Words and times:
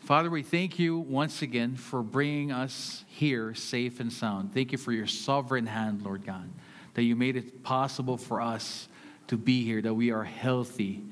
Father, 0.00 0.30
we 0.30 0.42
thank 0.42 0.78
you 0.78 0.98
once 0.98 1.42
again 1.42 1.76
for 1.76 2.02
bringing 2.02 2.50
us 2.50 3.04
here 3.08 3.54
safe 3.54 4.00
and 4.00 4.12
sound. 4.12 4.54
Thank 4.54 4.72
you 4.72 4.78
for 4.78 4.92
your 4.92 5.06
sovereign 5.06 5.66
hand, 5.66 6.02
Lord 6.02 6.24
God, 6.24 6.48
that 6.94 7.02
you 7.02 7.14
made 7.14 7.36
it 7.36 7.62
possible 7.62 8.16
for 8.16 8.40
us 8.40 8.88
to 9.26 9.36
be 9.36 9.64
here, 9.64 9.82
that 9.82 9.92
we 9.92 10.10
are 10.10 10.24
healthy. 10.24 11.04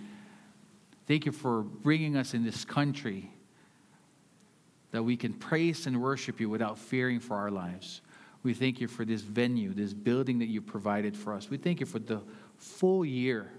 Thank 1.06 1.26
you 1.26 1.32
for 1.32 1.62
bringing 1.62 2.16
us 2.16 2.32
in 2.32 2.42
this 2.42 2.64
country 2.64 3.30
that 4.92 5.02
we 5.02 5.16
can 5.16 5.34
praise 5.34 5.86
and 5.86 6.00
worship 6.00 6.40
you 6.40 6.48
without 6.48 6.78
fearing 6.78 7.20
for 7.20 7.36
our 7.36 7.50
lives. 7.50 8.00
We 8.42 8.54
thank 8.54 8.80
you 8.80 8.88
for 8.88 9.04
this 9.04 9.20
venue, 9.20 9.74
this 9.74 9.92
building 9.92 10.38
that 10.38 10.46
you 10.46 10.62
provided 10.62 11.16
for 11.16 11.34
us. 11.34 11.50
We 11.50 11.58
thank 11.58 11.80
you 11.80 11.86
for 11.86 11.98
the 11.98 12.22
full 12.56 13.04
year, 13.04 13.50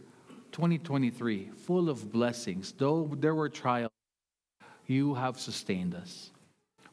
2023, 0.51 1.51
full 1.65 1.89
of 1.89 2.11
blessings. 2.11 2.73
Though 2.75 3.11
there 3.19 3.35
were 3.35 3.49
trials, 3.49 3.91
you 4.89 5.13
have 5.15 5.39
sustained 5.39 5.95
us. 5.95 6.31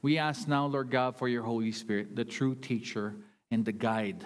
We 0.02 0.18
ask 0.18 0.46
now, 0.46 0.66
Lord 0.66 0.90
God, 0.90 1.16
for 1.16 1.28
your 1.28 1.42
Holy 1.42 1.72
Spirit, 1.72 2.14
the 2.14 2.24
true 2.24 2.54
teacher 2.54 3.14
and 3.50 3.64
the 3.64 3.72
guide. 3.72 4.24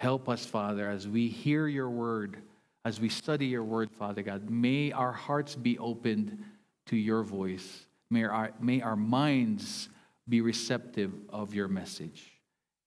Help 0.00 0.28
us, 0.28 0.46
Father, 0.46 0.88
as 0.88 1.08
we 1.08 1.28
hear 1.28 1.66
your 1.66 1.90
word, 1.90 2.38
as 2.84 3.00
we 3.00 3.08
study 3.08 3.46
your 3.46 3.64
word, 3.64 3.90
Father 3.90 4.22
God. 4.22 4.48
May 4.48 4.92
our 4.92 5.12
hearts 5.12 5.54
be 5.56 5.78
opened 5.78 6.42
to 6.86 6.96
your 6.96 7.22
voice. 7.22 7.86
May 8.10 8.24
our, 8.24 8.52
may 8.60 8.80
our 8.80 8.96
minds 8.96 9.88
be 10.28 10.40
receptive 10.40 11.12
of 11.28 11.54
your 11.54 11.68
message. 11.68 12.32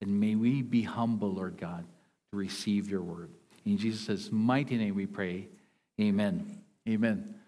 And 0.02 0.19
may 0.19 0.35
we 0.35 0.61
be 0.61 0.81
humble, 0.81 1.33
Lord 1.33 1.58
God, 1.58 1.85
to 2.31 2.38
receive 2.38 2.89
your 2.89 3.02
word. 3.02 3.30
In 3.66 3.78
Jesus' 3.78 4.31
mighty 4.31 4.78
name 4.78 4.95
we 4.95 5.06
pray. 5.06 5.47
Amen. 6.00 6.63
Amen. 6.89 7.41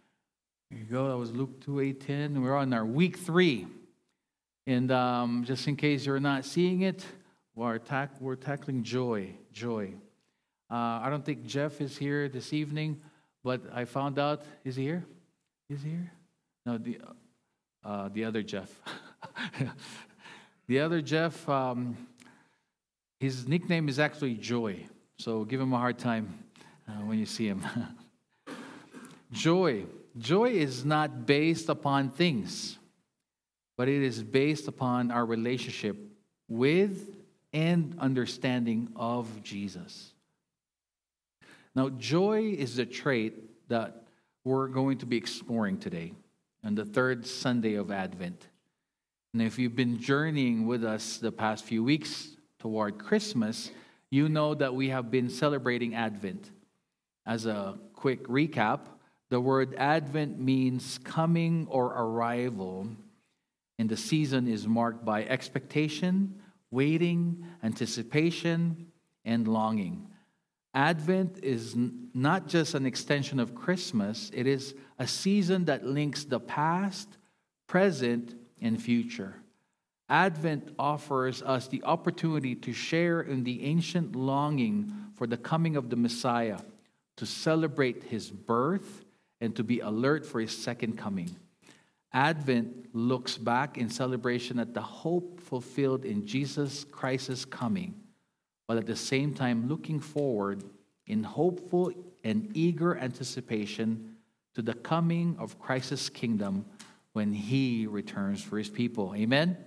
There 0.74 0.82
you 0.82 0.88
go. 0.90 1.08
That 1.08 1.18
was 1.18 1.32
Luke 1.32 1.64
2 1.66 1.82
8 1.82 2.02
10. 2.02 2.42
We're 2.42 2.56
on 2.56 2.74
our 2.74 2.84
week 2.84 3.18
three. 3.18 3.68
And 4.66 4.92
um, 4.92 5.44
just 5.46 5.68
in 5.68 5.76
case 5.76 6.04
you're 6.04 6.20
not 6.20 6.46
seeing 6.46 6.82
it, 6.82 7.06
we're, 7.54 7.78
tack- 7.78 8.20
we're 8.20 8.36
tackling 8.36 8.82
joy. 8.82 9.36
Joy. 9.52 9.94
Uh, 10.72 11.00
I 11.04 11.10
don't 11.12 11.24
think 11.24 11.46
Jeff 11.46 11.80
is 11.80 11.96
here 11.96 12.28
this 12.28 12.54
evening, 12.54 13.00
but 13.44 13.62
I 13.72 13.86
found 13.86 14.18
out. 14.18 14.42
Is 14.66 14.76
he 14.76 14.84
here? 14.84 15.06
Is 15.70 15.84
he 15.84 15.92
here? 15.92 16.12
No, 16.66 16.80
the, 16.80 16.98
uh, 17.86 18.10
the 18.12 18.26
other 18.26 18.42
Jeff. 18.42 18.72
the 20.68 20.80
other 20.80 21.04
Jeff, 21.04 21.48
um, 21.48 21.96
his 23.20 23.48
nickname 23.48 23.90
is 23.90 24.00
actually 24.00 24.34
Joy. 24.34 24.88
So 25.20 25.44
give 25.46 25.62
him 25.62 25.72
a 25.72 25.78
hard 25.78 26.00
time 26.00 26.34
uh, 26.90 26.94
when 27.06 27.20
you 27.20 27.28
see 27.28 27.46
him. 27.46 27.64
Joy. 29.32 29.86
Joy 30.18 30.52
is 30.52 30.86
not 30.86 31.26
based 31.26 31.70
upon 31.70 32.10
things, 32.10 32.78
but 33.78 33.90
it 33.90 34.04
is 34.04 34.24
based 34.24 34.68
upon 34.68 35.10
our 35.12 35.26
relationship 35.26 35.98
with 36.48 37.16
and 37.52 37.96
understanding 38.00 38.90
of 38.96 39.44
Jesus. 39.44 40.14
Now, 41.76 41.90
joy 41.90 42.56
is 42.58 42.76
the 42.76 42.86
trait 42.86 43.68
that 43.70 44.04
we're 44.44 44.68
going 44.68 45.00
to 45.00 45.06
be 45.06 45.18
exploring 45.18 45.80
today 45.80 46.14
on 46.64 46.76
the 46.76 46.86
third 46.86 47.26
Sunday 47.26 47.76
of 47.76 47.92
Advent. 47.92 48.48
And 49.34 49.42
if 49.42 49.58
you've 49.58 49.76
been 49.76 50.00
journeying 50.00 50.68
with 50.68 50.84
us 50.84 51.18
the 51.18 51.32
past 51.32 51.64
few 51.64 51.84
weeks 51.84 52.30
toward 52.60 53.00
Christmas, 53.00 53.72
you 54.12 54.30
know 54.30 54.54
that 54.54 54.76
we 54.76 54.90
have 54.90 55.10
been 55.10 55.30
celebrating 55.30 55.96
Advent. 55.96 56.52
As 57.26 57.48
a 57.48 57.80
quick 57.94 58.28
recap, 58.28 58.82
the 59.34 59.42
word 59.42 59.74
Advent 59.80 60.40
means 60.40 61.00
coming 61.04 61.66
or 61.68 61.88
arrival, 61.88 62.88
and 63.80 63.90
the 63.90 63.98
season 63.98 64.48
is 64.48 64.68
marked 64.68 65.04
by 65.04 65.24
expectation, 65.24 66.40
waiting, 66.70 67.44
anticipation, 67.64 68.92
and 69.26 69.48
longing. 69.48 70.08
Advent 70.76 71.40
is 71.42 71.76
not 72.14 72.48
just 72.48 72.76
an 72.76 72.86
extension 72.86 73.40
of 73.40 73.56
Christmas, 73.56 74.30
it 74.36 74.46
is 74.46 74.76
a 75.00 75.08
season 75.08 75.66
that 75.66 75.84
links 75.84 76.26
the 76.26 76.40
past, 76.40 77.18
present, 77.66 78.36
and 78.62 78.80
future. 78.80 79.34
Advent 80.10 80.76
offers 80.78 81.42
us 81.42 81.68
the 81.68 81.84
opportunity 81.86 82.54
to 82.54 82.72
share 82.72 83.22
in 83.22 83.44
the 83.44 83.64
ancient 83.64 84.16
longing 84.16 84.94
for 85.16 85.26
the 85.26 85.38
coming 85.38 85.76
of 85.76 85.90
the 85.90 85.96
Messiah, 85.96 86.60
to 87.18 87.26
celebrate 87.26 88.04
his 88.04 88.30
birth, 88.30 89.03
and 89.44 89.56
to 89.58 89.64
be 89.64 89.82
alert 89.82 90.26
for 90.26 90.40
his 90.40 90.58
second 90.58 90.98
coming. 90.98 91.36
Advent 92.14 92.96
looks 92.96 93.38
back 93.38 93.78
in 93.78 93.90
celebration 93.90 94.58
at 94.58 94.74
the 94.74 94.82
hope 94.82 95.42
fulfilled 95.42 96.06
in 96.06 96.26
Jesus 96.26 96.86
Christ's 96.86 97.44
coming, 97.44 97.94
while 98.66 98.78
at 98.78 98.86
the 98.86 98.96
same 98.96 99.34
time 99.34 99.68
looking 99.68 100.00
forward 100.00 100.64
in 101.08 101.24
hopeful 101.24 101.92
and 102.24 102.50
eager 102.54 102.98
anticipation 102.98 104.16
to 104.56 104.62
the 104.62 104.76
coming 104.76 105.36
of 105.40 105.60
Christ's 105.60 106.08
kingdom 106.08 106.64
when 107.12 107.34
he 107.34 107.86
returns 107.86 108.42
for 108.42 108.58
his 108.58 108.70
people. 108.70 109.14
Amen? 109.14 109.58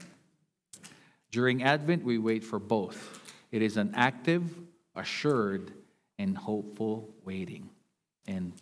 During 1.31 1.63
Advent, 1.63 2.03
we 2.03 2.17
wait 2.17 2.45
for 2.45 2.59
both. 2.59 3.21
It 3.53 3.61
is 3.61 3.77
an 3.77 3.93
active, 3.95 4.43
assured, 4.95 5.73
and 6.19 6.35
hopeful 6.35 7.15
waiting. 7.27 7.69
And 8.27 8.55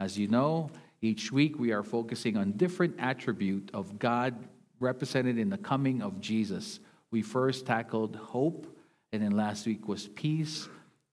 as 0.00 0.18
you 0.18 0.26
know, 0.26 0.70
each 1.02 1.30
week 1.30 1.58
we 1.58 1.72
are 1.72 1.82
focusing 1.82 2.36
on 2.36 2.52
different 2.52 2.96
attribute 2.98 3.70
of 3.74 3.98
God 3.98 4.34
represented 4.80 5.38
in 5.38 5.50
the 5.50 5.58
coming 5.58 6.00
of 6.02 6.20
Jesus. 6.20 6.80
We 7.10 7.22
first 7.22 7.66
tackled 7.66 8.16
hope, 8.16 8.66
and 9.12 9.22
then 9.22 9.32
last 9.32 9.66
week 9.66 9.86
was 9.86 10.08
peace. 10.08 10.68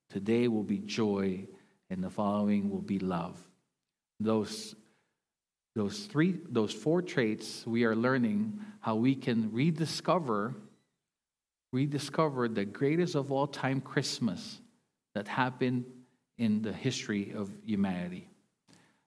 Today 0.09 0.47
will 0.47 0.63
be 0.63 0.79
joy, 0.79 1.45
and 1.89 2.01
the 2.01 2.09
following 2.09 2.69
will 2.69 2.81
be 2.81 2.99
love. 2.99 3.37
Those 4.19 4.73
those 5.75 6.05
three 6.05 6.39
those 6.49 6.73
four 6.73 7.03
traits 7.03 7.63
we 7.67 7.83
are 7.83 7.95
learning 7.95 8.59
how 8.79 8.95
we 8.95 9.13
can 9.13 9.51
rediscover 9.51 10.55
rediscover 11.71 12.47
the 12.47 12.65
greatest 12.65 13.13
of 13.13 13.31
all 13.31 13.45
time 13.45 13.79
Christmas 13.79 14.59
that 15.13 15.27
happened 15.27 15.85
in 16.39 16.63
the 16.63 16.73
history 16.73 17.31
of 17.35 17.51
humanity. 17.63 18.27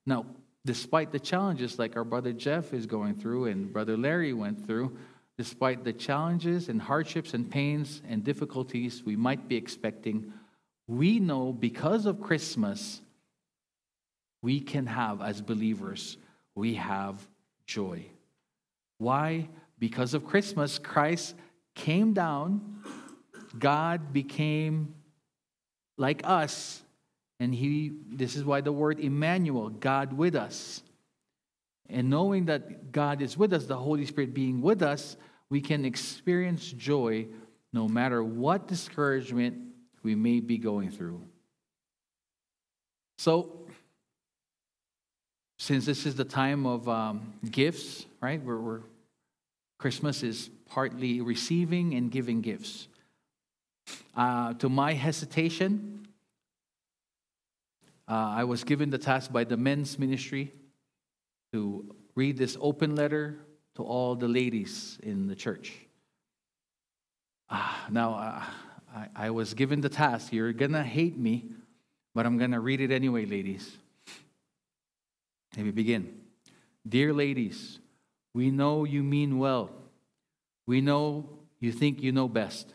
Now, 0.06 0.26
despite 0.64 1.12
the 1.12 1.20
challenges 1.20 1.78
like 1.78 1.96
our 1.96 2.04
brother 2.04 2.32
Jeff 2.32 2.72
is 2.72 2.86
going 2.86 3.14
through 3.14 3.46
and 3.46 3.72
brother 3.72 3.96
Larry 3.96 4.32
went 4.32 4.66
through, 4.66 4.96
despite 5.38 5.84
the 5.84 5.92
challenges 5.92 6.68
and 6.68 6.82
hardships 6.82 7.34
and 7.34 7.50
pains 7.50 8.02
and 8.08 8.22
difficulties 8.24 9.02
we 9.04 9.16
might 9.16 9.48
be 9.48 9.56
expecting, 9.56 10.32
we 10.86 11.18
know 11.18 11.52
because 11.52 12.06
of 12.06 12.20
Christmas, 12.20 13.00
we 14.42 14.60
can 14.60 14.86
have, 14.86 15.22
as 15.22 15.40
believers, 15.40 16.16
we 16.54 16.74
have 16.74 17.16
joy. 17.66 18.04
Why? 18.98 19.48
Because 19.78 20.14
of 20.14 20.26
Christmas, 20.26 20.78
Christ 20.78 21.34
came 21.74 22.12
down, 22.12 22.82
God 23.58 24.12
became 24.12 24.94
like 25.96 26.22
us 26.24 26.82
and 27.40 27.54
he 27.54 27.92
this 28.12 28.36
is 28.36 28.44
why 28.44 28.60
the 28.60 28.70
word 28.70 29.00
Emmanuel, 29.00 29.70
God 29.70 30.12
with 30.12 30.36
us. 30.36 30.82
And 31.88 32.08
knowing 32.08 32.44
that 32.44 32.92
God 32.92 33.20
is 33.20 33.36
with 33.36 33.52
us, 33.52 33.66
the 33.66 33.76
Holy 33.76 34.06
Spirit 34.06 34.32
being 34.32 34.60
with 34.60 34.82
us, 34.82 35.16
we 35.48 35.60
can 35.60 35.84
experience 35.84 36.70
joy 36.70 37.26
no 37.72 37.88
matter 37.88 38.22
what 38.22 38.68
discouragement 38.68 39.56
we 40.04 40.14
may 40.14 40.38
be 40.38 40.58
going 40.58 40.90
through. 40.90 41.20
So, 43.18 43.66
since 45.58 45.84
this 45.84 46.06
is 46.06 46.14
the 46.14 46.24
time 46.24 46.64
of 46.64 46.88
um, 46.88 47.34
gifts, 47.50 48.06
right? 48.20 48.42
We're, 48.42 48.60
we're, 48.60 48.80
Christmas 49.78 50.22
is 50.22 50.48
partly 50.70 51.20
receiving 51.20 51.94
and 51.94 52.10
giving 52.10 52.40
gifts. 52.40 52.88
Uh, 54.16 54.54
to 54.54 54.68
my 54.68 54.94
hesitation, 54.94 55.99
uh, 58.10 58.34
I 58.36 58.44
was 58.44 58.64
given 58.64 58.90
the 58.90 58.98
task 58.98 59.32
by 59.32 59.44
the 59.44 59.56
men's 59.56 59.96
ministry 59.96 60.52
to 61.52 61.94
read 62.16 62.36
this 62.36 62.56
open 62.60 62.96
letter 62.96 63.38
to 63.76 63.84
all 63.84 64.16
the 64.16 64.26
ladies 64.26 64.98
in 65.04 65.28
the 65.28 65.36
church. 65.36 65.72
Ah, 67.48 67.86
now, 67.88 68.14
uh, 68.14 68.42
I, 68.92 69.26
I 69.26 69.30
was 69.30 69.54
given 69.54 69.80
the 69.80 69.88
task. 69.88 70.32
You're 70.32 70.52
going 70.52 70.72
to 70.72 70.82
hate 70.82 71.16
me, 71.16 71.50
but 72.12 72.26
I'm 72.26 72.36
going 72.36 72.50
to 72.50 72.58
read 72.58 72.80
it 72.80 72.90
anyway, 72.90 73.26
ladies. 73.26 73.76
Let 75.56 75.66
me 75.66 75.70
begin. 75.70 76.20
Dear 76.88 77.12
ladies, 77.12 77.78
we 78.34 78.50
know 78.50 78.84
you 78.84 79.04
mean 79.04 79.38
well. 79.38 79.70
We 80.66 80.80
know 80.80 81.28
you 81.60 81.70
think 81.70 82.02
you 82.02 82.10
know 82.10 82.28
best. 82.28 82.74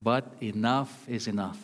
But 0.00 0.34
enough 0.40 1.08
is 1.08 1.26
enough. 1.26 1.58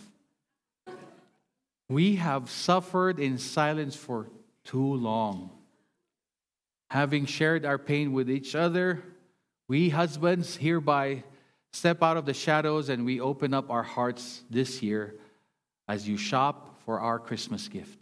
We 1.94 2.16
have 2.16 2.50
suffered 2.50 3.20
in 3.20 3.38
silence 3.38 3.94
for 3.94 4.28
too 4.64 4.94
long. 4.94 5.50
Having 6.90 7.26
shared 7.26 7.64
our 7.64 7.78
pain 7.78 8.12
with 8.12 8.28
each 8.28 8.56
other, 8.56 9.00
we 9.68 9.90
husbands 9.90 10.56
hereby 10.56 11.22
step 11.72 12.02
out 12.02 12.16
of 12.16 12.26
the 12.26 12.34
shadows 12.34 12.88
and 12.88 13.04
we 13.04 13.20
open 13.20 13.54
up 13.54 13.70
our 13.70 13.84
hearts 13.84 14.42
this 14.50 14.82
year 14.82 15.14
as 15.86 16.08
you 16.08 16.16
shop 16.16 16.80
for 16.84 16.98
our 16.98 17.20
Christmas 17.20 17.68
gift. 17.68 18.00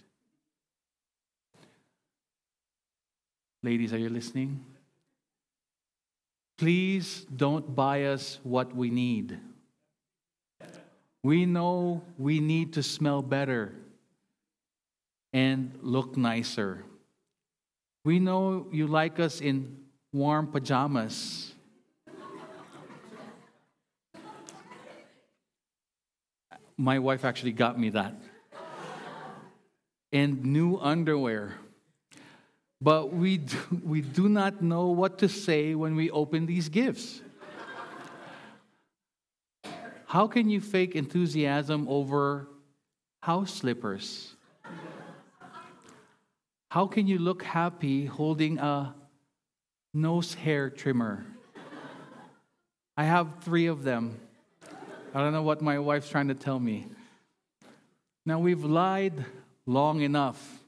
Ladies, 3.63 3.93
are 3.93 3.99
you 3.99 4.09
listening? 4.09 4.65
Please 6.57 7.27
don't 7.37 7.77
buy 7.77 8.05
us 8.05 8.41
what 8.43 8.75
we 8.75 8.89
need. 8.89 9.39
We 11.23 11.45
know 11.45 12.03
we 12.17 12.41
need 12.41 12.73
to 12.73 12.83
smell 12.83 13.21
better 13.21 13.75
and 15.33 15.79
look 15.81 16.17
nicer. 16.17 16.85
We 18.05 18.19
know 18.19 18.67
you 18.73 18.87
like 18.87 19.21
us 19.21 19.41
in 19.41 19.77
warm 20.13 20.49
pajamas. 20.49 21.55
My 26.77 26.99
wife 26.99 27.25
actually 27.25 27.53
got 27.53 27.79
me 27.79 27.91
that. 27.91 28.15
And 30.13 30.45
new 30.45 30.79
underwear. 30.79 31.55
But 32.81 33.13
we 33.13 33.39
do, 33.39 33.59
we 33.85 34.01
do 34.01 34.29
not 34.29 34.61
know 34.61 34.89
what 34.89 35.19
to 35.19 35.29
say 35.29 35.75
when 35.75 35.95
we 35.95 36.11
open 36.11 36.47
these 36.47 36.69
gifts. 36.69 37.23
How 40.07 40.27
can 40.27 40.51
you 40.51 40.61
fake 40.61 40.95
enthusiasm 40.95 41.87
over 41.89 42.49
house 43.23 43.55
slippers? 43.55 44.35
How 46.73 46.87
can 46.87 47.07
you 47.07 47.19
look 47.19 47.43
happy 47.43 48.07
holding 48.07 48.59
a 48.59 48.95
nose 49.93 50.33
hair 50.33 50.71
trimmer? 50.71 51.23
I 52.97 53.05
have 53.05 53.43
three 53.43 53.67
of 53.67 53.83
them. 53.83 54.19
I 55.15 55.21
don't 55.21 55.35
know 55.35 55.43
what 55.43 55.61
my 55.61 55.79
wife's 55.79 56.09
trying 56.09 56.29
to 56.29 56.35
tell 56.35 56.59
me. 56.59 56.87
Now, 58.25 58.39
we've 58.39 58.65
lied 58.65 59.13
long 59.67 60.01
enough. 60.01 60.63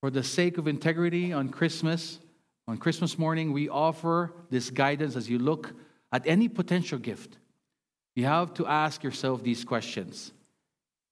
For 0.00 0.10
the 0.10 0.22
sake 0.22 0.58
of 0.58 0.68
integrity 0.68 1.32
on 1.32 1.48
Christmas, 1.48 2.20
on 2.68 2.78
Christmas 2.78 3.18
morning, 3.18 3.52
we 3.52 3.68
offer 3.68 4.32
this 4.48 4.70
guidance 4.70 5.16
as 5.16 5.28
you 5.28 5.40
look 5.40 5.72
at 6.12 6.24
any 6.24 6.46
potential 6.46 7.00
gift. 7.00 7.36
You 8.14 8.26
have 8.26 8.54
to 8.54 8.66
ask 8.68 9.02
yourself 9.02 9.42
these 9.42 9.64
questions 9.64 10.30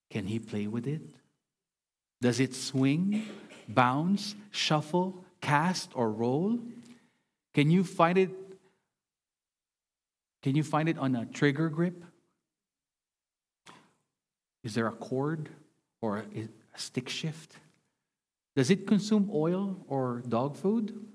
Can 0.09 0.25
he 0.25 0.39
play 0.39 0.69
with 0.69 0.87
it? 0.87 1.03
Does 2.21 2.39
it 2.39 2.55
swing, 2.55 3.25
bounce, 3.69 4.35
shuffle, 4.51 5.25
cast, 5.41 5.91
or 5.95 6.11
roll? 6.11 6.59
Can 7.55 7.71
you 7.71 7.85
find 7.85 8.19
it? 8.19 8.31
Can 10.43 10.57
you 10.57 10.63
find 10.63 10.89
it 10.89 10.99
on 10.99 11.15
a 11.15 11.27
trigger 11.27 11.69
grip? 11.69 12.05
Is 14.65 14.75
there 14.75 14.87
a 14.87 14.93
cord 14.93 15.49
or 16.01 16.19
a 16.19 16.49
stick 16.79 17.09
shift? 17.09 17.57
Does 18.57 18.71
it 18.71 18.87
consume 18.87 19.31
oil 19.33 19.85
or 19.89 20.23
dog 20.29 20.57
food? 20.57 21.07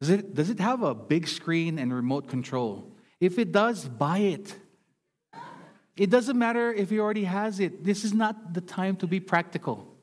Does 0.00 0.10
it, 0.10 0.34
does 0.34 0.50
it 0.50 0.60
have 0.60 0.82
a 0.82 0.94
big 0.94 1.26
screen 1.26 1.78
and 1.78 1.92
remote 1.92 2.28
control? 2.28 2.92
If 3.18 3.38
it 3.38 3.50
does, 3.50 3.86
buy 3.86 4.18
it. 4.18 4.54
It 5.96 6.10
doesn't 6.10 6.38
matter 6.38 6.72
if 6.72 6.90
he 6.90 7.00
already 7.00 7.24
has 7.24 7.58
it. 7.58 7.82
This 7.82 8.04
is 8.04 8.12
not 8.12 8.52
the 8.52 8.60
time 8.60 8.96
to 8.96 9.06
be 9.06 9.18
practical. 9.18 9.95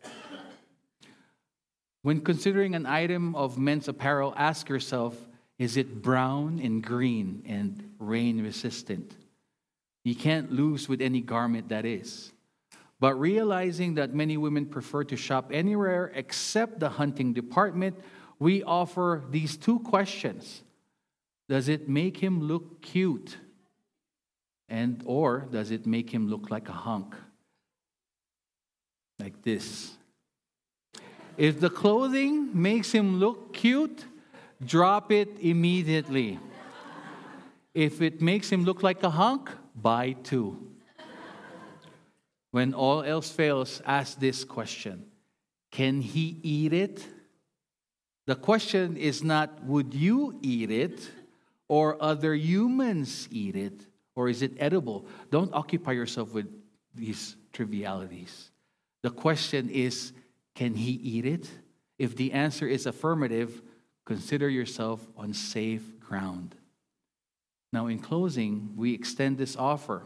When 2.04 2.20
considering 2.20 2.76
an 2.76 2.86
item 2.86 3.34
of 3.36 3.58
men's 3.58 3.88
apparel, 3.88 4.34
ask 4.38 4.70
yourself 4.70 5.18
is 5.58 5.78
it 5.78 6.02
brown 6.02 6.60
and 6.62 6.84
green 6.84 7.44
and 7.46 7.92
rain 7.98 8.44
resistant? 8.44 9.16
You 10.04 10.16
can't 10.16 10.52
lose 10.52 10.90
with 10.90 11.02
any 11.02 11.22
garment 11.22 11.70
that 11.70 11.86
is. 11.86 12.32
But 13.00 13.16
realizing 13.16 13.96
that 13.96 14.14
many 14.14 14.36
women 14.36 14.66
prefer 14.66 15.04
to 15.06 15.16
shop 15.16 15.52
anywhere 15.54 16.12
except 16.16 16.80
the 16.80 16.90
hunting 16.90 17.34
department, 17.34 17.98
we 18.40 18.64
offer 18.64 19.24
these 19.30 19.56
two 19.58 19.80
questions 19.80 20.62
Does 21.48 21.70
it 21.70 21.88
make 21.88 22.18
him 22.18 22.42
look 22.42 22.82
cute? 22.82 23.38
And 24.68 25.04
or 25.06 25.48
does 25.52 25.72
it 25.72 25.86
make 25.86 26.10
him 26.10 26.28
look 26.28 26.50
like 26.50 26.68
a 26.68 26.74
hunk? 26.74 27.16
Like 29.20 29.42
this. 29.44 29.92
If 31.38 31.60
the 31.60 31.70
clothing 31.70 32.50
makes 32.54 32.92
him 32.92 33.20
look 33.20 33.54
cute, 33.54 34.06
drop 34.64 35.12
it 35.12 35.30
immediately. 35.40 36.40
If 37.74 38.02
it 38.02 38.22
makes 38.22 38.52
him 38.52 38.66
look 38.66 38.84
like 38.84 39.02
a 39.04 39.10
hunk, 39.10 39.50
buy 39.76 40.14
two. 40.24 40.70
When 42.52 42.76
all 42.76 43.02
else 43.02 43.32
fails, 43.32 43.82
ask 43.86 44.20
this 44.20 44.44
question 44.44 45.06
Can 45.72 46.02
he 46.02 46.38
eat 46.44 46.72
it? 46.72 47.04
The 48.28 48.36
question 48.36 48.96
is 48.96 49.24
not, 49.24 49.64
Would 49.64 49.94
you 49.94 50.38
eat 50.42 50.70
it? 50.70 51.10
Or 51.68 52.02
other 52.02 52.36
humans 52.36 53.28
eat 53.32 53.56
it? 53.56 53.88
Or 54.16 54.30
is 54.30 54.44
it 54.44 54.52
edible? 54.60 55.08
Don't 55.32 55.52
occupy 55.54 55.94
yourself 55.94 56.32
with 56.32 56.48
these 56.94 57.36
trivialities. 57.52 58.52
The 59.02 59.10
question 59.10 59.70
is, 59.70 60.14
Can 60.56 60.76
he 60.76 60.92
eat 60.92 61.26
it? 61.26 61.50
If 61.98 62.16
the 62.16 62.32
answer 62.32 62.68
is 62.68 62.86
affirmative, 62.86 63.62
consider 64.06 64.50
yourself 64.50 65.00
on 65.18 65.34
safe 65.34 66.00
ground. 66.00 66.56
Now, 67.72 67.88
in 67.88 68.00
closing, 68.00 68.74
we 68.76 68.94
extend 68.94 69.38
this 69.38 69.56
offer. 69.56 70.04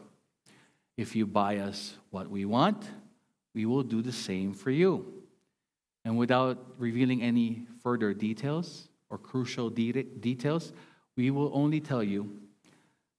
If 0.95 1.15
you 1.15 1.25
buy 1.25 1.57
us 1.57 1.95
what 2.11 2.29
we 2.29 2.45
want, 2.45 2.85
we 3.53 3.65
will 3.65 3.83
do 3.83 4.01
the 4.01 4.11
same 4.11 4.53
for 4.53 4.71
you. 4.71 5.13
And 6.05 6.17
without 6.17 6.75
revealing 6.77 7.21
any 7.21 7.67
further 7.83 8.13
details 8.13 8.87
or 9.09 9.17
crucial 9.17 9.69
de- 9.69 10.03
details, 10.03 10.71
we 11.17 11.31
will 11.31 11.51
only 11.53 11.81
tell 11.81 12.03
you 12.03 12.39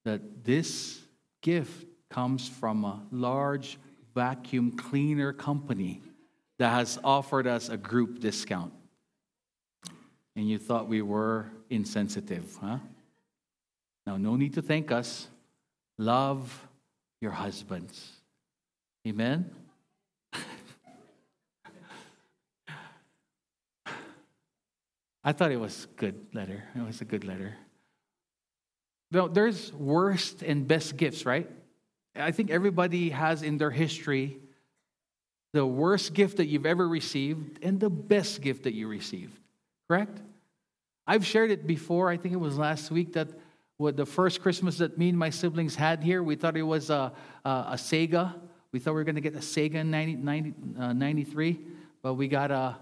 that 0.05 0.43
this 0.43 1.01
gift 1.41 1.85
comes 2.09 2.47
from 2.47 2.83
a 2.85 3.01
large 3.11 3.77
vacuum 4.15 4.71
cleaner 4.71 5.31
company 5.31 6.01
that 6.59 6.69
has 6.69 6.99
offered 7.03 7.47
us 7.47 7.69
a 7.69 7.77
group 7.77 8.19
discount. 8.19 8.73
And 10.35 10.47
you 10.47 10.59
thought 10.59 10.87
we 10.87 11.01
were 11.01 11.47
insensitive, 11.69 12.55
huh? 12.61 12.77
Now, 14.05 14.17
no 14.17 14.35
need 14.35 14.53
to 14.53 14.61
thank 14.61 14.91
us. 14.91 15.27
Love 15.97 16.67
your 17.21 17.31
husbands. 17.31 18.11
Amen? 19.07 19.49
I 25.23 25.33
thought 25.33 25.51
it 25.51 25.59
was 25.59 25.87
good 25.97 26.27
letter. 26.33 26.63
It 26.75 26.85
was 26.85 27.01
a 27.01 27.05
good 27.05 27.23
letter. 27.25 27.55
No, 29.11 29.27
there's 29.27 29.73
worst 29.73 30.43
and 30.43 30.67
best 30.67 30.95
gifts, 30.97 31.25
right? 31.25 31.49
I 32.15 32.31
think 32.31 32.49
everybody 32.49 33.09
has 33.09 33.43
in 33.43 33.57
their 33.57 33.71
history 33.71 34.39
the 35.53 35.65
worst 35.65 36.13
gift 36.13 36.37
that 36.37 36.47
you've 36.47 36.65
ever 36.65 36.87
received 36.87 37.63
and 37.63 37.79
the 37.79 37.89
best 37.89 38.41
gift 38.41 38.63
that 38.63 38.73
you 38.73 38.87
received. 38.87 39.37
Correct? 39.87 40.21
I've 41.07 41.25
shared 41.25 41.49
it 41.49 41.65
before. 41.65 42.09
I 42.09 42.17
think 42.17 42.33
it 42.33 42.39
was 42.39 42.57
last 42.57 42.91
week 42.91 43.13
that 43.13 43.29
what 43.77 43.97
the 43.97 44.05
first 44.05 44.41
Christmas 44.41 44.77
that 44.77 44.97
me 44.97 45.09
and 45.09 45.17
my 45.17 45.29
siblings 45.29 45.73
had 45.73 46.03
here, 46.03 46.21
we 46.21 46.35
thought 46.35 46.55
it 46.55 46.61
was 46.61 46.89
a, 46.89 47.13
a, 47.45 47.49
a 47.49 47.73
Sega. 47.75 48.35
We 48.71 48.79
thought 48.79 48.91
we 48.91 48.95
were 48.95 49.03
going 49.05 49.15
to 49.15 49.21
get 49.21 49.35
a 49.35 49.39
Sega 49.39 49.75
in 49.75 49.89
90, 49.89 50.17
90, 50.17 50.53
uh, 50.77 50.93
93, 50.93 51.59
but 52.03 52.13
we 52.13 52.27
got 52.27 52.51
a, 52.51 52.75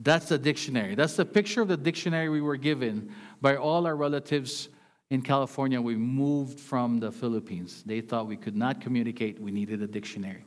that's 0.00 0.28
the 0.28 0.36
dictionary. 0.36 0.94
That's 0.94 1.16
the 1.16 1.24
picture 1.24 1.62
of 1.62 1.68
the 1.68 1.76
dictionary 1.76 2.28
we 2.28 2.40
were 2.40 2.56
given 2.56 3.14
by 3.40 3.56
all 3.56 3.86
our 3.86 3.96
relatives 3.96 4.68
in 5.10 5.22
California. 5.22 5.80
We 5.80 5.96
moved 5.96 6.58
from 6.58 7.00
the 7.00 7.12
Philippines. 7.12 7.82
They 7.86 8.00
thought 8.00 8.26
we 8.26 8.36
could 8.36 8.56
not 8.56 8.80
communicate, 8.80 9.40
we 9.40 9.50
needed 9.50 9.80
a 9.82 9.86
dictionary. 9.86 10.44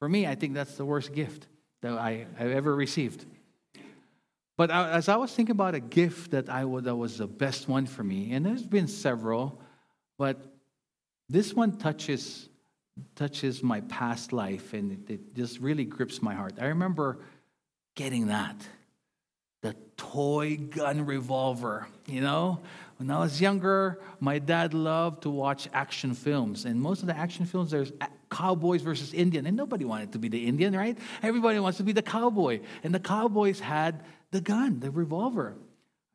For 0.00 0.08
me, 0.08 0.26
I 0.26 0.34
think 0.34 0.54
that's 0.54 0.76
the 0.76 0.84
worst 0.84 1.12
gift 1.12 1.46
that 1.82 1.92
I, 1.92 2.26
I've 2.38 2.50
ever 2.50 2.74
received. 2.74 3.26
But 4.56 4.70
I, 4.70 4.90
as 4.90 5.08
I 5.08 5.16
was 5.16 5.32
thinking 5.32 5.52
about 5.52 5.74
a 5.74 5.80
gift 5.80 6.32
that 6.32 6.48
I 6.48 6.64
would, 6.64 6.84
that 6.84 6.96
was 6.96 7.18
the 7.18 7.26
best 7.26 7.68
one 7.68 7.86
for 7.86 8.02
me, 8.02 8.32
and 8.32 8.44
there's 8.44 8.66
been 8.66 8.88
several, 8.88 9.60
but 10.18 10.42
this 11.28 11.54
one 11.54 11.78
touches 11.78 12.48
touches 13.14 13.62
my 13.62 13.80
past 13.82 14.32
life, 14.32 14.74
and 14.74 14.92
it, 14.92 15.14
it 15.14 15.34
just 15.34 15.60
really 15.60 15.84
grips 15.84 16.20
my 16.20 16.34
heart. 16.34 16.54
I 16.60 16.66
remember 16.66 17.20
getting 17.94 18.26
that, 18.26 18.56
the 19.62 19.74
toy 19.96 20.56
gun 20.58 21.06
revolver. 21.06 21.86
You 22.06 22.20
know, 22.20 22.60
when 22.98 23.10
I 23.10 23.18
was 23.20 23.40
younger, 23.40 24.00
my 24.18 24.38
dad 24.38 24.74
loved 24.74 25.22
to 25.22 25.30
watch 25.30 25.68
action 25.72 26.12
films, 26.12 26.66
and 26.66 26.80
most 26.80 27.00
of 27.00 27.06
the 27.06 27.16
action 27.16 27.46
films 27.46 27.70
there's 27.70 27.92
cowboys 28.30 28.82
versus 28.82 29.12
Indian, 29.12 29.46
and 29.46 29.56
nobody 29.56 29.84
wanted 29.84 30.12
to 30.12 30.18
be 30.18 30.28
the 30.28 30.46
Indian, 30.46 30.74
right? 30.74 30.96
Everybody 31.22 31.58
wants 31.58 31.78
to 31.78 31.84
be 31.84 31.92
the 31.92 32.02
cowboy, 32.02 32.60
and 32.82 32.94
the 32.94 33.00
cowboys 33.00 33.60
had 33.60 34.04
the 34.30 34.40
gun, 34.40 34.80
the 34.80 34.90
revolver. 34.90 35.56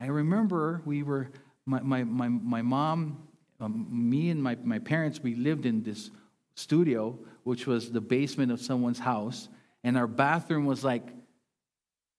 I 0.00 0.06
remember 0.06 0.82
we 0.84 1.02
were 1.02 1.30
my 1.66 1.80
my 1.80 2.04
my, 2.04 2.28
my 2.28 2.62
mom, 2.62 3.18
um, 3.60 3.86
me 3.90 4.30
and 4.30 4.42
my, 4.42 4.56
my 4.62 4.78
parents, 4.78 5.20
we 5.22 5.34
lived 5.34 5.66
in 5.66 5.82
this 5.82 6.10
studio, 6.54 7.18
which 7.44 7.66
was 7.66 7.92
the 7.92 8.00
basement 8.00 8.50
of 8.50 8.60
someone's 8.60 8.98
house, 8.98 9.48
and 9.84 9.96
our 9.96 10.06
bathroom 10.06 10.64
was 10.66 10.82
like 10.82 11.06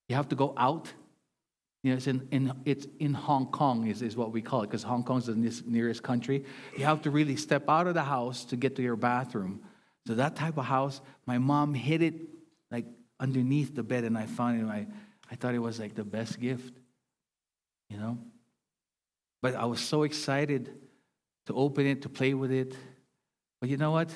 you 0.07 0.15
have 0.15 0.29
to 0.29 0.35
go 0.35 0.53
out. 0.57 0.91
You 1.83 1.91
know, 1.91 1.97
it's 1.97 2.07
in, 2.07 2.27
in, 2.31 2.53
it's 2.65 2.87
in 2.99 3.13
Hong 3.13 3.47
Kong, 3.47 3.87
is, 3.87 4.01
is 4.01 4.17
what 4.17 4.31
we 4.31 4.41
call 4.41 4.63
it, 4.63 4.67
because 4.67 4.83
Hong 4.83 5.03
Kong 5.03 5.19
is 5.19 5.27
the 5.27 5.63
nearest 5.65 6.03
country. 6.03 6.43
You 6.75 6.85
have 6.85 7.03
to 7.03 7.11
really 7.11 7.35
step 7.35 7.69
out 7.69 7.87
of 7.87 7.93
the 7.93 8.03
house 8.03 8.45
to 8.45 8.55
get 8.55 8.75
to 8.77 8.81
your 8.81 8.95
bathroom. 8.95 9.61
So, 10.07 10.15
that 10.15 10.37
type 10.37 10.57
of 10.57 10.63
house, 10.63 11.01
my 11.25 11.37
mom 11.37 11.73
hid 11.73 12.01
it 12.01 12.15
like 12.71 12.85
underneath 13.19 13.75
the 13.75 13.83
bed, 13.83 14.05
and 14.05 14.17
I 14.17 14.25
found 14.25 14.61
it. 14.61 14.65
I, 14.65 14.87
I 15.29 15.35
thought 15.35 15.53
it 15.53 15.59
was 15.59 15.81
like 15.81 15.95
the 15.95 16.05
best 16.05 16.39
gift, 16.39 16.73
you 17.89 17.97
know? 17.97 18.17
But 19.41 19.55
I 19.55 19.65
was 19.65 19.81
so 19.81 20.03
excited 20.03 20.73
to 21.47 21.53
open 21.53 21.85
it, 21.85 22.03
to 22.03 22.09
play 22.09 22.33
with 22.33 22.53
it. 22.53 22.73
But 23.59 23.69
you 23.69 23.75
know 23.75 23.91
what? 23.91 24.09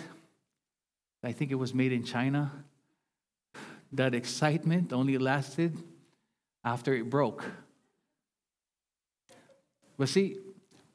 I 1.23 1.33
think 1.33 1.51
it 1.51 1.55
was 1.55 1.73
made 1.73 1.91
in 1.91 2.05
China 2.05 2.51
that 3.91 4.15
excitement 4.15 4.93
only 4.93 5.17
lasted 5.17 5.77
after 6.63 6.93
it 6.93 7.09
broke. 7.09 7.43
But 9.97 10.07
see, 10.07 10.37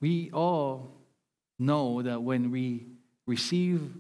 we 0.00 0.31
all 0.33 0.91
know 1.59 2.00
that 2.00 2.23
when 2.23 2.50
we 2.50 2.87
receive 3.26 3.93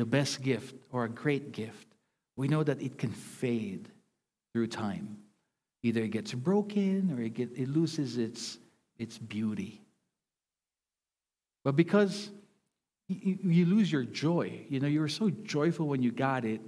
the 0.00 0.06
best 0.06 0.40
gift 0.40 0.74
or 0.90 1.04
a 1.04 1.08
great 1.10 1.52
gift, 1.52 1.86
we 2.34 2.48
know 2.48 2.62
that 2.62 2.80
it 2.80 2.96
can 2.96 3.10
fade 3.10 3.86
through 4.54 4.66
time. 4.66 5.18
Either 5.82 6.00
it 6.00 6.08
gets 6.08 6.32
broken 6.32 7.14
or 7.14 7.22
it, 7.22 7.34
get, 7.34 7.50
it 7.54 7.68
loses 7.68 8.16
its, 8.16 8.58
its 8.98 9.18
beauty. 9.18 9.82
But 11.64 11.76
because 11.76 12.30
you, 13.08 13.38
you 13.42 13.66
lose 13.66 13.92
your 13.92 14.04
joy, 14.04 14.64
you 14.70 14.80
know, 14.80 14.88
you 14.88 15.00
were 15.00 15.08
so 15.08 15.28
joyful 15.28 15.86
when 15.86 16.02
you 16.02 16.12
got 16.12 16.46
it, 16.46 16.62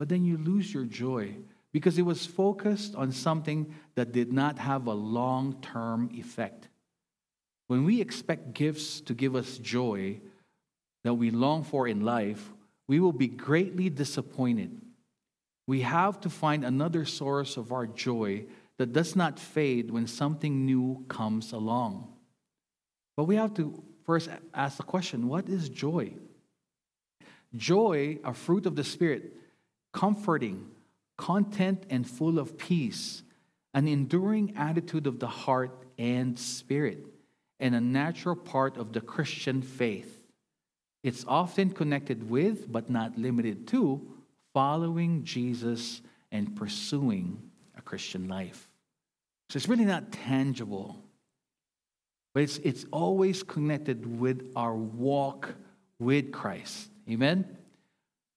but 0.00 0.08
then 0.08 0.24
you 0.24 0.36
lose 0.38 0.74
your 0.74 0.84
joy 0.84 1.36
because 1.72 1.98
it 1.98 2.02
was 2.02 2.26
focused 2.26 2.96
on 2.96 3.12
something 3.12 3.72
that 3.94 4.10
did 4.10 4.32
not 4.32 4.58
have 4.58 4.88
a 4.88 4.92
long 4.92 5.56
term 5.62 6.10
effect. 6.14 6.66
When 7.68 7.84
we 7.84 8.00
expect 8.00 8.54
gifts 8.54 9.00
to 9.02 9.14
give 9.14 9.36
us 9.36 9.58
joy 9.58 10.20
that 11.04 11.14
we 11.14 11.30
long 11.30 11.62
for 11.62 11.86
in 11.86 12.00
life, 12.00 12.52
we 12.92 13.00
will 13.00 13.10
be 13.10 13.26
greatly 13.26 13.88
disappointed. 13.88 14.70
We 15.66 15.80
have 15.80 16.20
to 16.20 16.28
find 16.28 16.62
another 16.62 17.06
source 17.06 17.56
of 17.56 17.72
our 17.72 17.86
joy 17.86 18.44
that 18.76 18.92
does 18.92 19.16
not 19.16 19.38
fade 19.38 19.90
when 19.90 20.06
something 20.06 20.66
new 20.66 21.02
comes 21.08 21.52
along. 21.52 22.12
But 23.16 23.24
we 23.24 23.36
have 23.36 23.54
to 23.54 23.82
first 24.04 24.28
ask 24.52 24.76
the 24.76 24.82
question 24.82 25.26
what 25.26 25.48
is 25.48 25.70
joy? 25.70 26.12
Joy, 27.56 28.18
a 28.24 28.34
fruit 28.34 28.66
of 28.66 28.76
the 28.76 28.84
Spirit, 28.84 29.38
comforting, 29.94 30.66
content, 31.16 31.84
and 31.88 32.06
full 32.06 32.38
of 32.38 32.58
peace, 32.58 33.22
an 33.72 33.88
enduring 33.88 34.54
attitude 34.54 35.06
of 35.06 35.18
the 35.18 35.28
heart 35.28 35.86
and 35.96 36.38
spirit, 36.38 37.06
and 37.58 37.74
a 37.74 37.80
natural 37.80 38.36
part 38.36 38.76
of 38.76 38.92
the 38.92 39.00
Christian 39.00 39.62
faith. 39.62 40.21
It's 41.02 41.24
often 41.26 41.70
connected 41.70 42.28
with, 42.28 42.70
but 42.70 42.90
not 42.90 43.18
limited 43.18 43.66
to, 43.68 44.00
following 44.54 45.24
Jesus 45.24 46.00
and 46.30 46.54
pursuing 46.56 47.42
a 47.76 47.82
Christian 47.82 48.28
life. 48.28 48.68
So 49.50 49.56
it's 49.56 49.68
really 49.68 49.84
not 49.84 50.12
tangible, 50.12 51.02
but 52.34 52.44
it's, 52.44 52.58
it's 52.58 52.86
always 52.90 53.42
connected 53.42 54.18
with 54.20 54.52
our 54.56 54.74
walk 54.74 55.54
with 55.98 56.32
Christ. 56.32 56.88
Amen? 57.10 57.58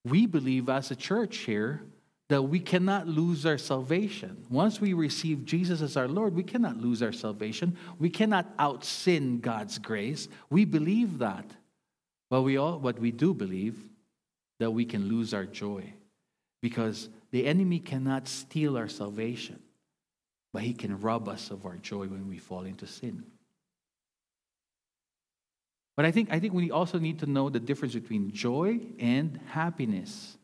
we 0.05 0.27
believe 0.27 0.69
as 0.69 0.91
a 0.91 0.95
church 0.95 1.37
here 1.37 1.81
that 2.29 2.43
we 2.43 2.59
cannot 2.59 3.07
lose 3.07 3.45
our 3.45 3.57
salvation. 3.57 4.45
Once 4.49 4.79
we 4.79 4.93
receive 4.93 5.45
Jesus 5.45 5.81
as 5.81 5.97
our 5.97 6.07
Lord, 6.07 6.35
we 6.35 6.43
cannot 6.43 6.77
lose 6.77 7.03
our 7.03 7.11
salvation. 7.11 7.75
We 7.99 8.09
cannot 8.09 8.47
out 8.57 8.85
sin 8.85 9.39
God's 9.39 9.77
grace. 9.77 10.27
We 10.49 10.65
believe 10.65 11.19
that. 11.19 11.45
But 12.29 12.41
we 12.41 12.57
all 12.57 12.79
what 12.79 12.99
we 12.99 13.11
do 13.11 13.33
believe 13.33 13.77
that 14.59 14.71
we 14.71 14.85
can 14.85 15.07
lose 15.07 15.33
our 15.33 15.45
joy 15.45 15.93
because 16.61 17.09
the 17.31 17.45
enemy 17.45 17.79
cannot 17.79 18.27
steal 18.27 18.77
our 18.77 18.87
salvation, 18.87 19.59
but 20.53 20.63
he 20.63 20.73
can 20.73 20.99
rob 20.99 21.27
us 21.27 21.51
of 21.51 21.65
our 21.65 21.77
joy 21.77 22.07
when 22.07 22.27
we 22.27 22.37
fall 22.37 22.63
into 22.63 22.87
sin. 22.87 23.23
But 25.95 26.05
I 26.05 26.11
think, 26.11 26.29
I 26.31 26.39
think 26.39 26.53
we 26.53 26.71
also 26.71 26.99
need 26.99 27.19
to 27.19 27.25
know 27.25 27.49
the 27.49 27.59
difference 27.59 27.93
between 27.93 28.31
joy 28.31 28.79
and 28.99 29.39
happiness. 29.47 30.37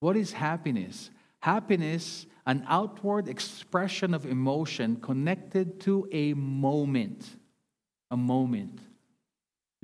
What 0.00 0.16
is 0.16 0.32
happiness? 0.32 1.10
Happiness, 1.40 2.26
an 2.46 2.64
outward 2.68 3.28
expression 3.28 4.14
of 4.14 4.24
emotion 4.24 4.96
connected 4.96 5.80
to 5.80 6.08
a 6.12 6.34
moment. 6.34 7.26
A 8.10 8.16
moment. 8.16 8.78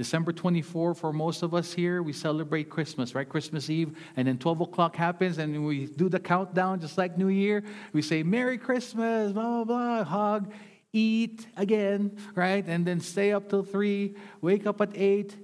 December 0.01 0.33
24, 0.33 0.95
for 0.95 1.13
most 1.13 1.43
of 1.43 1.53
us 1.53 1.75
here, 1.75 2.03
we 2.03 2.15
celebrate 2.15 2.71
Christmas, 2.71 3.15
right? 3.15 3.29
Christmas 3.29 3.69
Eve, 3.69 3.95
and 4.17 4.27
then 4.27 4.39
12 4.39 4.63
o'clock 4.63 4.97
happens, 4.97 5.37
and 5.37 5.63
we 5.67 5.89
do 5.89 6.09
the 6.09 6.19
countdown 6.19 6.81
just 6.81 6.97
like 6.97 7.19
New 7.19 7.29
Year. 7.29 7.63
We 7.93 8.01
say, 8.01 8.23
Merry 8.23 8.57
Christmas, 8.57 9.33
blah, 9.33 9.63
blah, 9.63 9.65
blah, 9.65 10.05
hug 10.05 10.55
eat 10.95 11.47
again, 11.55 12.17
right? 12.35 12.65
And 12.67 12.87
then 12.87 13.01
stay 13.01 13.33
up 13.33 13.51
till 13.51 13.63
three, 13.63 14.15
wake 14.41 14.67
up 14.67 14.81
at 14.81 14.89
eight, 14.95 15.37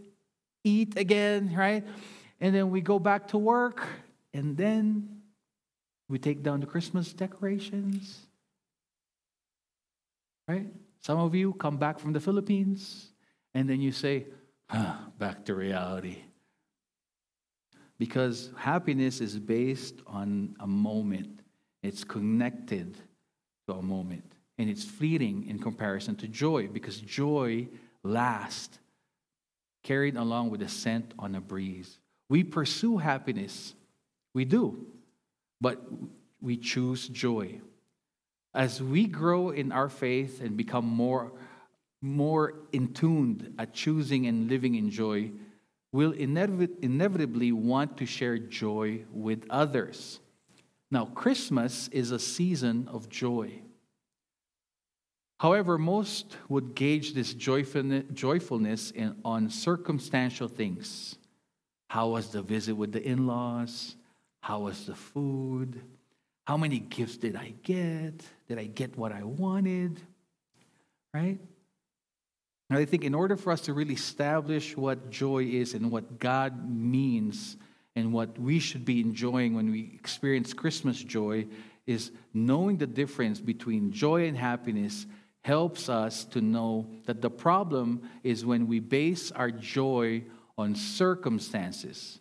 eat 0.64 0.96
again, 0.96 1.54
right? 1.54 1.84
And 2.40 2.54
then 2.54 2.70
we 2.70 2.80
go 2.80 2.98
back 2.98 3.28
to 3.28 3.38
work, 3.38 3.86
and 4.32 4.56
then 4.56 5.20
we 6.08 6.18
take 6.18 6.42
down 6.42 6.60
the 6.60 6.66
Christmas 6.66 7.12
decorations, 7.12 8.20
right? 10.48 10.66
Some 11.02 11.18
of 11.18 11.34
you 11.34 11.52
come 11.52 11.76
back 11.76 11.98
from 11.98 12.14
the 12.14 12.20
Philippines, 12.20 13.10
and 13.52 13.68
then 13.68 13.82
you 13.82 13.92
say, 13.92 14.24
back 15.18 15.44
to 15.46 15.54
reality. 15.54 16.18
Because 17.98 18.50
happiness 18.56 19.20
is 19.20 19.38
based 19.38 19.94
on 20.06 20.54
a 20.60 20.66
moment, 20.66 21.40
it's 21.82 22.04
connected 22.04 22.96
to 23.68 23.74
a 23.74 23.82
moment 23.82 24.32
and 24.58 24.68
it's 24.68 24.84
fleeting 24.84 25.46
in 25.46 25.58
comparison 25.58 26.16
to 26.16 26.28
joy 26.28 26.68
because 26.68 26.98
joy 27.00 27.68
lasts, 28.02 28.78
carried 29.82 30.16
along 30.16 30.50
with 30.50 30.60
the 30.60 30.68
scent 30.68 31.14
on 31.18 31.34
a 31.34 31.40
breeze. 31.40 31.98
We 32.28 32.42
pursue 32.42 32.98
happiness, 32.98 33.74
we 34.34 34.44
do, 34.44 34.86
but 35.60 35.80
we 36.40 36.56
choose 36.56 37.08
joy. 37.08 37.60
As 38.52 38.82
we 38.82 39.06
grow 39.06 39.50
in 39.50 39.70
our 39.70 39.88
faith 39.88 40.40
and 40.40 40.56
become 40.56 40.86
more, 40.86 41.32
more 42.00 42.54
in 42.72 42.92
tuned 42.92 43.54
at 43.58 43.74
choosing 43.74 44.26
and 44.26 44.48
living 44.48 44.74
in 44.74 44.90
joy, 44.90 45.30
we'll 45.92 46.12
inevitably 46.12 47.52
want 47.52 47.96
to 47.96 48.06
share 48.06 48.38
joy 48.38 49.04
with 49.10 49.46
others. 49.50 50.20
Now, 50.90 51.06
Christmas 51.06 51.88
is 51.88 52.10
a 52.10 52.18
season 52.18 52.88
of 52.88 53.08
joy. 53.08 53.62
However, 55.38 55.76
most 55.76 56.36
would 56.48 56.74
gauge 56.74 57.12
this 57.12 57.34
joyfulness 57.34 58.90
in, 58.92 59.16
on 59.24 59.50
circumstantial 59.50 60.48
things. 60.48 61.16
How 61.88 62.08
was 62.08 62.30
the 62.30 62.42
visit 62.42 62.74
with 62.74 62.92
the 62.92 63.02
in 63.02 63.26
laws? 63.26 63.96
How 64.40 64.60
was 64.60 64.86
the 64.86 64.94
food? 64.94 65.80
How 66.46 66.56
many 66.56 66.78
gifts 66.78 67.16
did 67.16 67.36
I 67.36 67.52
get? 67.62 68.24
Did 68.48 68.58
I 68.58 68.64
get 68.66 68.96
what 68.96 69.12
I 69.12 69.24
wanted? 69.24 70.00
Right? 71.12 71.38
And 72.68 72.78
I 72.78 72.84
think 72.84 73.04
in 73.04 73.14
order 73.14 73.36
for 73.36 73.52
us 73.52 73.60
to 73.62 73.72
really 73.72 73.94
establish 73.94 74.76
what 74.76 75.10
joy 75.10 75.44
is 75.44 75.74
and 75.74 75.90
what 75.90 76.18
God 76.18 76.68
means 76.68 77.56
and 77.94 78.12
what 78.12 78.38
we 78.38 78.58
should 78.58 78.84
be 78.84 79.00
enjoying 79.00 79.54
when 79.54 79.70
we 79.70 79.92
experience 79.94 80.52
Christmas 80.52 81.02
joy, 81.02 81.46
is 81.86 82.10
knowing 82.34 82.76
the 82.76 82.86
difference 82.86 83.40
between 83.40 83.92
joy 83.92 84.26
and 84.26 84.36
happiness 84.36 85.06
helps 85.42 85.88
us 85.88 86.24
to 86.24 86.40
know 86.40 86.90
that 87.06 87.22
the 87.22 87.30
problem 87.30 88.02
is 88.24 88.44
when 88.44 88.66
we 88.66 88.80
base 88.80 89.30
our 89.30 89.50
joy 89.50 90.24
on 90.58 90.74
circumstances. 90.74 92.18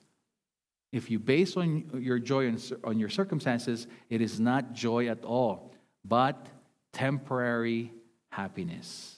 If 0.92 1.10
you 1.10 1.18
base 1.18 1.58
on 1.58 1.90
your 1.96 2.20
joy 2.20 2.48
on, 2.48 2.60
on 2.84 3.00
your 3.00 3.10
circumstances, 3.10 3.88
it 4.10 4.22
is 4.22 4.40
not 4.40 4.74
joy 4.74 5.08
at 5.08 5.26
all, 5.26 5.74
but 6.06 6.48
temporary 6.94 7.92
happiness. 8.30 9.15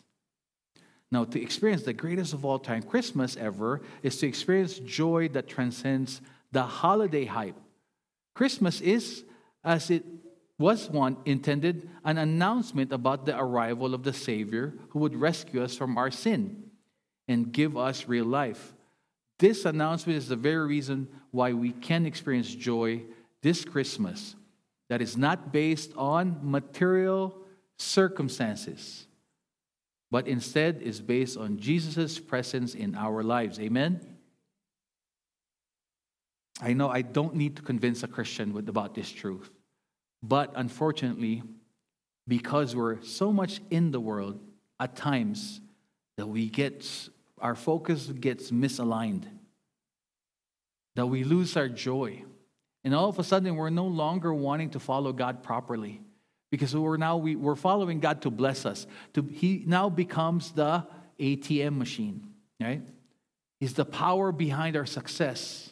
Now, 1.11 1.23
to 1.23 1.41
experience 1.41 1.83
the 1.83 1.93
greatest 1.93 2.33
of 2.33 2.43
all 2.43 2.59
time 2.59 2.83
Christmas 2.83 3.37
ever 3.37 3.81
is 4.03 4.17
to 4.17 4.27
experience 4.27 4.79
joy 4.79 5.29
that 5.29 5.47
transcends 5.47 6.21
the 6.51 6.63
holiday 6.63 7.25
hype. 7.25 7.55
Christmas 8.35 8.81
is, 8.81 9.23
as 9.63 9.89
it 9.89 10.03
was 10.59 10.89
one 10.89 11.17
intended, 11.25 11.89
an 12.03 12.17
announcement 12.17 12.91
about 12.91 13.25
the 13.25 13.37
arrival 13.37 13.93
of 13.93 14.03
the 14.03 14.13
Savior 14.13 14.73
who 14.89 14.99
would 14.99 15.15
rescue 15.15 15.63
us 15.63 15.75
from 15.75 15.97
our 15.97 16.11
sin 16.11 16.63
and 17.27 17.51
give 17.51 17.77
us 17.77 18.07
real 18.07 18.25
life. 18.25 18.73
This 19.39 19.65
announcement 19.65 20.17
is 20.17 20.27
the 20.27 20.35
very 20.35 20.67
reason 20.67 21.07
why 21.31 21.53
we 21.53 21.71
can 21.71 22.05
experience 22.05 22.53
joy 22.53 23.03
this 23.41 23.63
Christmas 23.63 24.35
that 24.89 25.01
is 25.01 25.17
not 25.17 25.51
based 25.51 25.91
on 25.95 26.39
material 26.41 27.35
circumstances, 27.77 29.06
but 30.09 30.27
instead 30.27 30.81
is 30.81 31.01
based 31.01 31.37
on 31.37 31.57
Jesus' 31.57 32.19
presence 32.19 32.73
in 32.73 32.95
our 32.95 33.23
lives. 33.23 33.59
Amen? 33.59 33.99
I 36.61 36.73
know 36.73 36.89
I 36.89 37.01
don't 37.01 37.35
need 37.35 37.55
to 37.57 37.61
convince 37.61 38.03
a 38.03 38.07
Christian 38.07 38.53
with, 38.53 38.69
about 38.69 38.95
this 38.95 39.11
truth, 39.11 39.51
but 40.23 40.51
unfortunately, 40.55 41.43
because 42.27 42.75
we're 42.75 43.01
so 43.01 43.31
much 43.31 43.61
in 43.69 43.91
the 43.91 43.99
world, 43.99 44.39
at 44.79 44.95
times 44.95 45.61
that 46.17 46.27
we 46.27 46.49
get 46.49 47.09
our 47.39 47.55
focus 47.55 48.07
gets 48.07 48.51
misaligned, 48.51 49.25
that 50.95 51.05
we 51.05 51.23
lose 51.23 51.55
our 51.55 51.69
joy. 51.69 52.23
And 52.83 52.95
all 52.95 53.09
of 53.09 53.19
a 53.19 53.23
sudden, 53.23 53.55
we're 53.55 53.69
no 53.69 53.85
longer 53.85 54.33
wanting 54.33 54.71
to 54.71 54.79
follow 54.79 55.13
God 55.13 55.43
properly 55.43 56.01
because 56.49 56.75
we're 56.75 56.97
now 56.97 57.17
we, 57.17 57.35
we're 57.35 57.55
following 57.55 57.99
God 57.99 58.21
to 58.23 58.29
bless 58.31 58.65
us. 58.65 58.87
To, 59.13 59.21
he 59.21 59.63
now 59.65 59.89
becomes 59.89 60.51
the 60.51 60.85
ATM 61.19 61.77
machine, 61.77 62.33
right? 62.61 62.81
He's 63.59 63.73
the 63.73 63.85
power 63.85 64.31
behind 64.31 64.75
our 64.75 64.85
success. 64.85 65.71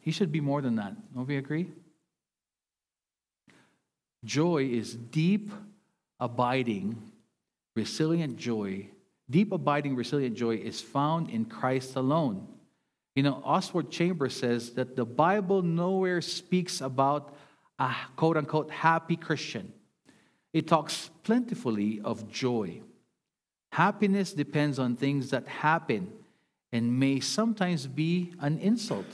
He 0.00 0.10
should 0.10 0.32
be 0.32 0.40
more 0.40 0.62
than 0.62 0.76
that. 0.76 0.94
Don't 1.14 1.26
we 1.26 1.36
agree? 1.36 1.70
Joy 4.24 4.64
is 4.64 4.94
deep, 4.94 5.52
abiding, 6.18 7.00
resilient 7.74 8.36
joy 8.36 8.88
Deep, 9.30 9.52
abiding, 9.52 9.94
resilient 9.94 10.36
joy 10.36 10.56
is 10.56 10.80
found 10.80 11.30
in 11.30 11.44
Christ 11.44 11.94
alone. 11.94 12.48
You 13.14 13.22
know, 13.22 13.40
Oswald 13.44 13.92
Chambers 13.92 14.34
says 14.34 14.72
that 14.72 14.96
the 14.96 15.04
Bible 15.04 15.62
nowhere 15.62 16.20
speaks 16.20 16.80
about 16.80 17.36
a 17.80 17.96
quote 18.14 18.36
unquote 18.36 18.70
happy 18.70 19.16
Christian. 19.16 19.72
It 20.52 20.68
talks 20.68 21.10
plentifully 21.24 22.00
of 22.04 22.30
joy. 22.30 22.82
Happiness 23.72 24.32
depends 24.32 24.78
on 24.78 24.96
things 24.96 25.30
that 25.30 25.48
happen 25.48 26.12
and 26.72 27.00
may 27.00 27.20
sometimes 27.20 27.86
be 27.86 28.32
an 28.40 28.58
insult. 28.58 29.06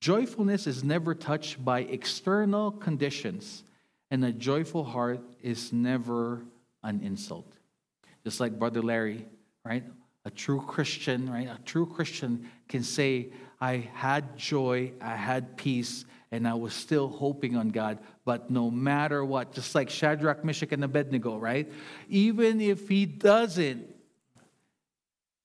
Joyfulness 0.00 0.66
is 0.66 0.82
never 0.82 1.14
touched 1.14 1.64
by 1.64 1.80
external 1.80 2.72
conditions, 2.72 3.62
and 4.10 4.24
a 4.24 4.32
joyful 4.32 4.82
heart 4.82 5.20
is 5.40 5.72
never 5.72 6.42
an 6.82 7.00
insult. 7.04 7.46
Just 8.24 8.40
like 8.40 8.58
Brother 8.58 8.82
Larry, 8.82 9.26
right? 9.64 9.84
A 10.24 10.30
true 10.30 10.60
Christian, 10.60 11.30
right? 11.30 11.48
A 11.48 11.60
true 11.64 11.86
Christian 11.86 12.50
can 12.68 12.82
say, 12.82 13.30
I 13.60 13.88
had 13.94 14.36
joy, 14.36 14.92
I 15.00 15.14
had 15.14 15.56
peace, 15.56 16.04
and 16.32 16.48
I 16.48 16.54
was 16.54 16.72
still 16.72 17.08
hoping 17.08 17.56
on 17.56 17.68
God. 17.68 17.98
But 18.24 18.50
no 18.50 18.70
matter 18.70 19.22
what, 19.22 19.52
just 19.52 19.74
like 19.74 19.90
Shadrach, 19.90 20.42
Meshach, 20.44 20.72
and 20.72 20.82
Abednego, 20.82 21.36
right? 21.36 21.70
Even 22.08 22.60
if 22.60 22.88
he 22.88 23.04
doesn't, 23.04 23.94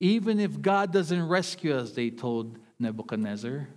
even 0.00 0.40
if 0.40 0.60
God 0.62 0.92
doesn't 0.92 1.28
rescue 1.28 1.74
us, 1.74 1.92
they 1.92 2.08
told 2.08 2.58
Nebuchadnezzar, 2.78 3.68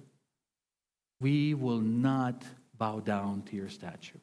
we 1.20 1.54
will 1.54 1.82
not 1.82 2.44
bow 2.78 3.02
down 3.02 3.42
to 3.44 3.58
your 3.58 3.70
statue. 3.70 4.18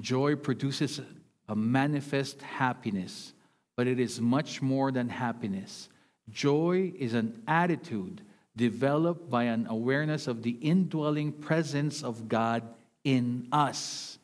Joy 0.00 0.36
produces 0.36 1.02
a 1.48 1.54
manifest 1.54 2.40
happiness, 2.40 3.34
but 3.76 3.86
it 3.86 4.00
is 4.00 4.22
much 4.22 4.62
more 4.62 4.90
than 4.90 5.10
happiness. 5.10 5.90
Joy 6.30 6.94
is 6.98 7.12
an 7.12 7.42
attitude 7.46 8.22
developed 8.56 9.30
by 9.30 9.44
an 9.44 9.66
awareness 9.66 10.26
of 10.26 10.42
the 10.42 10.50
indwelling 10.50 11.32
presence 11.32 12.02
of 12.02 12.28
God 12.28 12.62
in 13.04 13.48
us, 13.52 14.18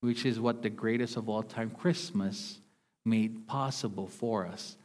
which 0.00 0.24
is 0.24 0.38
what 0.38 0.62
the 0.62 0.70
greatest 0.70 1.16
of 1.16 1.28
all 1.28 1.42
time 1.42 1.70
Christmas 1.70 2.58
made 3.04 3.46
possible 3.46 4.06
for 4.06 4.46
us. 4.46 4.76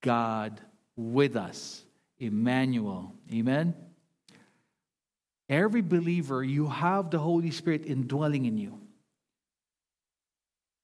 God 0.00 0.60
with 0.96 1.36
us, 1.36 1.82
Emmanuel. 2.18 3.12
Amen? 3.32 3.74
Every 5.48 5.80
believer, 5.80 6.44
you 6.44 6.68
have 6.68 7.10
the 7.10 7.18
Holy 7.18 7.50
Spirit 7.50 7.86
indwelling 7.86 8.44
in 8.44 8.58
you 8.58 8.78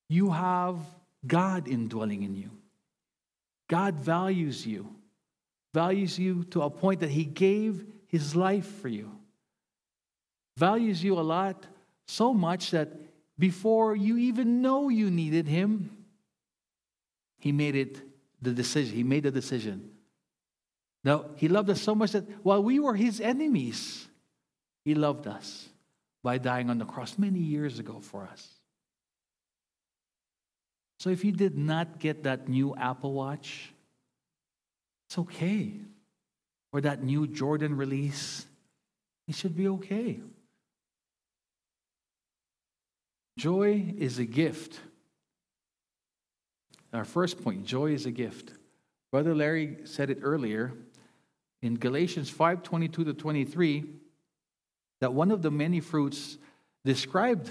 you 0.09 0.31
have 0.31 0.79
God 1.27 1.69
indwelling 1.69 2.23
in 2.23 2.37
you. 2.37 2.51
God 3.69 3.95
values 3.95 4.67
you, 4.67 4.95
values 5.75 6.17
you 6.19 6.45
to 6.45 6.63
a 6.63 6.71
point 6.71 7.01
that 7.01 7.11
He 7.11 7.25
gave 7.25 7.85
His 8.07 8.37
life 8.37 8.67
for 8.81 8.89
you, 8.89 9.11
values 10.57 11.03
you 11.03 11.19
a 11.19 11.27
lot, 11.37 11.67
so 12.07 12.33
much 12.33 12.71
that 12.71 12.93
before 13.37 13.97
you 13.97 14.17
even 14.17 14.63
know 14.63 14.89
you 14.89 15.11
needed 15.11 15.49
Him, 15.49 15.91
He 17.41 17.51
made 17.51 17.75
it 17.75 18.01
the 18.41 18.53
decision. 18.53 18.95
He 18.95 19.03
made 19.03 19.25
the 19.25 19.33
decision. 19.33 19.91
Now, 21.03 21.27
He 21.35 21.49
loved 21.49 21.69
us 21.69 21.83
so 21.83 21.95
much 21.95 22.13
that 22.13 22.25
while 22.45 22.63
we 22.63 22.79
were 22.79 22.95
His 22.95 23.21
enemies, 23.21 24.07
He 24.85 24.95
loved 24.95 25.27
us 25.27 25.69
by 26.23 26.39
dying 26.39 26.71
on 26.71 26.79
the 26.79 26.85
cross 26.85 27.19
many 27.19 27.41
years 27.41 27.81
ago 27.81 27.99
for 28.01 28.23
us. 28.23 28.49
So 31.01 31.11
if 31.11 31.25
you 31.25 31.33
did 31.33 31.59
not 31.59 31.99
get 31.99 32.23
that 32.23 32.49
new 32.49 32.77
Apple 32.77 33.13
Watch, 33.13 33.74
it's 35.07 35.19
okay. 35.19 35.73
Or 36.73 36.81
that 36.81 37.03
new 37.03 37.27
Jordan 37.27 37.77
release, 37.77 38.47
it 39.29 39.35
should 39.35 39.57
be 39.57 39.69
okay. 39.69 40.21
Joy 43.39 43.95
is 43.97 44.19
a 44.19 44.25
gift. 44.25 44.81
Our 46.93 47.05
first 47.05 47.43
point 47.43 47.65
joy 47.65 47.93
is 47.93 48.07
a 48.07 48.11
gift. 48.11 48.53
Brother 49.11 49.35
Larry 49.35 49.79
said 49.85 50.11
it 50.11 50.19
earlier 50.23 50.73
in 51.63 51.77
Galatians 51.77 52.31
5 52.31 52.63
22 52.63 53.05
to 53.05 53.15
23 53.15 53.85
that 55.01 55.13
one 55.13 55.31
of 55.31 55.43
the 55.43 55.51
many 55.51 55.81
fruits 55.81 56.39
described 56.85 57.51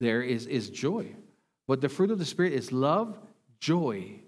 there 0.00 0.22
is, 0.22 0.46
is 0.46 0.70
joy. 0.70 1.14
But 1.66 1.80
the 1.80 1.88
fruit 1.88 2.10
of 2.10 2.18
the 2.18 2.24
Spirit 2.24 2.52
is 2.52 2.72
love, 2.72 3.18
joy, 3.60 4.20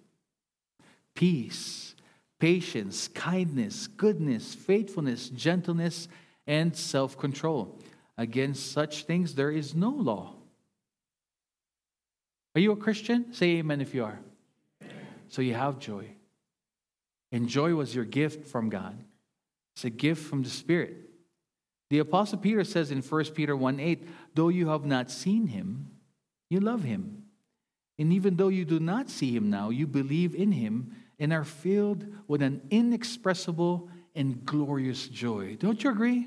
peace, 1.14 1.94
patience, 2.38 3.08
kindness, 3.08 3.86
goodness, 3.86 4.54
faithfulness, 4.54 5.28
gentleness, 5.30 6.08
and 6.46 6.76
self 6.76 7.18
control. 7.18 7.78
Against 8.16 8.72
such 8.72 9.04
things 9.04 9.34
there 9.34 9.50
is 9.50 9.74
no 9.74 9.90
law. 9.90 10.34
Are 12.54 12.60
you 12.60 12.72
a 12.72 12.76
Christian? 12.76 13.32
Say 13.32 13.58
amen 13.58 13.80
if 13.80 13.94
you 13.94 14.04
are. 14.04 14.18
So 15.28 15.42
you 15.42 15.54
have 15.54 15.78
joy. 15.78 16.10
And 17.30 17.48
joy 17.48 17.74
was 17.74 17.94
your 17.94 18.04
gift 18.04 18.48
from 18.48 18.70
God. 18.70 18.98
It's 19.76 19.84
a 19.84 19.90
gift 19.90 20.24
from 20.24 20.42
the 20.42 20.50
Spirit. 20.50 20.96
The 21.90 22.00
Apostle 22.00 22.38
Peter 22.38 22.64
says 22.64 22.90
in 22.90 23.02
1 23.02 23.24
Peter 23.26 23.56
1 23.56 23.80
8, 23.80 24.08
though 24.34 24.48
you 24.48 24.68
have 24.68 24.84
not 24.84 25.10
seen 25.10 25.46
him, 25.46 25.90
you 26.50 26.60
love 26.60 26.82
him. 26.82 27.24
And 27.98 28.12
even 28.12 28.36
though 28.36 28.48
you 28.48 28.64
do 28.64 28.80
not 28.80 29.10
see 29.10 29.34
him 29.34 29.50
now, 29.50 29.70
you 29.70 29.86
believe 29.86 30.34
in 30.34 30.52
him 30.52 30.94
and 31.18 31.32
are 31.32 31.44
filled 31.44 32.06
with 32.26 32.42
an 32.42 32.60
inexpressible 32.70 33.88
and 34.14 34.44
glorious 34.44 35.08
joy. 35.08 35.56
Don't 35.58 35.82
you 35.82 35.90
agree? 35.90 36.26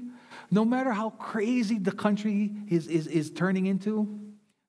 No 0.49 0.65
matter 0.65 0.91
how 0.91 1.12
crazy 1.12 1.77
the 1.77 1.91
country 1.91 2.51
is, 2.69 2.88
is, 2.88 3.08
is 3.08 3.32
turning 3.32 3.65
into, 3.65 4.19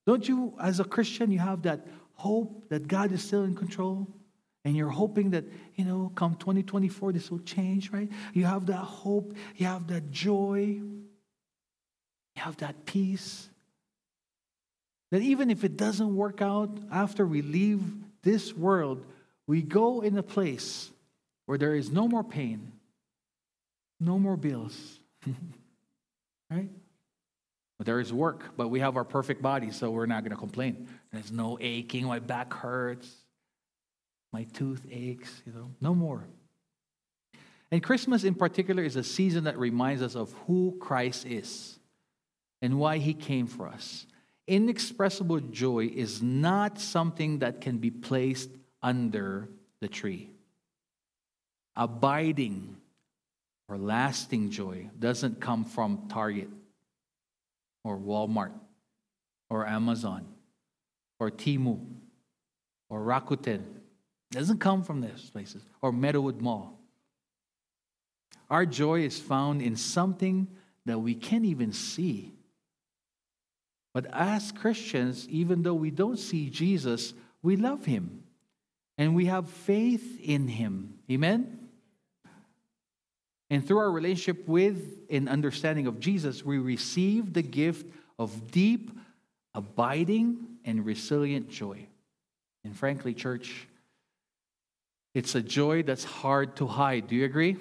don't 0.05 0.27
you, 0.27 0.53
as 0.61 0.79
a 0.79 0.83
Christian, 0.83 1.31
you 1.31 1.39
have 1.39 1.63
that 1.63 1.87
hope 2.15 2.69
that 2.69 2.87
God 2.87 3.11
is 3.11 3.23
still 3.23 3.43
in 3.43 3.55
control? 3.55 4.07
And 4.65 4.77
you're 4.77 4.89
hoping 4.89 5.31
that, 5.31 5.43
you 5.75 5.83
know, 5.83 6.11
come 6.15 6.35
2024, 6.35 7.11
this 7.11 7.29
will 7.29 7.39
change, 7.39 7.91
right? 7.91 8.09
You 8.33 8.45
have 8.45 8.65
that 8.67 8.77
hope, 8.77 9.35
you 9.57 9.65
have 9.65 9.87
that 9.87 10.09
joy. 10.11 10.79
You 12.35 12.41
have 12.41 12.57
that 12.57 12.85
peace. 12.85 13.49
That 15.11 15.21
even 15.21 15.51
if 15.51 15.63
it 15.63 15.77
doesn't 15.77 16.15
work 16.15 16.41
out 16.41 16.79
after 16.91 17.25
we 17.25 17.41
leave 17.41 17.83
this 18.23 18.53
world, 18.53 19.05
we 19.47 19.61
go 19.61 20.01
in 20.01 20.17
a 20.17 20.23
place 20.23 20.89
where 21.45 21.57
there 21.57 21.75
is 21.75 21.91
no 21.91 22.07
more 22.07 22.23
pain, 22.23 22.71
no 23.99 24.17
more 24.17 24.37
bills, 24.37 24.99
right? 26.49 26.69
But 27.77 27.85
there 27.85 27.99
is 27.99 28.13
work, 28.13 28.55
but 28.55 28.69
we 28.69 28.79
have 28.79 28.95
our 28.95 29.03
perfect 29.03 29.41
body, 29.41 29.71
so 29.71 29.91
we're 29.91 30.05
not 30.05 30.23
going 30.23 30.31
to 30.31 30.37
complain. 30.37 30.87
There's 31.11 31.31
no 31.31 31.57
aching, 31.59 32.05
my 32.05 32.19
back 32.19 32.53
hurts, 32.53 33.11
my 34.31 34.43
tooth 34.45 34.85
aches, 34.89 35.41
you 35.45 35.53
know, 35.53 35.71
no 35.81 35.93
more. 35.93 36.23
And 37.71 37.81
Christmas 37.81 38.23
in 38.23 38.35
particular 38.35 38.83
is 38.83 38.95
a 38.95 39.03
season 39.03 39.45
that 39.45 39.57
reminds 39.57 40.01
us 40.01 40.15
of 40.15 40.31
who 40.45 40.77
Christ 40.79 41.25
is 41.25 41.79
and 42.61 42.77
why 42.77 42.99
he 42.99 43.13
came 43.13 43.47
for 43.47 43.67
us. 43.67 44.05
Inexpressible 44.47 45.39
joy 45.39 45.89
is 45.93 46.21
not 46.21 46.79
something 46.79 47.39
that 47.39 47.61
can 47.61 47.79
be 47.79 47.89
placed 47.89 48.49
under 48.83 49.49
the 49.79 49.87
tree. 49.87 50.29
Abiding 51.75 52.75
or 53.67 53.77
lasting 53.77 54.51
joy 54.51 54.89
doesn't 54.99 55.41
come 55.41 55.63
from 55.63 56.07
Target 56.09 56.49
or 57.83 57.97
Walmart 57.97 58.51
or 59.49 59.65
Amazon 59.65 60.25
or 61.19 61.31
Temu 61.31 61.79
or 62.89 62.99
Rakuten. 62.99 63.61
It 64.31 64.35
doesn't 64.37 64.59
come 64.59 64.83
from 64.83 65.01
those 65.01 65.29
places 65.31 65.63
or 65.81 65.91
Meadowood 65.91 66.41
Mall. 66.41 66.79
Our 68.49 68.65
joy 68.65 69.01
is 69.01 69.17
found 69.17 69.61
in 69.61 69.75
something 69.75 70.47
that 70.85 70.99
we 70.99 71.15
can't 71.15 71.45
even 71.45 71.71
see. 71.71 72.33
But 73.93 74.05
as 74.11 74.51
Christians, 74.51 75.27
even 75.29 75.63
though 75.63 75.73
we 75.73 75.91
don't 75.91 76.19
see 76.19 76.49
Jesus, 76.49 77.13
we 77.41 77.55
love 77.55 77.85
him 77.85 78.22
and 78.97 79.15
we 79.15 79.25
have 79.25 79.49
faith 79.49 80.19
in 80.21 80.47
him. 80.47 80.99
Amen? 81.09 81.59
And 83.49 83.65
through 83.65 83.79
our 83.79 83.91
relationship 83.91 84.47
with 84.47 85.01
and 85.09 85.29
understanding 85.29 85.87
of 85.87 85.99
Jesus, 85.99 86.43
we 86.43 86.57
receive 86.57 87.33
the 87.33 87.41
gift 87.41 87.85
of 88.17 88.51
deep, 88.51 88.91
abiding, 89.53 90.37
and 90.65 90.85
resilient 90.85 91.49
joy. 91.49 91.87
And 92.63 92.75
frankly, 92.75 93.13
church, 93.13 93.67
it's 95.13 95.35
a 95.35 95.41
joy 95.41 95.83
that's 95.83 96.03
hard 96.03 96.55
to 96.57 96.67
hide. 96.67 97.07
Do 97.07 97.15
you 97.15 97.25
agree? 97.25 97.57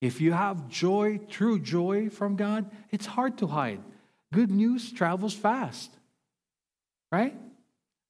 If 0.00 0.20
you 0.20 0.32
have 0.32 0.68
joy, 0.68 1.20
true 1.28 1.58
joy 1.58 2.08
from 2.08 2.36
God, 2.36 2.70
it's 2.90 3.06
hard 3.06 3.38
to 3.38 3.46
hide. 3.46 3.80
Good 4.32 4.50
news 4.50 4.92
travels 4.92 5.34
fast, 5.34 5.90
right? 7.10 7.36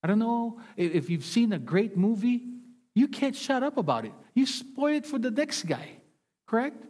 I 0.03 0.07
don't 0.07 0.19
know 0.19 0.61
if 0.77 1.11
you've 1.11 1.25
seen 1.25 1.53
a 1.53 1.59
great 1.59 1.97
movie, 1.97 2.45
you 2.95 3.09
can't 3.09 3.35
shut 3.35 3.63
up 3.63 3.77
about 3.77 4.05
it. 4.05 4.13
You 4.35 4.47
spoil 4.47 4.97
it 4.97 5.07
for 5.07 5.19
the 5.19 5.31
next 5.31 5.65
guy, 5.65 5.89
correct? 6.47 6.85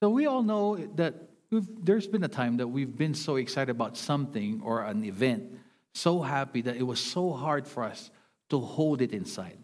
So 0.00 0.10
we 0.10 0.26
all 0.26 0.42
know 0.42 0.76
that 0.96 1.14
there's 1.50 2.06
been 2.06 2.24
a 2.24 2.28
time 2.28 2.58
that 2.58 2.68
we've 2.68 2.96
been 2.96 3.14
so 3.14 3.36
excited 3.36 3.70
about 3.70 3.96
something 3.96 4.60
or 4.64 4.82
an 4.82 5.04
event, 5.04 5.58
so 5.94 6.20
happy 6.20 6.62
that 6.62 6.76
it 6.76 6.82
was 6.82 7.00
so 7.00 7.32
hard 7.32 7.66
for 7.66 7.84
us 7.84 8.10
to 8.50 8.60
hold 8.60 9.00
it 9.00 9.12
inside. 9.12 9.58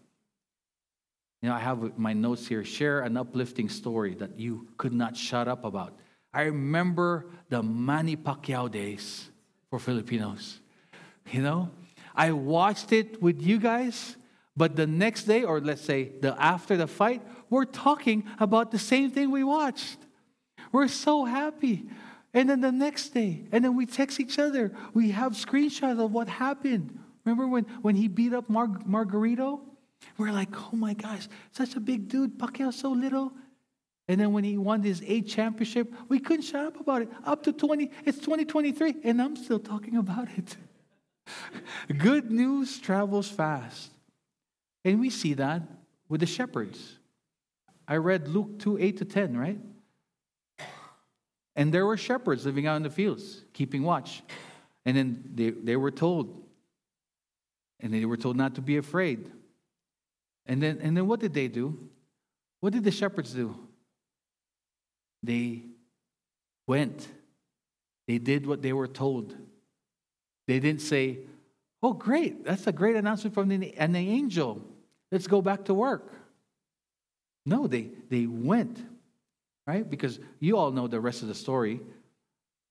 You 1.41 1.49
know, 1.49 1.55
I 1.55 1.59
have 1.59 1.97
my 1.97 2.13
notes 2.13 2.47
here 2.47 2.63
share 2.63 3.01
an 3.01 3.17
uplifting 3.17 3.69
story 3.69 4.15
that 4.15 4.39
you 4.39 4.67
could 4.77 4.93
not 4.93 5.15
shut 5.15 5.47
up 5.47 5.65
about. 5.65 5.97
I 6.33 6.43
remember 6.43 7.27
the 7.49 7.61
Manny 7.61 8.15
Pacquiao 8.15 8.71
days 8.71 9.29
for 9.69 9.77
Filipinos. 9.77 10.59
You 11.31 11.41
know, 11.41 11.71
I 12.15 12.31
watched 12.31 12.91
it 12.91 13.21
with 13.21 13.41
you 13.41 13.57
guys, 13.57 14.17
but 14.55 14.75
the 14.75 14.85
next 14.85 15.23
day, 15.23 15.43
or 15.43 15.59
let's 15.59 15.81
say 15.81 16.11
the 16.21 16.39
after 16.41 16.77
the 16.77 16.87
fight, 16.87 17.21
we're 17.49 17.65
talking 17.65 18.25
about 18.39 18.71
the 18.71 18.79
same 18.79 19.09
thing 19.11 19.31
we 19.31 19.43
watched. 19.43 19.97
We're 20.71 20.87
so 20.87 21.25
happy. 21.25 21.85
And 22.33 22.49
then 22.49 22.61
the 22.61 22.71
next 22.71 23.09
day, 23.09 23.45
and 23.51 23.63
then 23.63 23.75
we 23.75 23.85
text 23.85 24.19
each 24.19 24.39
other. 24.39 24.71
We 24.93 25.11
have 25.11 25.33
screenshots 25.33 26.03
of 26.03 26.11
what 26.11 26.27
happened. 26.27 26.99
Remember 27.25 27.47
when, 27.47 27.65
when 27.81 27.95
he 27.95 28.07
beat 28.07 28.33
up 28.33 28.49
Mar- 28.49 28.81
Margarito? 28.87 29.61
We're 30.17 30.31
like, 30.31 30.49
oh 30.55 30.75
my 30.75 30.93
gosh, 30.93 31.27
such 31.51 31.75
a 31.75 31.79
big 31.79 32.07
dude. 32.07 32.37
Pacquiao 32.37 32.73
so 32.73 32.89
little. 32.89 33.31
And 34.07 34.19
then 34.19 34.33
when 34.33 34.43
he 34.43 34.57
won 34.57 34.81
his 34.81 35.01
eighth 35.05 35.29
championship, 35.29 35.93
we 36.09 36.19
couldn't 36.19 36.41
shut 36.41 36.65
up 36.65 36.79
about 36.79 37.03
it. 37.03 37.09
Up 37.23 37.43
to 37.43 37.53
20, 37.53 37.89
it's 38.05 38.17
2023, 38.17 38.95
and 39.03 39.21
I'm 39.21 39.35
still 39.35 39.59
talking 39.59 39.97
about 39.97 40.27
it. 40.37 40.57
Good 41.97 42.31
news 42.31 42.79
travels 42.79 43.29
fast. 43.29 43.91
And 44.85 44.99
we 44.99 45.09
see 45.09 45.33
that 45.35 45.61
with 46.09 46.21
the 46.21 46.25
shepherds. 46.25 46.99
I 47.87 47.97
read 47.97 48.27
Luke 48.27 48.59
2 48.59 48.77
8 48.79 48.97
to 48.97 49.05
10, 49.05 49.37
right? 49.37 49.59
And 51.55 51.73
there 51.73 51.85
were 51.85 51.97
shepherds 51.97 52.45
living 52.45 52.65
out 52.65 52.77
in 52.77 52.83
the 52.83 52.89
fields, 52.89 53.43
keeping 53.53 53.83
watch. 53.83 54.23
And 54.85 54.97
then 54.97 55.23
they, 55.33 55.51
they 55.51 55.75
were 55.75 55.91
told, 55.91 56.43
and 57.79 57.93
they 57.93 58.05
were 58.05 58.17
told 58.17 58.35
not 58.35 58.55
to 58.55 58.61
be 58.61 58.77
afraid. 58.77 59.31
And 60.45 60.61
then, 60.61 60.79
and 60.81 60.97
then 60.97 61.07
what 61.07 61.19
did 61.19 61.33
they 61.33 61.47
do? 61.47 61.89
What 62.59 62.73
did 62.73 62.83
the 62.83 62.91
shepherds 62.91 63.33
do? 63.33 63.55
They 65.21 65.63
went. 66.67 67.07
They 68.07 68.17
did 68.17 68.45
what 68.45 68.61
they 68.61 68.73
were 68.73 68.87
told. 68.87 69.35
They 70.47 70.59
didn't 70.59 70.81
say, 70.81 71.19
Oh, 71.81 71.91
great, 71.91 72.45
that's 72.45 72.65
a 72.65 72.71
great 72.71 72.95
announcement 72.95 73.33
from 73.33 73.49
the, 73.49 73.73
an 73.75 73.93
angel. 73.95 74.61
Let's 75.11 75.27
go 75.27 75.41
back 75.41 75.65
to 75.65 75.73
work. 75.73 76.13
No, 77.45 77.67
they, 77.67 77.89
they 78.09 78.25
went, 78.25 78.79
right? 79.67 79.87
Because 79.87 80.19
you 80.39 80.57
all 80.57 80.71
know 80.71 80.87
the 80.87 81.01
rest 81.01 81.23
of 81.23 81.27
the 81.27 81.35
story. 81.35 81.81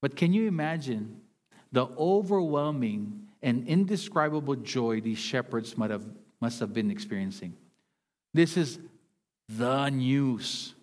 But 0.01 0.17
can 0.17 0.33
you 0.33 0.49
imagine 0.49 1.21
the 1.73 1.87
overwhelming 1.99 3.29
and 3.43 3.69
indescribable 3.69 4.57
joy 4.57 5.03
these 5.03 5.19
shepherds 5.19 5.77
might 5.77 5.91
have, 5.91 6.07
must 6.41 6.59
have 6.61 6.73
been 6.73 6.91
experiencing? 6.91 7.55
This 8.33 8.57
is 8.57 8.79
the 9.49 9.91
news 9.91 10.75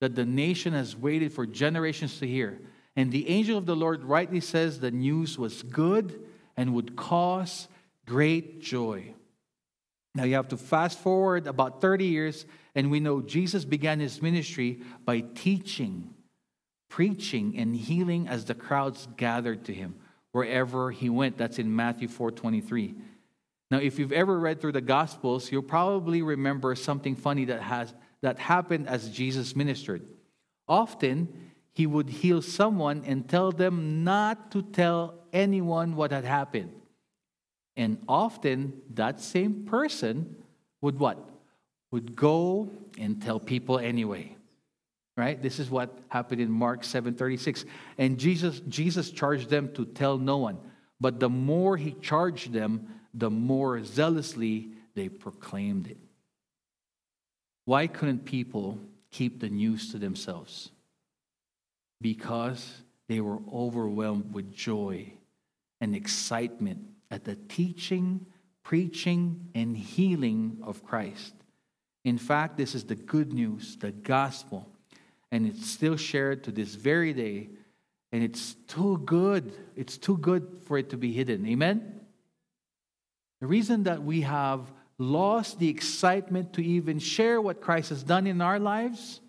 that 0.00 0.14
the 0.14 0.24
nation 0.24 0.72
has 0.72 0.96
waited 0.96 1.32
for 1.32 1.46
generations 1.46 2.18
to 2.20 2.28
hear. 2.28 2.60
And 2.96 3.12
the 3.12 3.28
angel 3.28 3.58
of 3.58 3.66
the 3.66 3.76
Lord 3.76 4.02
rightly 4.04 4.40
says 4.40 4.80
the 4.80 4.90
news 4.90 5.38
was 5.38 5.62
good 5.62 6.18
and 6.56 6.74
would 6.74 6.96
cause 6.96 7.68
great 8.06 8.60
joy. 8.62 9.14
Now 10.14 10.24
you 10.24 10.34
have 10.36 10.48
to 10.48 10.56
fast 10.56 10.98
forward 10.98 11.46
about 11.46 11.82
30 11.82 12.06
years, 12.06 12.46
and 12.74 12.90
we 12.90 13.00
know 13.00 13.20
Jesus 13.20 13.66
began 13.66 14.00
his 14.00 14.22
ministry 14.22 14.80
by 15.04 15.20
teaching, 15.20 16.14
preaching, 16.88 17.58
and 17.58 17.76
healing 17.76 18.26
as 18.26 18.46
the 18.46 18.54
crowds 18.54 19.06
gathered 19.18 19.66
to 19.66 19.74
him 19.74 19.96
wherever 20.32 20.90
he 20.90 21.10
went. 21.10 21.36
That's 21.36 21.58
in 21.58 21.74
Matthew 21.76 22.08
4 22.08 22.30
23. 22.30 22.94
Now, 23.70 23.78
if 23.78 23.98
you've 23.98 24.12
ever 24.12 24.38
read 24.38 24.60
through 24.60 24.72
the 24.72 24.80
Gospels, 24.80 25.50
you'll 25.50 25.62
probably 25.62 26.22
remember 26.22 26.74
something 26.76 27.16
funny 27.16 27.46
that, 27.46 27.60
has, 27.60 27.92
that 28.22 28.38
happened 28.38 28.88
as 28.88 29.10
Jesus 29.10 29.56
ministered. 29.56 30.02
Often, 30.68 31.45
he 31.76 31.86
would 31.86 32.08
heal 32.08 32.40
someone 32.40 33.04
and 33.04 33.28
tell 33.28 33.52
them 33.52 34.02
not 34.02 34.50
to 34.50 34.62
tell 34.62 35.14
anyone 35.30 35.94
what 35.94 36.10
had 36.10 36.24
happened. 36.24 36.72
And 37.76 37.98
often, 38.08 38.80
that 38.94 39.20
same 39.20 39.66
person 39.66 40.42
would 40.80 40.98
what? 40.98 41.18
Would 41.90 42.16
go 42.16 42.70
and 42.96 43.20
tell 43.20 43.38
people 43.38 43.78
anyway. 43.78 44.34
Right? 45.18 45.40
This 45.40 45.58
is 45.58 45.68
what 45.68 45.98
happened 46.08 46.40
in 46.40 46.50
Mark 46.50 46.80
7:36. 46.80 47.66
And 47.98 48.18
Jesus 48.18 48.60
Jesus 48.60 49.10
charged 49.10 49.50
them 49.50 49.70
to 49.74 49.84
tell 49.84 50.16
no 50.16 50.38
one. 50.38 50.56
But 50.98 51.20
the 51.20 51.28
more 51.28 51.76
he 51.76 51.92
charged 52.00 52.54
them, 52.54 52.88
the 53.12 53.28
more 53.28 53.84
zealously 53.84 54.70
they 54.94 55.10
proclaimed 55.10 55.88
it. 55.88 55.98
Why 57.66 57.86
couldn't 57.86 58.24
people 58.24 58.78
keep 59.10 59.40
the 59.40 59.50
news 59.50 59.92
to 59.92 59.98
themselves? 59.98 60.70
Because 62.00 62.82
they 63.08 63.20
were 63.20 63.38
overwhelmed 63.52 64.34
with 64.34 64.54
joy 64.54 65.12
and 65.80 65.94
excitement 65.94 66.80
at 67.10 67.24
the 67.24 67.36
teaching, 67.36 68.26
preaching, 68.62 69.48
and 69.54 69.76
healing 69.76 70.58
of 70.62 70.84
Christ. 70.84 71.34
In 72.04 72.18
fact, 72.18 72.56
this 72.56 72.74
is 72.74 72.84
the 72.84 72.94
good 72.94 73.32
news, 73.32 73.76
the 73.76 73.92
gospel, 73.92 74.68
and 75.30 75.46
it's 75.46 75.68
still 75.68 75.96
shared 75.96 76.44
to 76.44 76.52
this 76.52 76.74
very 76.74 77.12
day, 77.12 77.48
and 78.12 78.22
it's 78.22 78.54
too 78.68 78.98
good. 78.98 79.52
It's 79.74 79.98
too 79.98 80.16
good 80.18 80.60
for 80.64 80.78
it 80.78 80.90
to 80.90 80.96
be 80.96 81.12
hidden. 81.12 81.46
Amen? 81.46 82.00
The 83.40 83.46
reason 83.46 83.84
that 83.84 84.02
we 84.02 84.22
have 84.22 84.72
lost 84.98 85.58
the 85.58 85.68
excitement 85.68 86.54
to 86.54 86.64
even 86.64 86.98
share 86.98 87.40
what 87.40 87.60
Christ 87.60 87.90
has 87.90 88.02
done 88.02 88.26
in 88.26 88.40
our 88.40 88.58
lives 88.58 89.20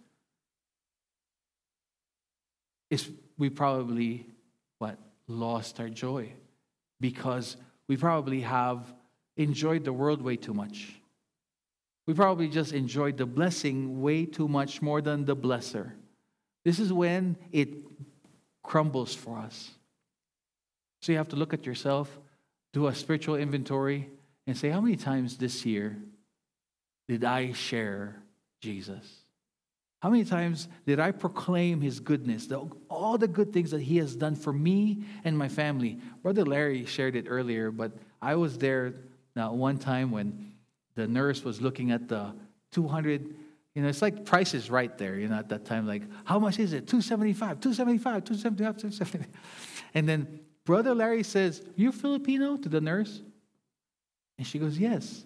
is 2.90 3.10
we 3.38 3.50
probably, 3.50 4.26
what, 4.80 4.98
lost 5.28 5.80
our 5.80 5.90
joy 5.90 6.32
because 7.00 7.58
we 7.88 7.98
probably 7.98 8.42
have 8.42 8.94
enjoyed 9.36 9.84
the 9.84 9.94
world 9.94 10.22
way 10.22 10.36
too 10.36 10.54
much. 10.54 10.94
We 12.06 12.14
probably 12.14 12.48
just 12.48 12.74
enjoyed 12.74 13.18
the 13.18 13.26
blessing 13.26 14.02
way 14.02 14.26
too 14.26 14.48
much 14.48 14.82
more 14.82 15.02
than 15.02 15.26
the 15.26 15.36
blesser. 15.36 15.92
This 16.64 16.80
is 16.80 16.92
when 16.92 17.38
it 17.52 17.70
crumbles 18.64 19.14
for 19.14 19.38
us. 19.38 19.72
So 21.02 21.12
you 21.12 21.18
have 21.18 21.30
to 21.30 21.36
look 21.36 21.54
at 21.54 21.66
yourself, 21.66 22.18
do 22.74 22.88
a 22.88 22.96
spiritual 22.96 23.36
inventory, 23.36 24.10
and 24.46 24.58
say, 24.58 24.70
How 24.70 24.82
many 24.82 24.96
times 24.96 25.38
this 25.38 25.66
year 25.66 25.98
did 27.08 27.24
I 27.24 27.52
share 27.52 28.16
Jesus? 28.62 29.06
How 30.08 30.12
many 30.12 30.24
times 30.24 30.70
did 30.86 31.02
I 31.02 31.12
proclaim 31.12 31.82
his 31.82 32.00
goodness, 32.00 32.48
the, 32.48 32.60
all 32.90 33.18
the 33.18 33.28
good 33.28 33.52
things 33.52 33.72
that 33.72 33.82
he 33.82 33.98
has 33.98 34.16
done 34.16 34.36
for 34.36 34.54
me 34.54 35.04
and 35.26 35.38
my 35.38 35.50
family? 35.50 36.00
Brother 36.24 36.46
Larry 36.46 36.86
shared 36.86 37.18
it 37.18 37.26
earlier, 37.28 37.72
but 37.72 37.92
I 38.22 38.36
was 38.36 38.58
there 38.58 38.94
now 39.36 39.52
one 39.52 39.78
time 39.78 40.12
when 40.12 40.54
the 40.96 41.10
nurse 41.10 41.44
was 41.44 41.60
looking 41.60 41.92
at 41.92 42.08
the 42.08 42.34
200 42.72 43.36
you 43.76 43.82
know 43.82 43.90
it's 43.90 44.02
like 44.02 44.24
prices 44.24 44.72
right 44.72 44.98
there 44.98 45.20
you 45.20 45.28
know 45.28 45.36
at 45.36 45.50
that 45.50 45.66
time 45.66 45.86
like 45.86 46.04
how 46.24 46.40
much 46.40 46.58
is 46.58 46.72
it? 46.72 46.88
275 46.88 47.60
275 47.60 48.24
275 48.24 48.78
275 48.78 49.42
and 49.94 50.08
then 50.08 50.40
brother 50.64 50.96
larry 50.96 51.22
says 51.22 51.62
you 51.76 51.92
filipino? 51.92 52.56
to 52.56 52.70
the 52.70 52.80
nurse. 52.80 53.22
And 54.38 54.48
she 54.48 54.58
goes 54.58 54.80
yes. 54.80 55.26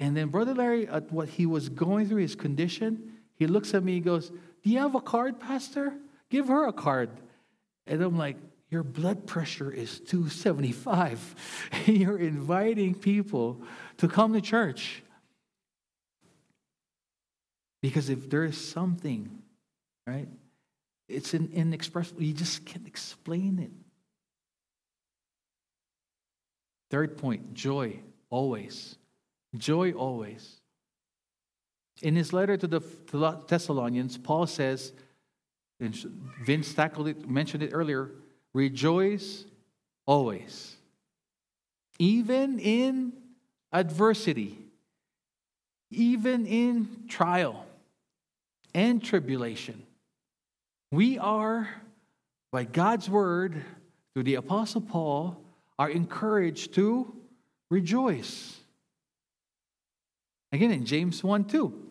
And 0.00 0.16
then 0.16 0.30
brother 0.30 0.52
larry 0.52 0.88
at 0.88 1.12
what 1.12 1.28
he 1.28 1.46
was 1.46 1.68
going 1.68 2.08
through 2.08 2.22
his 2.22 2.34
condition 2.34 3.12
he 3.40 3.48
looks 3.48 3.74
at 3.74 3.82
me 3.82 3.94
he 3.94 4.00
goes 4.00 4.28
do 4.28 4.70
you 4.70 4.78
have 4.78 4.94
a 4.94 5.00
card 5.00 5.40
pastor 5.40 5.92
give 6.28 6.46
her 6.46 6.68
a 6.68 6.72
card 6.72 7.10
and 7.88 8.00
i'm 8.00 8.16
like 8.16 8.36
your 8.70 8.84
blood 8.84 9.26
pressure 9.26 9.70
is 9.70 9.98
275 10.00 11.34
and 11.72 11.88
you're 11.98 12.18
inviting 12.18 12.94
people 12.94 13.60
to 13.96 14.06
come 14.06 14.32
to 14.32 14.40
church. 14.40 15.02
Because 17.82 18.08
if 18.08 18.30
there 18.30 18.44
is 18.44 18.56
something, 18.56 19.42
right, 20.06 20.28
it's 21.08 21.34
in, 21.34 21.50
inexpressible. 21.52 22.22
You 22.22 22.32
just 22.32 22.64
can't 22.64 22.86
explain 22.86 23.58
it. 23.58 23.72
Third 26.90 27.18
point 27.18 27.54
joy, 27.54 28.00
always. 28.28 28.96
Joy, 29.56 29.92
always. 29.92 30.59
In 32.02 32.16
his 32.16 32.32
letter 32.32 32.56
to 32.56 32.66
the 32.66 32.80
Thessalonians, 33.46 34.16
Paul 34.16 34.46
says, 34.46 34.92
and 35.80 35.94
Vince 36.44 36.72
tackled 36.72 37.08
it, 37.08 37.28
mentioned 37.28 37.62
it 37.62 37.70
earlier, 37.72 38.10
rejoice 38.52 39.44
always. 40.06 40.76
Even 41.98 42.58
in 42.58 43.12
adversity, 43.72 44.58
even 45.90 46.46
in 46.46 47.04
trial 47.08 47.66
and 48.74 49.02
tribulation. 49.02 49.82
We 50.90 51.18
are, 51.18 51.68
by 52.50 52.64
God's 52.64 53.08
word, 53.08 53.62
through 54.12 54.24
the 54.24 54.36
Apostle 54.36 54.80
Paul, 54.80 55.42
are 55.78 55.88
encouraged 55.88 56.74
to 56.74 57.14
rejoice. 57.70 58.58
Again, 60.52 60.72
in 60.72 60.84
James 60.84 61.22
1 61.22 61.44
2, 61.44 61.89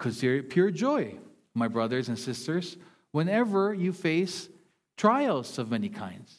consider 0.00 0.36
it 0.36 0.50
pure 0.50 0.72
joy, 0.72 1.14
my 1.54 1.68
brothers 1.68 2.08
and 2.08 2.18
sisters, 2.18 2.76
whenever 3.12 3.72
you 3.72 3.92
face 3.92 4.48
trials 4.96 5.58
of 5.58 5.70
many 5.70 5.88
kinds. 5.88 6.34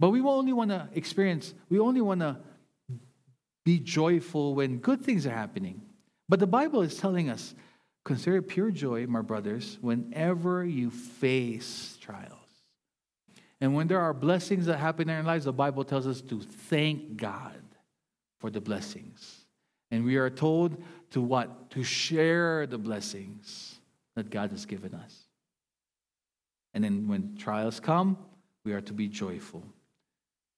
But 0.00 0.10
we 0.10 0.20
only 0.22 0.52
want 0.52 0.70
to 0.70 0.88
experience, 0.94 1.54
we 1.68 1.78
only 1.78 2.00
want 2.00 2.20
to 2.20 2.38
be 3.64 3.78
joyful 3.78 4.54
when 4.54 4.78
good 4.78 5.00
things 5.02 5.26
are 5.26 5.30
happening. 5.30 5.82
But 6.28 6.40
the 6.40 6.46
Bible 6.46 6.82
is 6.82 6.96
telling 6.96 7.28
us 7.28 7.54
consider 8.04 8.38
it 8.38 8.48
pure 8.48 8.70
joy, 8.70 9.06
my 9.06 9.20
brothers, 9.20 9.76
whenever 9.82 10.64
you 10.64 10.90
face 10.90 11.98
trials. 12.00 12.32
And 13.60 13.74
when 13.74 13.86
there 13.86 14.00
are 14.00 14.14
blessings 14.14 14.66
that 14.66 14.78
happen 14.78 15.10
in 15.10 15.16
our 15.16 15.22
lives, 15.22 15.44
the 15.44 15.52
Bible 15.52 15.84
tells 15.84 16.06
us 16.06 16.22
to 16.22 16.40
thank 16.40 17.16
God 17.16 17.60
for 18.40 18.50
the 18.50 18.60
blessings. 18.60 19.44
And 19.90 20.04
we 20.04 20.16
are 20.16 20.30
told 20.30 20.82
to 21.10 21.20
what? 21.20 21.70
To 21.70 21.82
share 21.82 22.66
the 22.66 22.78
blessings 22.78 23.78
that 24.16 24.30
God 24.30 24.50
has 24.50 24.66
given 24.66 24.94
us. 24.94 25.28
And 26.74 26.84
then 26.84 27.08
when 27.08 27.36
trials 27.36 27.80
come, 27.80 28.18
we 28.64 28.72
are 28.72 28.80
to 28.82 28.92
be 28.92 29.08
joyful. 29.08 29.64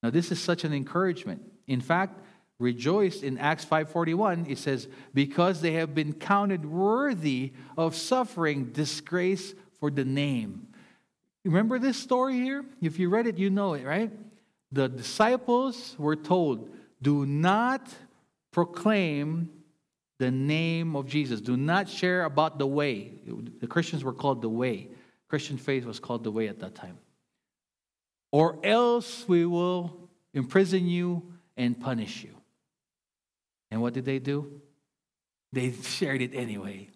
Now, 0.03 0.11
this 0.11 0.33
is 0.33 0.41
such 0.41 0.65
an 0.65 0.73
encouragement. 0.73 1.43
In 1.67 1.81
fact, 1.81 2.21
rejoiced 2.59 3.23
in 3.23 3.39
Acts 3.39 3.65
5:41 3.65 4.47
it 4.49 4.59
says 4.59 4.87
because 5.15 5.61
they 5.61 5.73
have 5.73 5.95
been 5.95 6.13
counted 6.13 6.65
worthy 6.67 7.53
of 7.77 7.97
suffering 7.97 8.67
disgrace 8.73 9.55
for 9.79 9.91
the 9.91 10.05
name. 10.05 10.69
Remember 11.45 11.79
this 11.79 11.97
story 11.97 12.35
here? 12.35 12.65
If 12.83 12.99
you 12.99 13.09
read 13.09 13.27
it 13.27 13.39
you 13.39 13.49
know 13.49 13.75
it, 13.75 13.85
right? 13.85 14.13
The 14.73 14.89
disciples 14.89 15.97
were 15.99 16.17
told, 16.17 16.69
"Do 17.01 17.25
not 17.25 17.89
proclaim 18.51 19.51
the 20.21 20.31
name 20.31 20.95
of 20.95 21.07
Jesus. 21.07 21.41
Do 21.41 21.57
not 21.57 21.89
share 21.89 22.25
about 22.25 22.59
the 22.59 22.67
way." 22.67 23.21
The 23.59 23.67
Christians 23.67 24.05
were 24.05 24.13
called 24.13 24.43
the 24.43 24.51
way. 24.51 24.91
Christian 25.29 25.57
faith 25.57 25.85
was 25.87 25.99
called 25.99 26.25
the 26.25 26.31
way 26.31 26.49
at 26.49 26.59
that 26.61 26.75
time. 26.75 26.99
Or 28.31 28.59
else 28.65 29.27
we 29.27 29.47
will 29.47 30.09
imprison 30.35 30.87
you 30.87 31.33
and 31.57 31.79
punish 31.79 32.23
you. 32.23 32.35
And 33.71 33.81
what 33.81 33.95
did 33.95 34.05
they 34.05 34.19
do? 34.19 34.61
They 35.53 35.73
shared 35.97 36.21
it 36.21 36.35
anyway. 36.35 36.91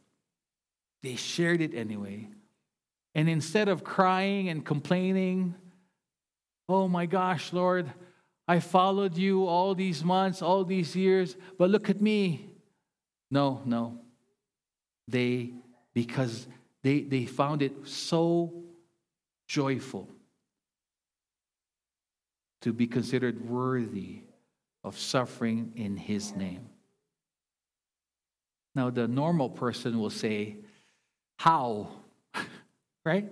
They 1.03 1.17
shared 1.17 1.61
it 1.61 1.75
anyway. 1.75 2.29
And 3.15 3.29
instead 3.29 3.69
of 3.69 3.85
crying 3.85 4.49
and 4.49 4.65
complaining, 4.65 5.55
oh 6.69 6.89
my 6.89 7.07
gosh, 7.07 7.53
Lord, 7.53 7.93
I 8.49 8.59
followed 8.61 9.17
you 9.17 9.47
all 9.47 9.75
these 9.75 10.05
months, 10.05 10.43
all 10.43 10.65
these 10.65 10.97
years, 10.97 11.37
but 11.59 11.71
look 11.71 11.89
at 11.89 12.01
me. 12.01 12.54
No, 13.31 13.63
no. 13.65 14.01
They, 15.09 15.53
because 15.93 16.47
they, 16.83 17.01
they 17.01 17.27
found 17.27 17.63
it 17.63 17.73
so 17.85 18.65
joyful 19.47 20.09
to 22.63 22.73
be 22.73 22.87
considered 22.87 23.49
worthy 23.49 24.21
of 24.83 24.99
suffering 24.99 25.73
in 25.77 25.97
his 25.97 26.35
name. 26.35 26.69
Now, 28.75 28.91
the 28.91 29.07
normal 29.07 29.51
person 29.51 29.99
will 29.99 30.11
say, 30.11 30.57
How? 31.39 31.89
right? 33.05 33.31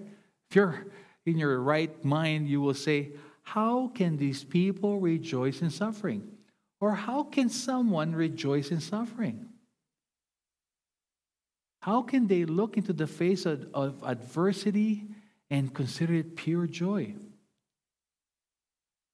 If 0.51 0.57
you're 0.57 0.87
in 1.27 1.39
your 1.39 1.61
right 1.61 2.05
mind, 2.05 2.49
you 2.49 2.61
will 2.61 2.75
say, 2.75 3.13
How 3.43 3.89
can 3.89 4.17
these 4.17 4.45
people 4.45 5.01
rejoice 5.01 5.63
in 5.63 5.71
suffering? 5.71 6.29
Or 6.81 6.93
how 6.93 7.23
can 7.23 7.49
someone 7.49 8.15
rejoice 8.15 8.71
in 8.71 8.81
suffering? 8.81 9.52
How 11.83 12.03
can 12.03 12.29
they 12.29 12.45
look 12.45 12.77
into 12.77 12.93
the 12.93 13.09
face 13.09 13.45
of, 13.45 13.67
of 13.75 14.05
adversity 14.05 15.03
and 15.51 15.75
consider 15.75 16.15
it 16.15 16.37
pure 16.37 16.69
joy? 16.69 17.17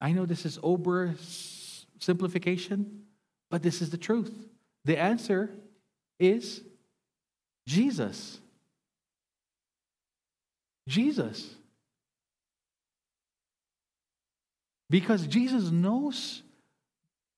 I 0.03 0.13
know 0.13 0.27
this 0.27 0.45
is 0.45 0.59
over 0.63 1.15
simplification, 1.99 3.05
but 3.51 3.63
this 3.63 3.81
is 3.81 3.89
the 3.89 3.97
truth. 3.97 4.35
The 4.85 4.99
answer 4.99 5.49
is 6.21 6.61
Jesus. 7.67 8.39
Jesus. 10.87 11.55
Because 14.91 15.27
Jesus 15.27 15.71
knows, 15.71 16.43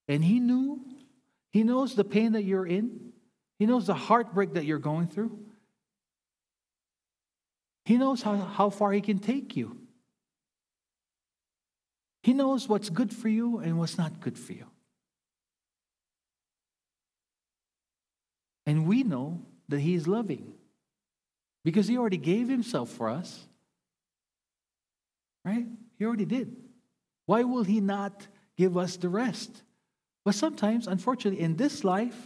and 0.08 0.24
He 0.24 0.40
knew, 0.40 0.80
He 1.52 1.62
knows 1.62 1.94
the 1.94 2.02
pain 2.02 2.32
that 2.32 2.42
you're 2.42 2.66
in, 2.66 3.09
He 3.60 3.66
knows 3.66 3.86
the 3.86 3.94
heartbreak 3.94 4.54
that 4.54 4.64
you're 4.64 4.78
going 4.78 5.06
through. 5.06 5.38
He 7.84 7.98
knows 7.98 8.22
how, 8.22 8.36
how 8.36 8.70
far 8.70 8.90
He 8.90 9.02
can 9.02 9.18
take 9.18 9.54
you. 9.54 9.76
He 12.22 12.32
knows 12.32 12.70
what's 12.70 12.88
good 12.88 13.14
for 13.14 13.28
you 13.28 13.58
and 13.58 13.78
what's 13.78 13.98
not 13.98 14.18
good 14.20 14.38
for 14.38 14.54
you. 14.54 14.64
And 18.64 18.86
we 18.86 19.02
know 19.02 19.42
that 19.68 19.80
He 19.80 19.94
is 19.94 20.08
loving 20.08 20.54
because 21.62 21.86
He 21.86 21.98
already 21.98 22.16
gave 22.16 22.48
Himself 22.48 22.88
for 22.88 23.10
us. 23.10 23.46
Right? 25.44 25.66
He 25.98 26.06
already 26.06 26.24
did. 26.24 26.56
Why 27.26 27.42
will 27.42 27.64
He 27.64 27.82
not 27.82 28.26
give 28.56 28.78
us 28.78 28.96
the 28.96 29.10
rest? 29.10 29.64
But 30.24 30.34
sometimes, 30.34 30.86
unfortunately, 30.86 31.42
in 31.42 31.56
this 31.56 31.84
life, 31.84 32.16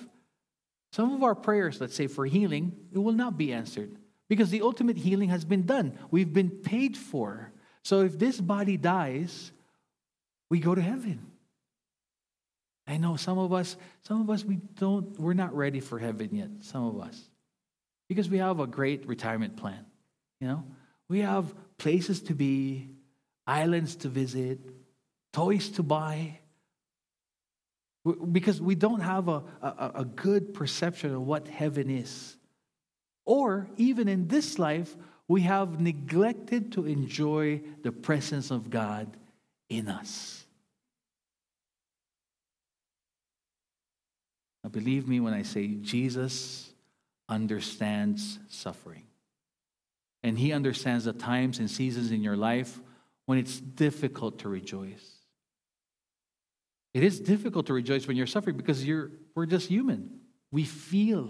some 0.94 1.12
of 1.12 1.24
our 1.24 1.34
prayers, 1.34 1.80
let's 1.80 1.96
say 1.96 2.06
for 2.06 2.24
healing, 2.24 2.70
it 2.92 2.98
will 2.98 3.14
not 3.14 3.36
be 3.36 3.52
answered. 3.52 3.96
Because 4.28 4.50
the 4.50 4.62
ultimate 4.62 4.96
healing 4.96 5.28
has 5.28 5.44
been 5.44 5.66
done. 5.66 5.98
We've 6.12 6.32
been 6.32 6.50
paid 6.50 6.96
for. 6.96 7.52
So 7.82 8.02
if 8.02 8.16
this 8.16 8.40
body 8.40 8.76
dies, 8.76 9.50
we 10.50 10.60
go 10.60 10.72
to 10.72 10.80
heaven. 10.80 11.18
I 12.86 12.98
know 12.98 13.16
some 13.16 13.38
of 13.38 13.52
us, 13.52 13.76
some 14.02 14.20
of 14.20 14.30
us 14.30 14.44
we 14.44 14.60
don't 14.78 15.18
we're 15.18 15.34
not 15.34 15.52
ready 15.56 15.80
for 15.80 15.98
heaven 15.98 16.28
yet, 16.32 16.50
some 16.60 16.84
of 16.84 17.00
us. 17.00 17.20
Because 18.08 18.30
we 18.30 18.38
have 18.38 18.60
a 18.60 18.66
great 18.68 19.04
retirement 19.08 19.56
plan. 19.56 19.84
You 20.40 20.46
know? 20.46 20.64
We 21.08 21.22
have 21.22 21.52
places 21.76 22.22
to 22.22 22.34
be, 22.34 22.88
islands 23.48 23.96
to 23.96 24.08
visit, 24.08 24.60
toys 25.32 25.70
to 25.70 25.82
buy. 25.82 26.38
Because 28.32 28.60
we 28.60 28.74
don't 28.74 29.00
have 29.00 29.28
a, 29.28 29.42
a, 29.62 29.92
a 29.96 30.04
good 30.04 30.52
perception 30.52 31.14
of 31.14 31.22
what 31.22 31.48
heaven 31.48 31.88
is. 31.88 32.36
Or 33.24 33.68
even 33.76 34.08
in 34.08 34.28
this 34.28 34.58
life, 34.58 34.94
we 35.26 35.42
have 35.42 35.80
neglected 35.80 36.72
to 36.72 36.86
enjoy 36.86 37.62
the 37.82 37.92
presence 37.92 38.50
of 38.50 38.68
God 38.68 39.16
in 39.70 39.88
us. 39.88 40.44
Now, 44.62 44.70
believe 44.70 45.08
me 45.08 45.20
when 45.20 45.34
I 45.34 45.42
say 45.42 45.68
Jesus 45.68 46.70
understands 47.28 48.38
suffering. 48.48 49.04
And 50.22 50.38
he 50.38 50.52
understands 50.52 51.04
the 51.04 51.12
times 51.12 51.58
and 51.58 51.70
seasons 51.70 52.10
in 52.10 52.22
your 52.22 52.36
life 52.36 52.80
when 53.26 53.38
it's 53.38 53.60
difficult 53.60 54.38
to 54.40 54.48
rejoice. 54.48 55.13
It 56.94 57.02
is 57.02 57.18
difficult 57.18 57.66
to 57.66 57.74
rejoice 57.74 58.06
when 58.06 58.16
you're 58.16 58.28
suffering 58.28 58.56
because 58.56 58.84
you're, 58.84 59.10
we're 59.34 59.46
just 59.46 59.66
human. 59.66 60.20
We 60.52 60.64
feel, 60.64 61.28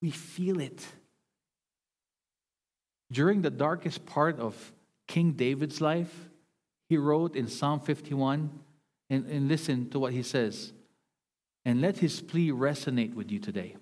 we 0.00 0.10
feel 0.10 0.60
it. 0.60 0.86
During 3.10 3.42
the 3.42 3.50
darkest 3.50 4.06
part 4.06 4.38
of 4.38 4.72
King 5.08 5.32
David's 5.32 5.80
life, 5.80 6.30
he 6.88 6.96
wrote 6.96 7.34
in 7.34 7.48
Psalm 7.48 7.80
51, 7.80 8.50
and, 9.10 9.26
and 9.26 9.48
listen 9.48 9.90
to 9.90 9.98
what 9.98 10.12
he 10.12 10.22
says, 10.22 10.72
and 11.64 11.80
let 11.80 11.98
his 11.98 12.20
plea 12.20 12.50
resonate 12.50 13.14
with 13.14 13.32
you 13.32 13.40
today. 13.40 13.76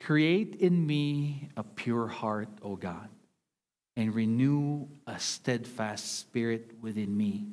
Create 0.00 0.54
in 0.56 0.86
me 0.86 1.48
a 1.56 1.64
pure 1.64 2.06
heart, 2.06 2.48
O 2.62 2.76
God, 2.76 3.08
and 3.96 4.14
renew 4.14 4.86
a 5.08 5.18
steadfast 5.18 6.20
spirit 6.20 6.70
within 6.80 7.16
me. 7.16 7.48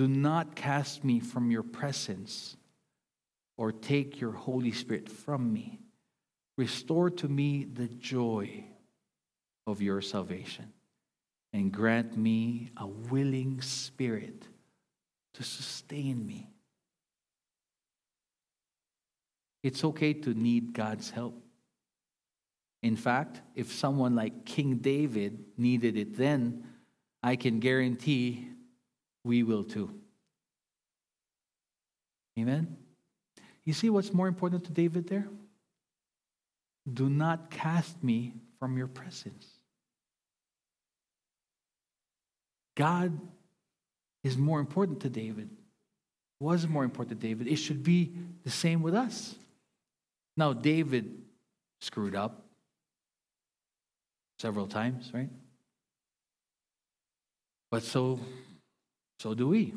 Do 0.00 0.08
not 0.08 0.56
cast 0.56 1.04
me 1.04 1.20
from 1.20 1.50
your 1.50 1.62
presence 1.62 2.56
or 3.58 3.70
take 3.70 4.18
your 4.18 4.32
Holy 4.32 4.72
Spirit 4.72 5.10
from 5.10 5.52
me. 5.52 5.78
Restore 6.56 7.10
to 7.10 7.28
me 7.28 7.64
the 7.64 7.86
joy 7.86 8.64
of 9.66 9.82
your 9.82 10.00
salvation 10.00 10.72
and 11.52 11.70
grant 11.70 12.16
me 12.16 12.70
a 12.78 12.86
willing 12.86 13.60
spirit 13.60 14.48
to 15.34 15.42
sustain 15.42 16.26
me. 16.26 16.48
It's 19.62 19.84
okay 19.84 20.14
to 20.14 20.32
need 20.32 20.72
God's 20.72 21.10
help. 21.10 21.44
In 22.82 22.96
fact, 22.96 23.42
if 23.54 23.70
someone 23.70 24.14
like 24.14 24.46
King 24.46 24.76
David 24.76 25.44
needed 25.58 25.98
it 25.98 26.16
then, 26.16 26.64
I 27.22 27.36
can 27.36 27.60
guarantee 27.60 28.46
we 29.24 29.42
will 29.42 29.64
too. 29.64 29.90
Amen? 32.38 32.76
You 33.64 33.72
see 33.72 33.90
what's 33.90 34.12
more 34.12 34.28
important 34.28 34.64
to 34.64 34.72
David 34.72 35.08
there? 35.08 35.26
Do 36.92 37.08
not 37.08 37.50
cast 37.50 38.02
me 38.02 38.32
from 38.58 38.76
your 38.76 38.86
presence. 38.86 39.46
God 42.76 43.18
is 44.24 44.36
more 44.38 44.60
important 44.60 45.00
to 45.00 45.10
David, 45.10 45.50
was 46.38 46.66
more 46.66 46.84
important 46.84 47.20
to 47.20 47.26
David. 47.26 47.46
It 47.46 47.56
should 47.56 47.82
be 47.82 48.12
the 48.44 48.50
same 48.50 48.82
with 48.82 48.94
us. 48.94 49.34
Now, 50.36 50.52
David 50.52 51.22
screwed 51.80 52.14
up 52.14 52.46
several 54.38 54.66
times, 54.66 55.10
right? 55.12 55.28
But 57.70 57.82
so, 57.82 58.18
so 59.20 59.34
do 59.34 59.48
we. 59.48 59.74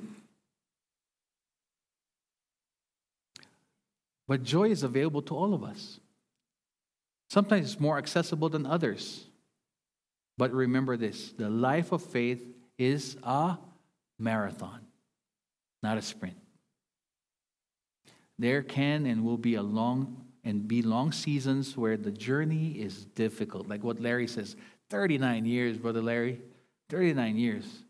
But 4.26 4.44
joy 4.44 4.70
is 4.70 4.84
available 4.84 5.22
to 5.24 5.36
all 5.36 5.54
of 5.54 5.66
us. 5.66 6.00
Sometimes 7.30 7.74
it's 7.74 7.80
more 7.80 7.98
accessible 7.98 8.48
than 8.48 8.66
others. 8.66 9.26
But 10.38 10.54
remember 10.54 10.96
this 10.96 11.34
the 11.34 11.50
life 11.50 11.92
of 11.92 12.02
faith 12.02 12.42
is 12.78 13.18
a 13.22 13.58
marathon, 14.18 14.80
not 15.82 15.98
a 15.98 16.02
sprint. 16.02 16.38
There 18.40 18.64
can 18.64 19.06
and 19.06 19.26
will 19.26 19.38
be 19.38 19.56
a 19.56 19.62
long 19.62 20.24
and 20.46 20.70
be 20.70 20.82
long 20.82 21.12
seasons 21.12 21.76
where 21.76 21.98
the 21.98 22.12
journey 22.12 22.80
is 22.80 23.04
difficult. 23.08 23.68
Like 23.68 23.84
what 23.84 24.00
Larry 24.00 24.28
says 24.28 24.56
39 24.90 25.46
years, 25.46 25.78
Brother 25.78 26.02
Larry, 26.02 26.40
39 26.90 27.38
years. 27.38 27.84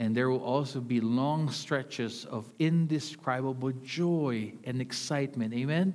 And 0.00 0.16
there 0.16 0.28
will 0.28 0.42
also 0.42 0.80
be 0.80 1.00
long 1.00 1.50
stretches 1.50 2.24
of 2.24 2.50
indescribable 2.58 3.72
joy 3.82 4.54
and 4.64 4.80
excitement. 4.80 5.54
Amen? 5.54 5.94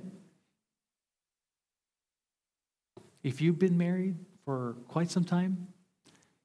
If 3.22 3.40
you've 3.40 3.58
been 3.58 3.76
married 3.76 4.16
for 4.44 4.76
quite 4.88 5.10
some 5.10 5.24
time, 5.24 5.68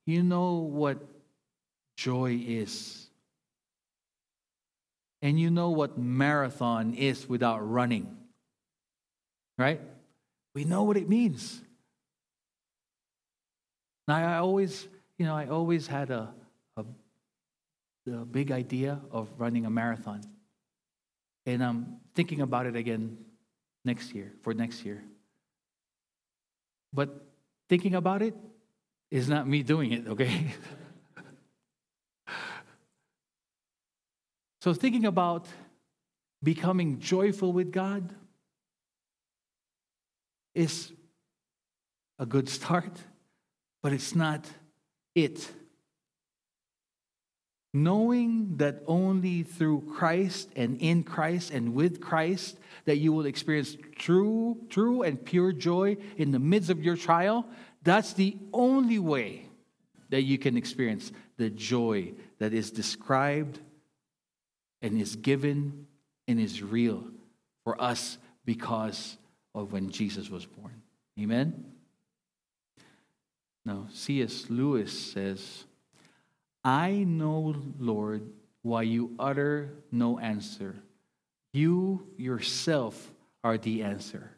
you 0.05 0.21
know 0.21 0.55
what 0.55 0.97
joy 1.95 2.39
is. 2.45 3.07
And 5.21 5.39
you 5.39 5.49
know 5.49 5.69
what 5.69 5.97
marathon 5.97 6.93
is 6.93 7.27
without 7.27 7.59
running. 7.59 8.17
Right? 9.57 9.81
We 10.53 10.65
know 10.65 10.83
what 10.83 10.97
it 10.97 11.07
means. 11.07 11.61
Now, 14.07 14.15
I 14.15 14.37
always, 14.37 14.87
you 15.17 15.25
know, 15.25 15.35
I 15.35 15.47
always 15.47 15.87
had 15.87 16.11
a, 16.11 16.33
a 18.07 18.25
big 18.25 18.51
idea 18.51 18.99
of 19.11 19.29
running 19.37 19.65
a 19.65 19.69
marathon. 19.69 20.21
And 21.45 21.63
I'm 21.63 21.97
thinking 22.13 22.41
about 22.41 22.65
it 22.65 22.75
again 22.75 23.17
next 23.83 24.13
year, 24.13 24.33
for 24.41 24.53
next 24.53 24.83
year. 24.85 25.03
But 26.93 27.27
thinking 27.69 27.95
about 27.95 28.21
it 28.21 28.35
is 29.11 29.29
not 29.29 29.47
me 29.47 29.63
doing 29.63 29.91
it, 29.91 30.07
okay? 30.07 30.47
So, 34.65 34.73
thinking 34.73 35.05
about 35.05 35.45
becoming 36.41 36.97
joyful 36.97 37.53
with 37.53 37.71
God 37.71 38.15
is 40.55 40.91
a 42.17 42.25
good 42.25 42.49
start, 42.49 42.97
but 43.83 43.93
it's 43.93 44.15
not 44.15 44.49
it. 45.13 45.47
Knowing 47.75 48.55
that 48.55 48.81
only 48.87 49.43
through 49.43 49.81
Christ 49.81 50.49
and 50.55 50.81
in 50.81 51.03
Christ 51.03 51.51
and 51.51 51.73
with 51.73 51.99
Christ 51.99 52.57
that 52.85 52.99
you 52.99 53.11
will 53.11 53.25
experience 53.25 53.75
true, 53.97 54.57
true 54.69 55.01
and 55.01 55.23
pure 55.25 55.51
joy 55.51 55.97
in 56.15 56.31
the 56.31 56.39
midst 56.39 56.69
of 56.69 56.81
your 56.81 56.95
trial, 56.95 57.45
that's 57.83 58.13
the 58.13 58.37
only 58.53 58.97
way 58.97 59.49
that 60.07 60.21
you 60.21 60.37
can 60.37 60.55
experience 60.55 61.11
the 61.35 61.49
joy 61.49 62.13
that 62.39 62.53
is 62.53 62.71
described 62.71 63.59
and 64.81 65.01
is 65.01 65.17
given 65.17 65.85
and 66.29 66.39
is 66.39 66.63
real 66.63 67.03
for 67.65 67.81
us 67.81 68.17
because 68.45 69.17
of 69.53 69.73
when 69.73 69.89
Jesus 69.89 70.29
was 70.29 70.45
born. 70.45 70.81
Amen? 71.19 71.73
Now, 73.65 73.87
C.S. 73.91 74.45
Lewis 74.49 75.11
says, 75.11 75.65
I 76.65 77.05
know, 77.07 77.55
Lord, 77.77 78.27
why 78.63 78.81
you 78.81 79.13
utter 79.19 79.75
no 79.91 80.17
answer. 80.17 80.75
You 81.53 82.07
yourself 82.17 83.13
are 83.43 83.59
the 83.59 83.83
answer. 83.83 84.31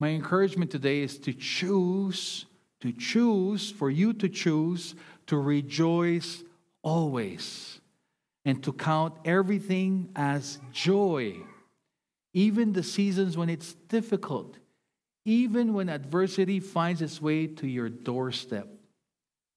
My 0.00 0.08
encouragement 0.08 0.70
today 0.70 1.00
is 1.02 1.18
to 1.18 1.34
choose, 1.34 2.46
to 2.80 2.90
choose, 2.92 3.70
for 3.70 3.90
you 3.90 4.14
to 4.14 4.30
choose 4.30 4.94
to 5.26 5.36
rejoice 5.36 6.42
always 6.82 7.78
and 8.46 8.62
to 8.64 8.72
count 8.72 9.14
everything 9.26 10.08
as 10.16 10.58
joy, 10.72 11.36
even 12.32 12.72
the 12.72 12.82
seasons 12.82 13.36
when 13.36 13.50
it's 13.50 13.74
difficult, 13.88 14.56
even 15.26 15.74
when 15.74 15.90
adversity 15.90 16.60
finds 16.60 17.02
its 17.02 17.20
way 17.20 17.46
to 17.46 17.66
your 17.66 17.90
doorstep. 17.90 18.77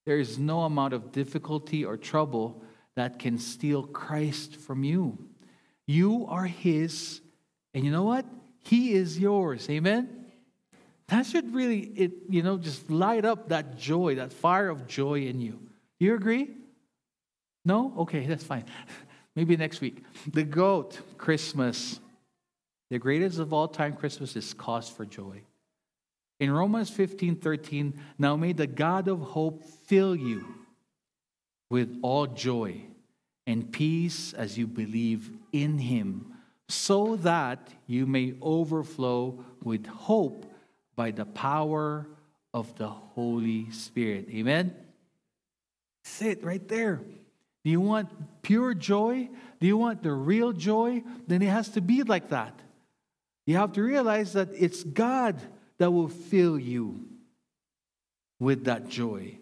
There 0.06 0.20
is 0.20 0.40
no 0.40 0.62
amount 0.62 0.94
of 0.94 1.12
difficulty 1.12 1.86
or 1.86 1.98
trouble 1.98 2.64
that 2.96 3.20
can 3.20 3.38
steal 3.38 3.84
Christ 3.84 4.56
from 4.56 4.84
you. 4.84 5.18
You 5.88 6.26
are 6.28 6.46
His, 6.46 7.22
and 7.74 7.86
you 7.86 7.92
know 7.92 8.04
what? 8.04 8.26
He 8.64 8.94
is 8.94 9.20
yours. 9.20 9.70
Amen? 9.70 10.26
That 11.08 11.26
should 11.26 11.54
really, 11.54 11.80
it, 11.80 12.12
you 12.30 12.42
know, 12.42 12.58
just 12.58 12.90
light 12.90 13.26
up 13.26 13.50
that 13.50 13.78
joy, 13.78 14.16
that 14.16 14.32
fire 14.32 14.70
of 14.70 14.88
joy 14.88 15.24
in 15.24 15.42
you. 15.42 15.60
You 16.00 16.16
agree? 16.16 16.50
No? 17.66 17.94
Okay, 18.00 18.26
that's 18.26 18.44
fine. 18.44 18.66
Maybe 19.36 19.58
next 19.58 19.82
week. 19.82 20.04
The 20.32 20.44
goat, 20.44 21.00
Christmas. 21.18 22.00
The 22.90 23.00
greatest 23.00 23.40
of 23.40 23.54
all 23.54 23.68
time 23.68 23.94
Christmas 23.94 24.36
is 24.36 24.54
cause 24.54 24.90
for 24.90 25.06
joy. 25.06 25.44
In 26.42 26.52
Romans 26.52 26.90
15 26.90 27.36
13, 27.36 27.94
now 28.18 28.36
may 28.36 28.52
the 28.52 28.66
God 28.66 29.08
of 29.08 29.20
hope 29.20 29.64
fill 29.64 30.16
you 30.16 30.44
with 31.70 32.00
all 32.02 32.26
joy 32.26 32.82
and 33.46 33.72
peace 33.72 34.34
as 34.34 34.58
you 34.58 34.66
believe 34.66 35.30
in 35.54 35.78
him, 35.78 36.34
so 36.68 37.16
that 37.18 37.70
you 37.86 38.08
may 38.08 38.34
overflow 38.42 39.46
with 39.64 39.86
hope 39.86 40.52
by 40.96 41.12
the 41.12 41.26
power 41.26 42.08
of 42.56 42.76
the 42.76 42.90
Holy 42.90 43.70
Spirit. 43.70 44.28
Amen? 44.32 44.74
Sit 46.04 46.44
right 46.44 46.68
there. 46.68 47.02
Do 47.64 47.70
you 47.70 47.82
want 47.82 48.10
pure 48.42 48.74
joy? 48.74 49.30
Do 49.60 49.68
you 49.68 49.78
want 49.78 50.02
the 50.02 50.12
real 50.12 50.54
joy? 50.54 51.04
Then 51.28 51.44
it 51.44 51.50
has 51.50 51.70
to 51.70 51.82
be 51.82 52.02
like 52.02 52.30
that. 52.30 52.60
You 53.46 53.58
have 53.58 53.74
to 53.74 53.84
realize 53.84 54.34
that 54.34 54.50
it's 54.56 54.84
God 54.84 55.40
that 55.82 55.90
will 55.90 56.10
fill 56.10 56.60
you 56.60 57.04
with 58.40 58.66
that 58.66 58.88
joy 58.88 59.36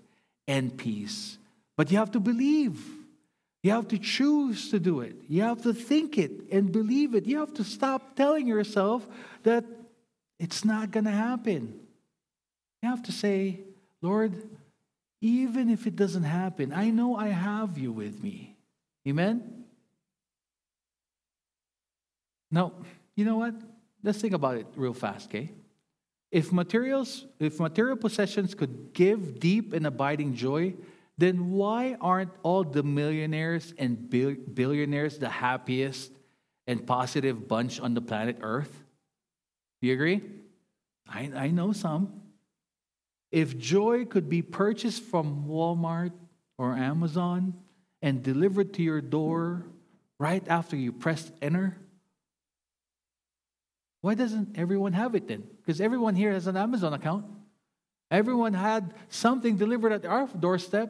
and 0.48 0.78
peace. 0.78 1.38
But 1.76 1.92
you 1.92 1.98
have 1.98 2.12
to 2.12 2.22
believe. 2.22 2.82
You 3.62 3.72
have 3.72 3.90
to 3.90 3.98
choose 3.98 4.72
to 4.72 4.80
do 4.80 5.02
it. 5.02 5.18
You 5.28 5.42
have 5.42 5.62
to 5.64 5.74
think 5.74 6.18
it 6.18 6.32
and 6.50 6.72
believe 6.72 7.14
it. 7.14 7.26
You 7.26 7.40
have 7.40 7.54
to 7.56 7.66
stop 7.66 8.16
telling 8.16 8.48
yourself 8.48 9.06
that 9.44 9.66
it's 10.40 10.64
not 10.64 10.92
going 10.92 11.04
to 11.04 11.12
happen. 11.12 11.78
You 12.82 12.90
have 12.90 13.04
to 13.04 13.12
say, 13.12 13.60
Lord, 14.02 14.42
even 15.20 15.70
if 15.70 15.88
it 15.88 15.98
doesn't 15.98 16.24
happen, 16.24 16.72
I 16.72 16.90
know 16.90 17.18
I 17.18 17.28
have 17.28 17.78
you 17.78 17.92
with 17.92 18.24
me. 18.24 18.56
Amen? 19.06 19.66
Now, 22.50 22.72
you 23.18 23.26
know 23.26 23.36
what? 23.36 23.56
Let's 24.02 24.22
think 24.22 24.34
about 24.34 24.56
it 24.56 24.68
real 24.78 24.94
fast, 24.94 25.28
okay? 25.28 25.50
If 26.32 26.52
materials, 26.52 27.26
if 27.40 27.60
material 27.60 27.98
possessions 27.98 28.54
could 28.54 28.94
give 28.94 29.40
deep 29.40 29.74
and 29.74 29.88
abiding 29.88 30.36
joy, 30.36 30.76
then 31.18 31.52
why 31.52 31.98
aren't 32.00 32.32
all 32.44 32.64
the 32.64 32.84
millionaires 32.84 33.74
and 33.78 34.10
billionaires 34.10 35.18
the 35.18 35.30
happiest 35.30 36.12
and 36.68 36.86
positive 36.86 37.48
bunch 37.48 37.80
on 37.80 37.94
the 37.94 38.02
planet 38.02 38.38
Earth? 38.42 38.72
Do 39.82 39.88
you 39.88 39.94
agree? 39.94 40.22
I, 41.08 41.32
I 41.36 41.48
know 41.50 41.72
some. 41.72 42.22
If 43.32 43.58
joy 43.58 44.06
could 44.06 44.30
be 44.30 44.42
purchased 44.42 45.04
from 45.04 45.46
Walmart 45.48 46.12
or 46.58 46.76
Amazon 46.76 47.54
and 48.02 48.24
delivered 48.24 48.74
to 48.76 48.84
your 48.84 49.02
door 49.02 49.66
right 50.20 50.44
after 50.48 50.76
you 50.76 50.92
press 50.92 51.32
enter, 51.42 51.78
why 54.02 54.16
doesn't 54.16 54.58
everyone 54.58 54.94
have 54.94 55.16
it 55.16 55.28
then? 55.28 55.44
Because 55.58 55.82
everyone 55.82 56.16
here 56.16 56.32
has 56.32 56.48
an 56.48 56.56
Amazon 56.56 56.94
account. 56.94 57.26
Everyone 58.10 58.54
had 58.54 58.94
something 59.10 59.58
delivered 59.58 59.92
at 59.92 60.06
our 60.06 60.28
doorstep. 60.28 60.90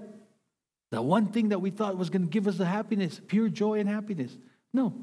The 0.92 1.02
one 1.02 1.28
thing 1.28 1.50
that 1.50 1.60
we 1.60 1.70
thought 1.72 1.98
was 1.98 2.10
going 2.10 2.24
to 2.24 2.30
give 2.30 2.48
us 2.48 2.58
the 2.58 2.66
happiness, 2.66 3.20
pure 3.28 3.50
joy 3.50 3.80
and 3.80 3.90
happiness. 3.90 4.38
No. 4.74 4.94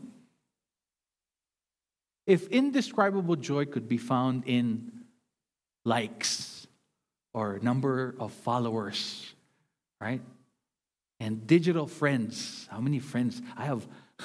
If 2.27 2.49
indescribable 2.49 3.37
joy 3.37 3.67
could 3.67 3.89
be 3.89 3.99
found 3.99 4.45
in 4.47 4.93
likes 5.85 6.67
or 7.33 7.59
number 7.61 8.15
of 8.19 8.33
followers, 8.33 9.33
right? 10.01 10.23
And 11.21 11.47
digital 11.47 11.87
friends. 11.87 12.67
How 12.71 12.81
many 12.81 12.99
friends? 12.99 13.43
I 13.57 13.67
have, 13.67 13.87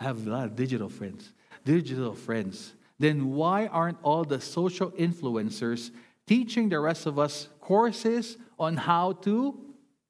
I 0.00 0.04
have 0.04 0.26
a 0.26 0.30
lot 0.30 0.44
of 0.46 0.56
digital 0.56 0.88
friends. 0.88 1.32
Digital 1.64 2.14
friends 2.14 2.74
then 3.00 3.30
why 3.30 3.66
aren't 3.66 3.96
all 4.02 4.24
the 4.24 4.40
social 4.42 4.90
influencers 4.90 5.90
teaching 6.26 6.68
the 6.68 6.78
rest 6.78 7.06
of 7.06 7.18
us 7.18 7.48
courses 7.58 8.36
on 8.58 8.76
how 8.76 9.12
to 9.12 9.58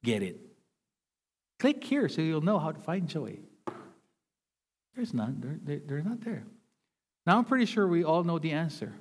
get 0.03 0.25
it? 0.25 0.41
Click 1.61 1.85
here 1.85 2.09
so 2.09 2.21
you'll 2.21 2.41
know 2.41 2.59
how 2.59 2.73
to 2.73 2.81
find 2.81 3.07
joy. 3.07 3.39
There's 4.97 5.15
none, 5.15 5.61
they're, 5.65 5.81
they're 5.87 6.03
not 6.03 6.21
there. 6.23 6.45
Now, 7.27 7.39
I'm 7.39 7.45
pretty 7.45 7.67
sure 7.67 7.87
we 7.87 8.03
all 8.03 8.25
know 8.25 8.41
the 8.41 8.51
answer. 8.51 8.93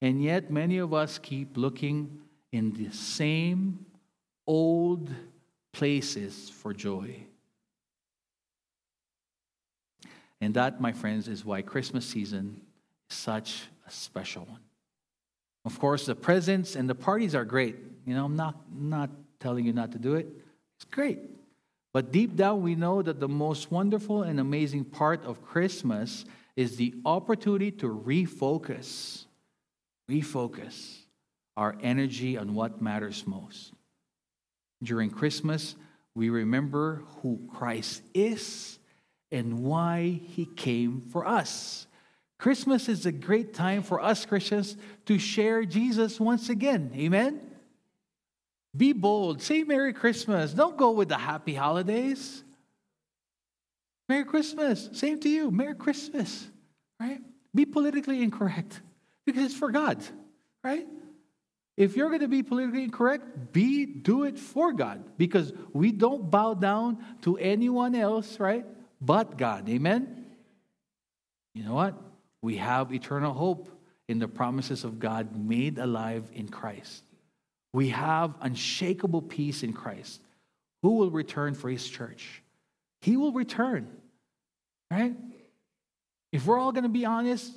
And 0.00 0.22
yet, 0.22 0.48
many 0.48 0.78
of 0.78 0.94
us 0.94 1.18
keep 1.18 1.56
looking 1.56 2.20
in 2.52 2.72
the 2.72 2.92
same 2.92 3.84
old 4.46 5.10
places 5.72 6.50
for 6.50 6.72
joy. 6.72 7.16
And 10.40 10.54
that, 10.54 10.80
my 10.80 10.92
friends, 10.92 11.26
is 11.26 11.44
why 11.44 11.62
Christmas 11.62 12.06
season 12.06 12.60
such 13.08 13.64
a 13.86 13.90
special 13.90 14.44
one. 14.44 14.60
Of 15.64 15.78
course, 15.78 16.06
the 16.06 16.14
presents 16.14 16.76
and 16.76 16.88
the 16.88 16.94
parties 16.94 17.34
are 17.34 17.44
great. 17.44 17.76
You 18.06 18.14
know, 18.14 18.24
I'm 18.24 18.36
not, 18.36 18.56
not 18.72 19.10
telling 19.40 19.66
you 19.66 19.72
not 19.72 19.92
to 19.92 19.98
do 19.98 20.14
it, 20.14 20.26
it's 20.76 20.84
great. 20.84 21.18
But 21.92 22.12
deep 22.12 22.36
down, 22.36 22.62
we 22.62 22.74
know 22.74 23.02
that 23.02 23.18
the 23.18 23.28
most 23.28 23.70
wonderful 23.70 24.22
and 24.22 24.38
amazing 24.38 24.84
part 24.84 25.24
of 25.24 25.42
Christmas 25.42 26.24
is 26.54 26.76
the 26.76 26.94
opportunity 27.04 27.70
to 27.70 27.86
refocus, 27.88 29.24
refocus 30.10 30.98
our 31.56 31.76
energy 31.82 32.36
on 32.36 32.54
what 32.54 32.80
matters 32.80 33.26
most. 33.26 33.72
During 34.82 35.10
Christmas, 35.10 35.74
we 36.14 36.30
remember 36.30 37.02
who 37.22 37.40
Christ 37.52 38.02
is 38.14 38.78
and 39.32 39.60
why 39.60 40.20
he 40.22 40.46
came 40.46 41.02
for 41.10 41.26
us. 41.26 41.87
Christmas 42.38 42.88
is 42.88 43.04
a 43.04 43.12
great 43.12 43.52
time 43.52 43.82
for 43.82 44.00
us 44.00 44.24
Christians 44.24 44.76
to 45.06 45.18
share 45.18 45.64
Jesus 45.64 46.20
once 46.20 46.48
again. 46.48 46.92
Amen? 46.94 47.40
Be 48.76 48.92
bold. 48.92 49.42
Say 49.42 49.64
Merry 49.64 49.92
Christmas. 49.92 50.52
Don't 50.52 50.76
go 50.76 50.92
with 50.92 51.08
the 51.08 51.18
happy 51.18 51.54
holidays. 51.54 52.44
Merry 54.08 54.24
Christmas. 54.24 54.88
Same 54.92 55.18
to 55.20 55.28
you. 55.28 55.50
Merry 55.50 55.74
Christmas. 55.74 56.46
Right? 57.00 57.20
Be 57.54 57.66
politically 57.66 58.22
incorrect 58.22 58.80
because 59.26 59.44
it's 59.44 59.54
for 59.54 59.72
God. 59.72 60.02
Right? 60.62 60.86
If 61.76 61.96
you're 61.96 62.08
going 62.08 62.20
to 62.20 62.28
be 62.28 62.42
politically 62.42 62.84
incorrect, 62.84 63.52
be 63.52 63.84
do 63.86 64.24
it 64.24 64.38
for 64.38 64.72
God 64.72 65.04
because 65.16 65.52
we 65.72 65.90
don't 65.92 66.30
bow 66.30 66.54
down 66.54 67.04
to 67.22 67.36
anyone 67.36 67.94
else, 67.94 68.38
right? 68.38 68.66
But 69.00 69.36
God. 69.38 69.68
Amen. 69.68 70.26
You 71.54 71.64
know 71.64 71.74
what? 71.74 71.94
We 72.42 72.56
have 72.56 72.92
eternal 72.92 73.32
hope 73.34 73.68
in 74.08 74.18
the 74.18 74.28
promises 74.28 74.84
of 74.84 74.98
God 74.98 75.36
made 75.36 75.78
alive 75.78 76.24
in 76.32 76.48
Christ. 76.48 77.02
We 77.72 77.90
have 77.90 78.34
unshakable 78.40 79.22
peace 79.22 79.62
in 79.62 79.72
Christ. 79.72 80.20
Who 80.82 80.96
will 80.96 81.10
return 81.10 81.54
for 81.54 81.68
his 81.68 81.88
church? 81.88 82.42
He 83.00 83.16
will 83.16 83.32
return, 83.32 83.88
right? 84.90 85.14
If 86.32 86.46
we're 86.46 86.58
all 86.58 86.72
going 86.72 86.84
to 86.84 86.88
be 86.88 87.04
honest, 87.04 87.52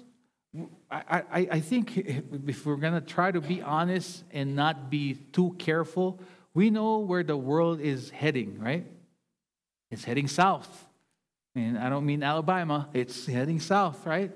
I, 0.90 1.24
I, 1.32 1.48
I 1.52 1.60
think 1.62 1.98
if 1.98 2.66
we're 2.66 2.76
going 2.76 2.94
to 2.94 3.02
try 3.02 3.32
to 3.32 3.40
be 3.40 3.62
honest 3.62 4.24
and 4.32 4.56
not 4.56 4.90
be 4.90 5.14
too 5.14 5.56
careful, 5.58 6.20
we 6.54 6.70
know 6.70 7.00
where 7.00 7.24
the 7.24 7.38
world 7.38 7.80
is 7.80 8.10
heading, 8.10 8.60
right? 8.60 8.86
It's 9.90 10.04
heading 10.04 10.28
south. 10.28 10.88
And 11.56 11.78
I 11.78 11.90
don't 11.90 12.06
mean 12.06 12.24
Alabama, 12.24 12.90
it's 12.94 13.26
heading 13.26 13.60
south, 13.60 14.06
right? 14.06 14.32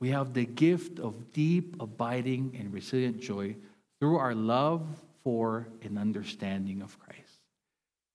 We 0.00 0.08
have 0.10 0.32
the 0.32 0.46
gift 0.46 0.98
of 0.98 1.32
deep, 1.32 1.76
abiding, 1.78 2.56
and 2.58 2.72
resilient 2.72 3.20
joy 3.20 3.54
through 4.00 4.16
our 4.16 4.34
love 4.34 4.86
for 5.22 5.68
and 5.82 5.98
understanding 5.98 6.80
of 6.80 6.98
Christ. 6.98 7.40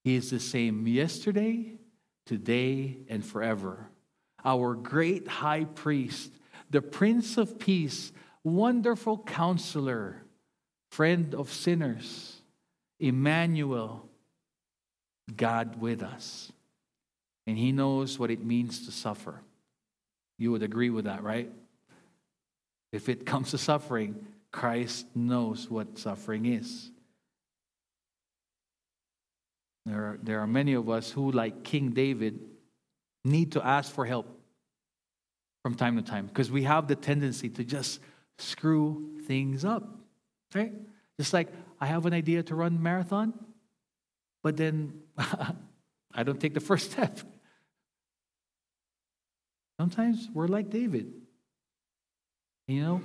He 0.03 0.15
is 0.15 0.31
the 0.31 0.39
same 0.39 0.87
yesterday, 0.87 1.73
today, 2.25 2.97
and 3.07 3.23
forever. 3.23 3.87
Our 4.43 4.73
great 4.73 5.27
high 5.27 5.65
priest, 5.65 6.31
the 6.71 6.81
Prince 6.81 7.37
of 7.37 7.59
Peace, 7.59 8.11
wonderful 8.43 9.19
counselor, 9.19 10.23
friend 10.91 11.35
of 11.35 11.51
sinners, 11.51 12.41
Emmanuel, 12.99 14.09
God 15.35 15.79
with 15.79 16.01
us. 16.01 16.51
And 17.47 17.57
he 17.57 17.71
knows 17.71 18.17
what 18.17 18.31
it 18.31 18.43
means 18.43 18.85
to 18.85 18.91
suffer. 18.91 19.41
You 20.39 20.51
would 20.51 20.63
agree 20.63 20.89
with 20.89 21.05
that, 21.05 21.23
right? 21.23 21.51
If 22.95 23.09
it 23.09 23.25
comes 23.25 23.51
to 23.51 23.57
suffering, 23.57 24.15
Christ 24.53 25.05
knows 25.13 25.69
what 25.69 25.99
suffering 25.99 26.45
is. 26.45 26.91
There 29.85 30.01
are, 30.01 30.19
there 30.23 30.39
are 30.39 30.47
many 30.47 30.75
of 30.75 30.89
us 30.89 31.11
who, 31.11 31.29
like 31.29 31.65
King 31.65 31.89
David, 31.89 32.39
need 33.25 33.51
to 33.51 33.67
ask 33.67 33.93
for 33.93 34.05
help 34.05 34.39
from 35.61 35.75
time 35.75 35.97
to 35.97 36.03
time 36.03 36.27
because 36.27 36.49
we 36.49 36.63
have 36.63 36.87
the 36.87 36.95
tendency 36.95 37.49
to 37.49 37.65
just 37.65 37.99
screw 38.37 39.19
things 39.27 39.65
up. 39.65 39.99
Right? 40.53 40.71
Just 41.19 41.33
like 41.33 41.49
I 41.81 41.87
have 41.87 42.05
an 42.05 42.13
idea 42.13 42.43
to 42.43 42.55
run 42.55 42.81
marathon, 42.81 43.33
but 44.41 44.55
then 44.55 45.01
I 45.17 46.23
don't 46.23 46.39
take 46.39 46.53
the 46.53 46.61
first 46.61 46.93
step. 46.93 47.19
Sometimes 49.81 50.29
we're 50.33 50.47
like 50.47 50.69
David. 50.69 51.24
You 52.67 52.81
know, 52.81 53.01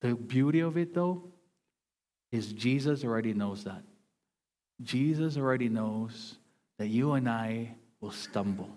the 0.00 0.14
beauty 0.14 0.60
of 0.60 0.76
it 0.76 0.94
though 0.94 1.24
is 2.30 2.52
Jesus 2.52 3.04
already 3.04 3.32
knows 3.32 3.64
that. 3.64 3.82
Jesus 4.82 5.36
already 5.36 5.68
knows 5.68 6.36
that 6.78 6.88
you 6.88 7.12
and 7.12 7.28
I 7.28 7.74
will 8.00 8.10
stumble. 8.10 8.76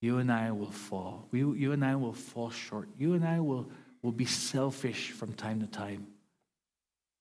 You 0.00 0.18
and 0.18 0.30
I 0.30 0.50
will 0.50 0.70
fall. 0.70 1.28
You, 1.32 1.54
you 1.54 1.72
and 1.72 1.84
I 1.84 1.96
will 1.96 2.12
fall 2.12 2.50
short. 2.50 2.88
You 2.98 3.14
and 3.14 3.24
I 3.24 3.40
will, 3.40 3.68
will 4.02 4.12
be 4.12 4.24
selfish 4.24 5.10
from 5.10 5.32
time 5.32 5.60
to 5.60 5.66
time. 5.66 6.06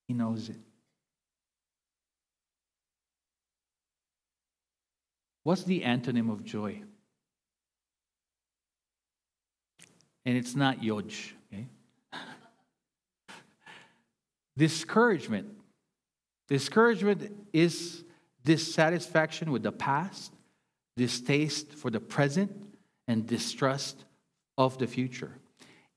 He 0.07 0.13
knows 0.13 0.49
it. 0.49 0.57
What's 5.43 5.63
the 5.63 5.81
antonym 5.81 6.31
of 6.31 6.43
joy? 6.43 6.81
And 10.25 10.37
it's 10.37 10.55
not 10.55 10.81
yoj, 10.81 11.31
okay? 11.53 11.67
Discouragement. 14.57 15.47
Discouragement 16.47 17.31
is 17.53 18.03
dissatisfaction 18.43 19.51
with 19.51 19.63
the 19.63 19.71
past, 19.71 20.31
distaste 20.95 21.73
for 21.73 21.89
the 21.91 21.99
present, 21.99 22.51
and 23.07 23.27
distrust 23.27 24.05
of 24.57 24.77
the 24.77 24.87
future. 24.87 25.31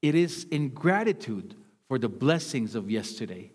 It 0.03 0.15
is 0.15 0.47
ingratitude 0.51 1.55
for 1.89 1.99
the 1.99 2.09
blessings 2.09 2.75
of 2.75 2.91
yesterday, 2.91 3.53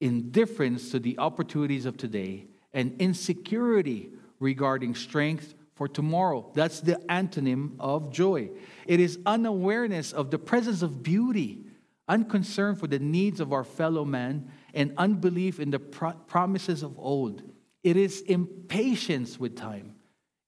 indifference 0.00 0.90
to 0.90 0.98
the 0.98 1.18
opportunities 1.18 1.86
of 1.86 1.96
today, 1.96 2.46
and 2.72 3.00
insecurity 3.00 4.10
regarding 4.38 4.94
strength 4.94 5.54
for 5.80 5.88
tomorrow. 5.88 6.46
That's 6.52 6.80
the 6.80 6.96
antonym 7.08 7.76
of 7.80 8.12
joy. 8.12 8.50
It 8.86 9.00
is 9.00 9.18
unawareness 9.24 10.12
of 10.12 10.30
the 10.30 10.38
presence 10.38 10.82
of 10.82 11.02
beauty, 11.02 11.64
unconcern 12.06 12.76
for 12.76 12.86
the 12.86 12.98
needs 12.98 13.40
of 13.40 13.54
our 13.54 13.64
fellow 13.64 14.04
man, 14.04 14.50
and 14.74 14.92
unbelief 14.98 15.58
in 15.58 15.70
the 15.70 15.78
pro- 15.78 16.12
promises 16.12 16.82
of 16.82 16.98
old. 16.98 17.42
It 17.82 17.96
is 17.96 18.20
impatience 18.20 19.40
with 19.40 19.56
time, 19.56 19.94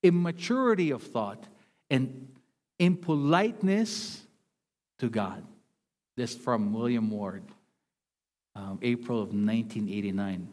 immaturity 0.02 0.90
of 0.90 1.02
thought, 1.02 1.48
and 1.88 2.28
impoliteness 2.78 4.20
to 4.98 5.08
God. 5.08 5.46
This 6.14 6.34
from 6.34 6.74
William 6.74 7.10
Ward, 7.10 7.44
um, 8.54 8.80
April 8.82 9.16
of 9.16 9.28
1989. 9.28 10.50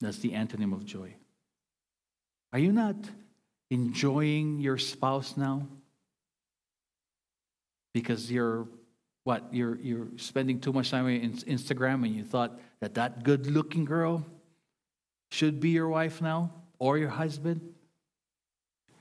That's 0.00 0.18
the 0.18 0.32
antonym 0.32 0.72
of 0.72 0.84
joy. 0.84 1.14
Are 2.54 2.60
you 2.60 2.70
not 2.70 2.94
enjoying 3.68 4.60
your 4.60 4.78
spouse 4.78 5.36
now? 5.36 5.66
Because 7.92 8.30
you're 8.30 8.68
what 9.24 9.52
you're 9.52 9.74
you're 9.76 10.06
spending 10.18 10.60
too 10.60 10.72
much 10.72 10.92
time 10.92 11.06
on 11.06 11.10
Instagram 11.10 12.04
and 12.04 12.14
you 12.14 12.22
thought 12.22 12.56
that 12.80 12.94
that 12.94 13.24
good 13.24 13.48
looking 13.48 13.84
girl 13.84 14.24
should 15.32 15.58
be 15.58 15.70
your 15.70 15.88
wife 15.88 16.22
now 16.22 16.52
or 16.78 16.96
your 16.96 17.08
husband? 17.08 17.60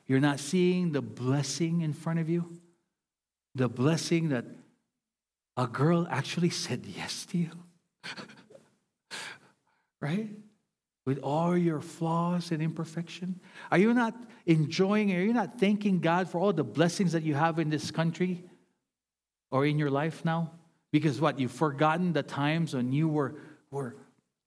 You're 0.07 0.19
not 0.19 0.39
seeing 0.39 0.91
the 0.91 1.03
blessing 1.03 1.81
in 1.81 1.93
front 1.93 2.17
of 2.17 2.29
you? 2.29 2.57
The 3.53 3.69
blessing 3.69 4.29
that 4.29 4.45
a 5.57 5.67
girl 5.67 6.07
actually 6.09 6.49
said 6.49 6.87
yes 6.87 7.27
to 7.27 7.37
you? 7.37 7.51
Right 10.01 10.31
with 11.05 11.19
all 11.19 11.57
your 11.57 11.81
flaws 11.81 12.51
and 12.51 12.61
imperfection 12.61 13.39
are 13.71 13.77
you 13.77 13.93
not 13.93 14.15
enjoying 14.45 15.13
are 15.13 15.21
you 15.21 15.33
not 15.33 15.59
thanking 15.59 15.99
god 15.99 16.29
for 16.29 16.39
all 16.39 16.53
the 16.53 16.63
blessings 16.63 17.11
that 17.11 17.23
you 17.23 17.33
have 17.33 17.59
in 17.59 17.69
this 17.69 17.91
country 17.91 18.43
or 19.53 19.67
in 19.67 19.77
your 19.77 19.91
life 19.91 20.25
now? 20.25 20.51
Because 20.91 21.21
what, 21.21 21.39
you've 21.39 21.51
forgotten 21.51 22.11
the 22.11 22.23
times 22.23 22.73
when 22.73 22.91
you 22.91 23.07
were, 23.07 23.35
were 23.69 23.95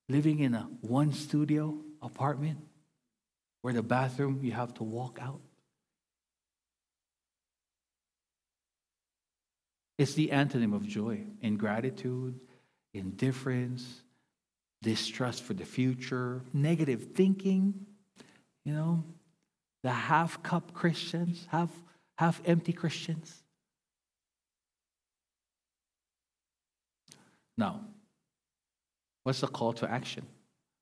living 0.08 0.40
in 0.40 0.52
a 0.52 0.68
one 0.80 1.12
studio 1.12 1.78
apartment 2.02 2.58
where 3.62 3.72
the 3.72 3.84
bathroom 3.84 4.40
you 4.42 4.50
have 4.50 4.74
to 4.74 4.82
walk 4.82 5.20
out? 5.22 5.40
It's 9.96 10.14
the 10.14 10.28
antonym 10.28 10.74
of 10.74 10.84
joy 10.84 11.22
ingratitude, 11.40 12.40
indifference, 12.92 14.02
distrust 14.82 15.42
for 15.42 15.54
the 15.54 15.64
future, 15.64 16.42
negative 16.52 17.08
thinking, 17.14 17.74
you 18.64 18.72
know, 18.72 19.04
the 19.82 19.90
half 19.90 20.42
cup 20.42 20.72
Christians, 20.72 21.46
half, 21.50 21.70
half 22.18 22.40
empty 22.44 22.72
Christians. 22.72 23.42
Now, 27.58 27.80
what's 29.22 29.40
the 29.40 29.46
call 29.46 29.72
to 29.74 29.90
action? 29.90 30.26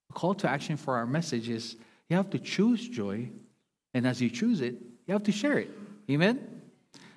The 0.08 0.14
call 0.14 0.34
to 0.34 0.50
action 0.50 0.76
for 0.76 0.96
our 0.96 1.06
message 1.06 1.48
is 1.48 1.76
you 2.08 2.16
have 2.16 2.30
to 2.30 2.38
choose 2.38 2.88
joy, 2.88 3.30
and 3.92 4.06
as 4.06 4.20
you 4.20 4.28
choose 4.30 4.60
it, 4.60 4.74
you 5.06 5.12
have 5.12 5.22
to 5.24 5.32
share 5.32 5.58
it. 5.58 5.70
Amen? 6.10 6.62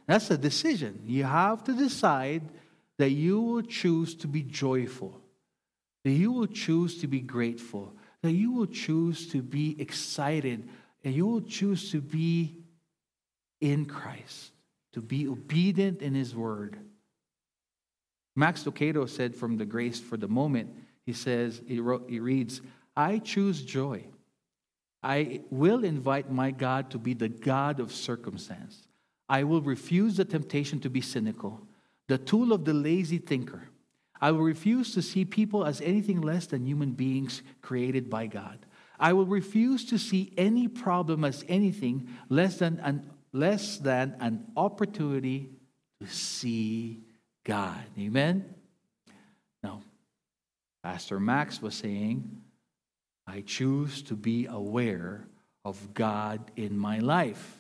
That's 0.06 0.32
a 0.32 0.38
decision. 0.38 1.02
You 1.06 1.24
have 1.24 1.64
to 1.66 1.74
decide 1.74 2.44
that 2.98 3.12
you 3.12 3.42
will 3.42 3.62
choose 3.62 4.16
to 4.16 4.28
be 4.28 4.42
joyful, 4.42 5.22
that 6.08 6.14
you 6.14 6.32
will 6.32 6.48
choose 6.48 7.02
to 7.02 7.06
be 7.06 7.20
grateful, 7.20 7.94
that 8.22 8.32
you 8.32 8.54
will 8.54 8.66
choose 8.66 9.28
to 9.28 9.42
be 9.42 9.76
excited, 9.78 10.70
and 11.04 11.14
you 11.14 11.28
will 11.28 11.42
choose 11.42 11.92
to 11.92 12.00
be 12.00 12.60
in 13.60 13.86
Christ, 13.86 14.54
to 14.94 15.02
be 15.02 15.28
obedient 15.28 16.02
in 16.02 16.16
His 16.16 16.34
word. 16.34 16.80
Max 18.38 18.64
Lucado 18.64 19.10
said 19.10 19.36
from 19.36 19.58
the 19.58 19.66
Grace 19.66 20.00
for 20.00 20.16
the 20.16 20.30
Moment, 20.30 20.70
he 21.06 21.12
says, 21.12 21.62
he, 21.68 21.82
wrote, 21.82 22.10
he 22.10 22.22
reads, 22.22 22.62
I 22.96 23.18
choose 23.18 23.62
joy. 23.62 24.06
I 25.04 25.42
will 25.50 25.84
invite 25.84 26.32
my 26.32 26.52
God 26.52 26.90
to 26.92 26.98
be 26.98 27.16
the 27.16 27.28
God 27.28 27.82
of 27.82 27.92
circumstance. 27.92 28.88
I 29.28 29.44
will 29.44 29.62
refuse 29.62 30.16
the 30.16 30.24
temptation 30.24 30.80
to 30.80 30.90
be 30.90 31.02
cynical, 31.02 31.68
the 32.08 32.18
tool 32.18 32.54
of 32.54 32.64
the 32.64 32.74
lazy 32.74 33.18
thinker. 33.18 33.64
I 34.20 34.32
will 34.32 34.42
refuse 34.42 34.94
to 34.94 35.02
see 35.02 35.26
people 35.26 35.66
as 35.66 35.82
anything 35.82 36.22
less 36.22 36.48
than 36.48 36.66
human 36.66 36.92
beings 36.92 37.42
created 37.62 38.10
by 38.10 38.28
God. 38.28 38.66
I 39.00 39.14
will 39.14 39.26
refuse 39.26 39.86
to 39.86 40.00
see 40.00 40.34
any 40.38 40.68
problem 40.68 41.24
as 41.24 41.46
anything 41.48 42.10
less 42.30 42.58
than 42.58 42.80
an, 42.80 43.12
less 43.32 43.78
than 43.78 44.16
an 44.20 44.46
opportunity 44.58 45.52
to 46.02 46.08
see 46.08 47.04
God. 47.44 47.84
Amen? 47.98 48.54
Now, 49.62 49.82
Pastor 50.84 51.20
Max 51.20 51.62
was 51.62 51.76
saying, 51.76 52.42
I 53.28 53.42
choose 53.42 54.02
to 54.04 54.16
be 54.16 54.46
aware 54.46 55.28
of 55.66 55.94
God 55.94 56.52
in 56.56 56.78
my 56.78 57.00
life. 57.00 57.60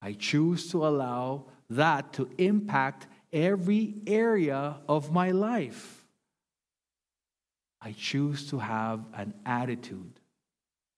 I 0.00 0.12
choose 0.12 0.70
to 0.70 0.86
allow 0.86 1.46
that 1.68 2.12
to 2.14 2.30
impact 2.38 3.06
every 3.32 3.94
area 4.06 4.76
of 4.88 5.12
my 5.12 5.30
life. 5.30 6.04
I 7.80 7.92
choose 7.92 8.50
to 8.50 8.58
have 8.58 9.00
an 9.14 9.34
attitude 9.44 10.20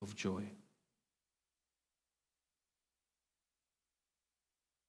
of 0.02 0.14
joy. 0.14 0.44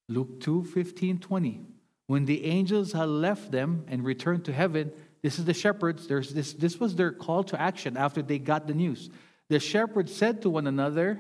Luke 0.08 0.40
2 0.42 0.66
15, 0.66 1.20
20. 1.20 1.62
When 2.08 2.26
the 2.26 2.46
angels 2.46 2.92
had 2.92 3.10
left 3.10 3.52
them 3.52 3.86
and 3.88 4.04
returned 4.04 4.46
to 4.46 4.54
heaven, 4.54 4.92
this 5.24 5.40
is 5.40 5.46
the 5.46 5.54
shepherds. 5.54 6.06
There's 6.08 6.32
this, 6.34 6.54
this 6.54 6.80
was 6.80 6.96
their 6.96 7.12
call 7.12 7.44
to 7.46 7.60
action 7.60 7.98
after 7.98 8.22
they 8.22 8.38
got 8.38 8.68
the 8.68 8.76
news. 8.76 9.10
The 9.50 9.60
shepherds 9.60 10.14
said 10.14 10.44
to 10.44 10.50
one 10.50 10.68
another, 10.68 11.20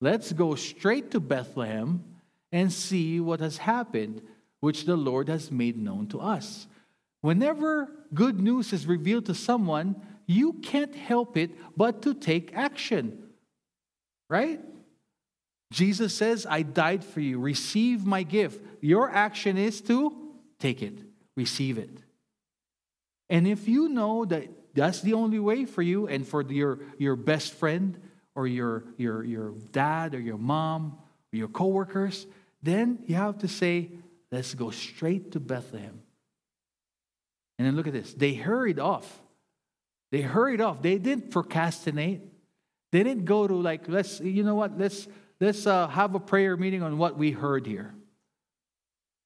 Let's 0.00 0.32
go 0.32 0.54
straight 0.54 1.10
to 1.10 1.20
Bethlehem 1.20 2.02
and 2.50 2.72
see 2.72 3.20
what 3.20 3.40
has 3.40 3.58
happened, 3.58 4.22
which 4.60 4.84
the 4.84 4.96
Lord 4.96 5.28
has 5.28 5.50
made 5.50 5.76
known 5.76 6.06
to 6.08 6.20
us. 6.20 6.66
Whenever 7.20 7.90
good 8.14 8.40
news 8.40 8.72
is 8.72 8.86
revealed 8.86 9.26
to 9.26 9.34
someone, 9.34 10.00
you 10.26 10.54
can't 10.54 10.94
help 10.94 11.36
it 11.36 11.50
but 11.76 12.02
to 12.02 12.14
take 12.14 12.54
action. 12.54 13.30
Right? 14.28 14.60
Jesus 15.72 16.14
says, 16.14 16.46
I 16.48 16.62
died 16.62 17.04
for 17.04 17.20
you. 17.20 17.38
Receive 17.38 18.04
my 18.04 18.22
gift. 18.22 18.60
Your 18.80 19.10
action 19.10 19.56
is 19.56 19.80
to 19.82 20.16
take 20.58 20.82
it, 20.82 20.98
receive 21.36 21.78
it. 21.78 21.90
And 23.28 23.46
if 23.46 23.68
you 23.68 23.88
know 23.88 24.24
that 24.24 24.48
that's 24.74 25.00
the 25.00 25.14
only 25.14 25.38
way 25.38 25.64
for 25.64 25.82
you 25.82 26.06
and 26.06 26.26
for 26.26 26.42
your, 26.42 26.80
your 26.98 27.16
best 27.16 27.54
friend 27.54 27.98
or 28.34 28.46
your, 28.46 28.84
your, 28.96 29.24
your 29.24 29.52
dad 29.72 30.14
or 30.14 30.20
your 30.20 30.38
mom 30.38 30.98
or 31.32 31.36
your 31.36 31.48
coworkers, 31.48 32.26
then 32.62 32.98
you 33.06 33.14
have 33.14 33.38
to 33.38 33.48
say, 33.48 33.90
let's 34.30 34.54
go 34.54 34.70
straight 34.70 35.32
to 35.32 35.40
Bethlehem. 35.40 36.00
And 37.58 37.66
then 37.66 37.76
look 37.76 37.86
at 37.86 37.92
this. 37.92 38.14
They 38.14 38.34
hurried 38.34 38.78
off. 38.78 39.20
They 40.12 40.22
hurried 40.22 40.60
off. 40.60 40.82
They 40.82 40.98
didn't 40.98 41.30
procrastinate. 41.30 42.22
They 42.92 43.02
didn't 43.02 43.24
go 43.24 43.46
to 43.46 43.54
like, 43.54 43.88
let's, 43.88 44.20
you 44.20 44.42
know 44.42 44.54
what, 44.54 44.78
let's 44.78 45.06
let's 45.40 45.66
uh, 45.66 45.88
have 45.88 46.14
a 46.14 46.20
prayer 46.20 46.56
meeting 46.56 46.82
on 46.82 46.98
what 46.98 47.16
we 47.16 47.30
heard 47.30 47.66
here. 47.66 47.94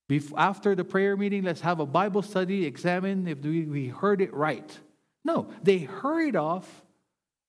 Before, 0.09 0.38
after 0.38 0.74
the 0.74 0.84
prayer 0.84 1.16
meeting, 1.16 1.44
let's 1.44 1.62
have 1.62 1.80
a 1.80 1.86
Bible 1.86 2.22
study, 2.22 2.66
examine 2.66 3.26
if 3.26 3.38
we, 3.38 3.64
we 3.64 3.88
heard 3.88 4.20
it 4.20 4.32
right. 4.34 4.78
No, 5.24 5.48
they 5.62 5.78
hurried 5.78 6.36
off 6.36 6.84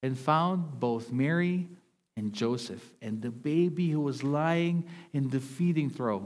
and 0.01 0.17
found 0.17 0.79
both 0.79 1.11
Mary 1.11 1.67
and 2.15 2.31
Joseph 2.31 2.93
and 3.01 3.21
the 3.21 3.31
baby 3.31 3.89
who 3.89 3.99
was 3.99 4.23
lying 4.23 4.85
in 5.13 5.29
the 5.29 5.41
feeding 5.41 5.91
trough. 5.91 6.23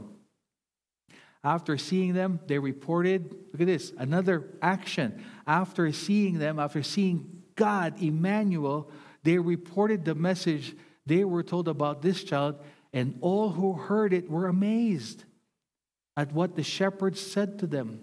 After 1.42 1.78
seeing 1.78 2.12
them, 2.12 2.40
they 2.46 2.58
reported, 2.58 3.34
look 3.52 3.62
at 3.62 3.66
this, 3.66 3.92
another 3.96 4.58
action. 4.60 5.24
After 5.46 5.90
seeing 5.92 6.38
them, 6.38 6.58
after 6.58 6.82
seeing 6.82 7.42
God, 7.56 8.02
Emmanuel, 8.02 8.90
they 9.22 9.38
reported 9.38 10.04
the 10.04 10.14
message 10.14 10.76
they 11.06 11.24
were 11.24 11.42
told 11.42 11.66
about 11.68 12.02
this 12.02 12.22
child, 12.22 12.62
and 12.92 13.18
all 13.20 13.50
who 13.50 13.72
heard 13.72 14.12
it 14.12 14.30
were 14.30 14.48
amazed 14.48 15.24
at 16.16 16.32
what 16.32 16.56
the 16.56 16.62
shepherds 16.62 17.20
said 17.20 17.58
to 17.60 17.66
them. 17.66 18.00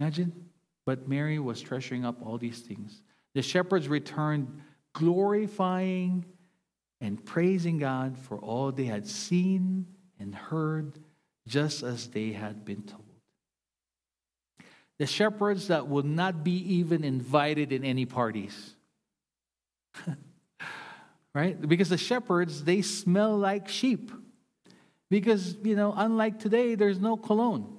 Imagine. 0.00 0.48
But 0.86 1.08
Mary 1.08 1.38
was 1.38 1.60
treasuring 1.60 2.04
up 2.04 2.24
all 2.24 2.38
these 2.38 2.60
things. 2.60 3.02
The 3.34 3.42
shepherds 3.42 3.88
returned 3.88 4.62
glorifying 4.92 6.24
and 7.00 7.24
praising 7.24 7.78
God 7.78 8.18
for 8.18 8.38
all 8.38 8.70
they 8.70 8.84
had 8.84 9.06
seen 9.06 9.86
and 10.18 10.34
heard, 10.34 10.98
just 11.46 11.82
as 11.82 12.08
they 12.08 12.32
had 12.32 12.64
been 12.64 12.82
told. 12.82 13.02
The 14.98 15.06
shepherds 15.06 15.68
that 15.68 15.88
would 15.88 16.04
not 16.04 16.44
be 16.44 16.76
even 16.76 17.02
invited 17.04 17.72
in 17.72 17.84
any 17.84 18.06
parties. 18.06 18.74
right? 21.34 21.60
Because 21.60 21.88
the 21.88 21.98
shepherds, 21.98 22.64
they 22.64 22.80
smell 22.82 23.36
like 23.36 23.68
sheep. 23.68 24.12
Because, 25.10 25.56
you 25.62 25.76
know, 25.76 25.92
unlike 25.96 26.38
today, 26.38 26.76
there's 26.76 26.98
no 26.98 27.16
cologne. 27.16 27.74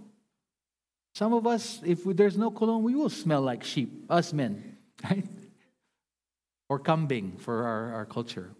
Some 1.16 1.34
of 1.34 1.48
us, 1.48 1.80
if 1.86 2.04
there's 2.04 2.38
no 2.38 2.52
cologne, 2.52 2.84
we 2.84 2.96
will 2.96 3.10
smell 3.10 3.42
like 3.42 3.64
sheep, 3.64 4.06
us 4.10 4.34
men, 4.34 4.78
right? 5.04 5.26
Or 6.68 6.80
kambing 6.80 7.40
for 7.40 7.64
our, 7.64 7.94
our 7.94 8.06
culture, 8.06 8.52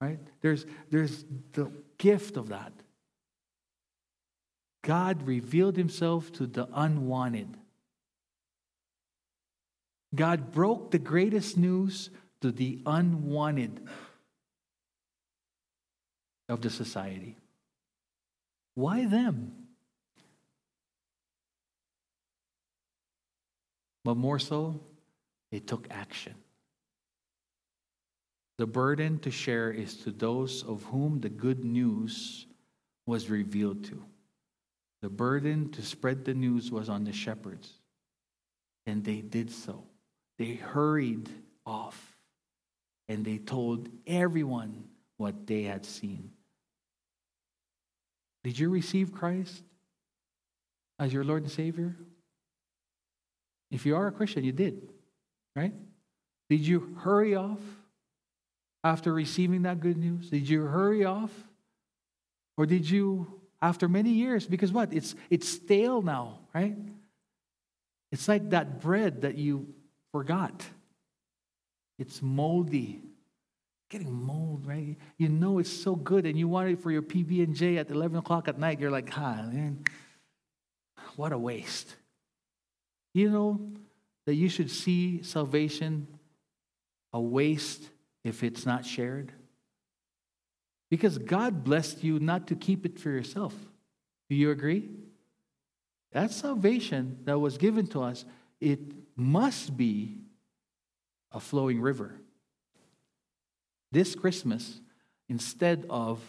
right? 0.00 0.18
There's, 0.42 0.66
there's 0.90 1.24
the 1.52 1.72
gift 1.96 2.36
of 2.36 2.48
that. 2.48 2.72
God 4.84 5.26
revealed 5.26 5.78
himself 5.78 6.30
to 6.32 6.46
the 6.46 6.68
unwanted. 6.74 7.56
God 10.14 10.52
broke 10.52 10.90
the 10.90 10.98
greatest 10.98 11.56
news 11.56 12.10
to 12.42 12.52
the 12.52 12.80
unwanted 12.84 13.80
of 16.50 16.60
the 16.60 16.68
society. 16.68 17.38
Why 18.74 19.06
them? 19.06 19.52
But 24.04 24.18
more 24.18 24.38
so, 24.38 24.80
they 25.50 25.60
took 25.60 25.86
action. 25.90 26.34
The 28.58 28.66
burden 28.66 29.18
to 29.20 29.30
share 29.30 29.70
is 29.70 29.96
to 30.02 30.10
those 30.10 30.62
of 30.62 30.82
whom 30.84 31.20
the 31.20 31.30
good 31.30 31.64
news 31.64 32.46
was 33.06 33.30
revealed 33.30 33.84
to. 33.84 34.02
The 35.04 35.10
burden 35.10 35.68
to 35.72 35.82
spread 35.82 36.24
the 36.24 36.32
news 36.32 36.70
was 36.70 36.88
on 36.88 37.04
the 37.04 37.12
shepherds, 37.12 37.70
and 38.86 39.04
they 39.04 39.20
did 39.20 39.50
so. 39.50 39.84
They 40.38 40.54
hurried 40.54 41.28
off 41.66 42.16
and 43.06 43.22
they 43.22 43.36
told 43.36 43.90
everyone 44.06 44.84
what 45.18 45.46
they 45.46 45.64
had 45.64 45.84
seen. 45.84 46.30
Did 48.44 48.58
you 48.58 48.70
receive 48.70 49.12
Christ 49.12 49.62
as 50.98 51.12
your 51.12 51.22
Lord 51.22 51.42
and 51.42 51.52
Savior? 51.52 51.94
If 53.70 53.84
you 53.84 53.96
are 53.96 54.06
a 54.06 54.12
Christian, 54.12 54.42
you 54.42 54.52
did, 54.52 54.88
right? 55.54 55.74
Did 56.48 56.60
you 56.60 56.96
hurry 57.00 57.34
off 57.34 57.60
after 58.82 59.12
receiving 59.12 59.64
that 59.64 59.80
good 59.80 59.98
news? 59.98 60.30
Did 60.30 60.48
you 60.48 60.62
hurry 60.62 61.04
off? 61.04 61.30
Or 62.56 62.64
did 62.64 62.88
you, 62.88 63.42
after 63.64 63.88
many 63.88 64.10
years, 64.10 64.46
because 64.46 64.70
what? 64.72 64.92
It's, 64.92 65.14
it's 65.30 65.48
stale 65.48 66.02
now, 66.02 66.40
right? 66.54 66.76
It's 68.12 68.28
like 68.28 68.50
that 68.50 68.82
bread 68.82 69.22
that 69.22 69.36
you 69.38 69.74
forgot. 70.12 70.62
It's 71.98 72.20
moldy 72.20 73.00
getting 73.88 74.12
mold, 74.12 74.66
right? 74.66 74.96
You 75.16 75.30
know 75.30 75.60
it's 75.60 75.72
so 75.72 75.96
good, 75.96 76.26
and 76.26 76.38
you 76.38 76.46
want 76.46 76.68
it 76.68 76.82
for 76.82 76.90
your 76.90 77.00
PB 77.02 77.42
and 77.42 77.54
J 77.54 77.78
at 77.78 77.90
eleven 77.90 78.18
o'clock 78.18 78.48
at 78.48 78.58
night. 78.58 78.80
You're 78.80 78.90
like, 78.90 79.16
ah, 79.16 79.42
man, 79.50 79.82
what 81.16 81.32
a 81.32 81.38
waste. 81.38 81.96
You 83.14 83.30
know 83.30 83.72
that 84.26 84.34
you 84.34 84.50
should 84.50 84.70
see 84.70 85.22
salvation 85.22 86.06
a 87.14 87.20
waste 87.20 87.88
if 88.24 88.42
it's 88.42 88.66
not 88.66 88.84
shared, 88.84 89.32
because 90.90 91.18
God 91.18 91.64
blessed 91.64 92.04
you 92.04 92.18
not 92.18 92.46
to 92.48 92.54
keep 92.54 92.86
it 92.86 92.98
for 92.98 93.10
yourself. 93.10 93.54
Do 94.28 94.36
you 94.36 94.50
agree? 94.50 94.88
That 96.12 96.30
salvation 96.30 97.18
that 97.24 97.38
was 97.38 97.58
given 97.58 97.86
to 97.88 98.02
us, 98.02 98.24
it 98.60 98.80
must 99.16 99.76
be 99.76 100.18
a 101.32 101.40
flowing 101.40 101.80
river 101.80 102.14
this 103.94 104.16
Christmas, 104.16 104.80
instead 105.28 105.86
of 105.88 106.20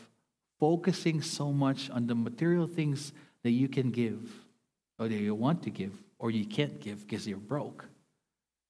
focusing 0.60 1.22
so 1.24 1.52
much 1.52 1.90
on 1.90 2.06
the 2.06 2.14
material 2.14 2.68
things 2.68 3.12
that 3.44 3.50
you 3.50 3.68
can 3.68 3.90
give, 3.90 4.32
or 5.00 5.08
that 5.08 5.16
you 5.16 5.34
want 5.34 5.64
to 5.64 5.72
give, 5.72 5.92
or 6.20 6.30
you 6.30 6.46
can't 6.46 6.80
give 6.80 7.06
because 7.06 7.28
you're 7.28 7.40
broke, 7.40 7.86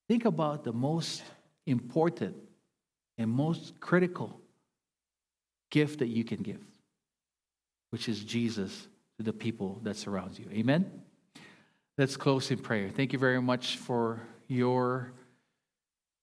think 0.07 0.23
about 0.23 0.63
the 0.63 0.71
most 0.71 1.23
important 1.67 2.37
and 3.17 3.29
most 3.29 3.77
critical 3.81 4.39
gift 5.75 5.99
that 5.99 6.07
you 6.07 6.23
can 6.23 6.41
give, 6.41 6.63
which 7.89 8.07
is 8.07 8.23
Jesus 8.23 8.87
to 9.17 9.23
the 9.25 9.33
people 9.33 9.81
that 9.83 9.97
surround 9.97 10.39
you. 10.39 10.45
Amen? 10.53 10.89
Let's 11.97 12.15
close 12.15 12.49
in 12.49 12.59
prayer. 12.59 12.87
Thank 12.89 13.11
you 13.11 13.19
very 13.19 13.41
much 13.41 13.75
for 13.75 14.21
your 14.47 15.11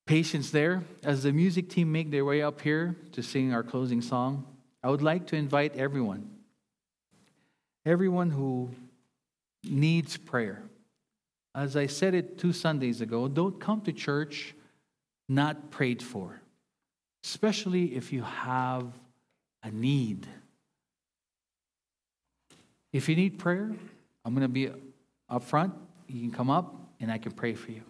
patience 0.06 0.50
there. 0.50 0.82
As 1.04 1.24
the 1.24 1.32
music 1.32 1.68
team 1.68 1.92
make 1.92 2.10
their 2.10 2.24
way 2.24 2.40
up 2.40 2.62
here 2.62 2.96
to 3.12 3.22
sing 3.22 3.52
our 3.52 3.62
closing 3.62 4.00
song, 4.00 4.46
I 4.82 4.88
would 4.88 5.02
like 5.02 5.26
to 5.26 5.36
invite 5.36 5.76
everyone, 5.76 6.30
everyone 7.84 8.30
who 8.30 8.70
needs 9.64 10.16
prayer. 10.16 10.62
As 11.54 11.76
I 11.76 11.88
said 11.88 12.14
it 12.14 12.38
two 12.38 12.54
Sundays 12.54 13.02
ago, 13.02 13.28
don't 13.28 13.60
come 13.60 13.82
to 13.82 13.92
church 13.92 14.54
not 15.28 15.70
prayed 15.70 16.02
for, 16.02 16.40
especially 17.22 17.94
if 17.94 18.14
you 18.14 18.22
have 18.22 18.84
a 19.62 19.70
need. 19.70 20.26
If 22.92 23.08
you 23.08 23.16
need 23.16 23.38
prayer, 23.38 23.70
I'm 24.24 24.34
going 24.34 24.42
to 24.42 24.48
be 24.48 24.70
up 25.28 25.42
front. 25.42 25.74
You 26.08 26.20
can 26.20 26.30
come 26.30 26.50
up 26.50 26.74
and 27.00 27.10
I 27.10 27.18
can 27.18 27.32
pray 27.32 27.54
for 27.54 27.70
you. 27.70 27.82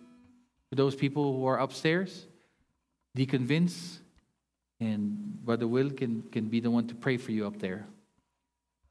For 0.71 0.77
those 0.77 0.95
people 0.95 1.37
who 1.37 1.45
are 1.47 1.59
upstairs, 1.59 2.27
Deacon 3.15 3.47
Vince 3.47 4.01
and 4.81 5.39
Brother 5.45 5.67
Will 5.67 5.91
can, 5.91 6.23
can 6.33 6.47
be 6.47 6.61
the 6.61 6.71
one 6.71 6.87
to 6.89 6.95
pray 6.95 7.17
for 7.17 7.33
you 7.33 7.47
up 7.47 7.59
there. 7.59 7.87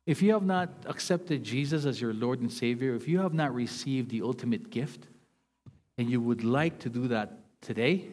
If 0.05 0.21
you 0.21 0.33
have 0.33 0.43
not 0.43 0.69
accepted 0.85 1.43
Jesus 1.43 1.85
as 1.85 2.01
your 2.01 2.13
Lord 2.13 2.41
and 2.41 2.51
Savior, 2.51 2.95
if 2.95 3.07
you 3.07 3.19
have 3.19 3.33
not 3.33 3.53
received 3.53 4.09
the 4.09 4.21
ultimate 4.21 4.69
gift, 4.69 5.07
and 5.97 6.09
you 6.09 6.19
would 6.19 6.43
like 6.43 6.79
to 6.79 6.89
do 6.89 7.07
that 7.09 7.37
today, 7.61 8.07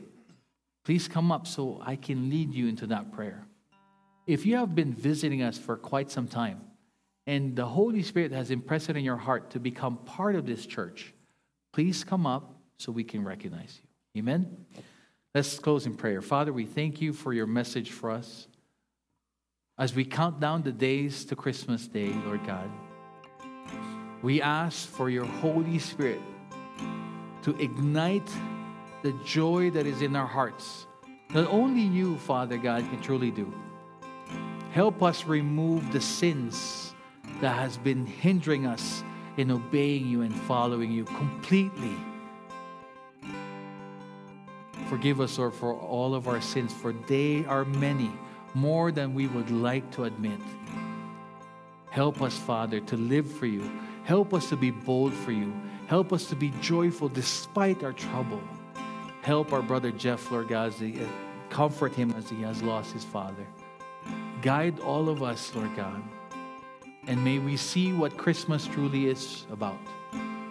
please 0.84 1.08
come 1.08 1.32
up 1.32 1.46
so 1.46 1.80
I 1.84 1.96
can 1.96 2.28
lead 2.28 2.52
you 2.52 2.68
into 2.68 2.86
that 2.88 3.12
prayer. 3.12 3.47
If 4.28 4.44
you 4.44 4.56
have 4.56 4.74
been 4.74 4.92
visiting 4.92 5.42
us 5.42 5.56
for 5.56 5.74
quite 5.78 6.10
some 6.10 6.28
time, 6.28 6.60
and 7.26 7.56
the 7.56 7.64
Holy 7.64 8.02
Spirit 8.02 8.30
has 8.32 8.50
impressed 8.50 8.90
it 8.90 8.96
in 8.96 9.02
your 9.02 9.16
heart 9.16 9.52
to 9.52 9.58
become 9.58 9.96
part 9.96 10.36
of 10.36 10.44
this 10.44 10.66
church, 10.66 11.14
please 11.72 12.04
come 12.04 12.26
up 12.26 12.54
so 12.76 12.92
we 12.92 13.04
can 13.04 13.24
recognize 13.24 13.80
you. 13.82 14.20
Amen? 14.20 14.66
Let's 15.34 15.58
close 15.58 15.86
in 15.86 15.96
prayer. 15.96 16.20
Father, 16.20 16.52
we 16.52 16.66
thank 16.66 17.00
you 17.00 17.14
for 17.14 17.32
your 17.32 17.46
message 17.46 17.90
for 17.90 18.10
us. 18.10 18.48
As 19.78 19.94
we 19.94 20.04
count 20.04 20.40
down 20.40 20.60
the 20.60 20.72
days 20.72 21.24
to 21.24 21.34
Christmas 21.34 21.88
Day, 21.88 22.12
Lord 22.26 22.46
God, 22.46 22.70
we 24.20 24.42
ask 24.42 24.86
for 24.86 25.08
your 25.08 25.24
Holy 25.24 25.78
Spirit 25.78 26.20
to 27.44 27.56
ignite 27.56 28.30
the 29.02 29.18
joy 29.24 29.70
that 29.70 29.86
is 29.86 30.02
in 30.02 30.14
our 30.14 30.26
hearts. 30.26 30.86
That 31.32 31.48
only 31.48 31.80
you, 31.80 32.18
Father 32.18 32.58
God, 32.58 32.82
can 32.90 33.00
truly 33.00 33.30
do. 33.30 33.50
Help 34.72 35.02
us 35.02 35.24
remove 35.24 35.92
the 35.92 36.00
sins 36.00 36.94
that 37.40 37.56
has 37.56 37.76
been 37.76 38.06
hindering 38.06 38.66
us 38.66 39.02
in 39.36 39.50
obeying 39.50 40.06
you 40.06 40.22
and 40.22 40.34
following 40.34 40.90
you 40.90 41.04
completely. 41.04 41.96
Forgive 44.88 45.20
us, 45.20 45.38
Lord, 45.38 45.54
for 45.54 45.74
all 45.74 46.14
of 46.14 46.28
our 46.28 46.40
sins, 46.40 46.72
for 46.72 46.92
they 46.92 47.44
are 47.46 47.64
many, 47.64 48.10
more 48.54 48.90
than 48.90 49.14
we 49.14 49.26
would 49.26 49.50
like 49.50 49.90
to 49.92 50.04
admit. 50.04 50.40
Help 51.90 52.22
us, 52.22 52.36
Father, 52.36 52.80
to 52.80 52.96
live 52.96 53.30
for 53.30 53.46
you. 53.46 53.70
Help 54.04 54.32
us 54.32 54.48
to 54.48 54.56
be 54.56 54.70
bold 54.70 55.12
for 55.12 55.32
you. 55.32 55.52
Help 55.86 56.12
us 56.12 56.26
to 56.26 56.36
be 56.36 56.50
joyful 56.60 57.08
despite 57.08 57.82
our 57.84 57.92
trouble. 57.92 58.42
Help 59.22 59.52
our 59.52 59.62
brother 59.62 59.90
Jeff, 59.90 60.30
Lord 60.30 60.48
God, 60.48 60.74
uh, 60.82 61.04
comfort 61.50 61.94
him 61.94 62.12
as 62.16 62.28
he 62.28 62.42
has 62.42 62.62
lost 62.62 62.92
his 62.92 63.04
father. 63.04 63.46
Guide 64.42 64.78
all 64.80 65.08
of 65.08 65.22
us, 65.22 65.54
Lord 65.54 65.74
God. 65.76 66.02
And 67.06 67.22
may 67.24 67.38
we 67.38 67.56
see 67.56 67.92
what 67.92 68.16
Christmas 68.16 68.66
truly 68.66 69.06
is 69.06 69.46
about. 69.50 69.78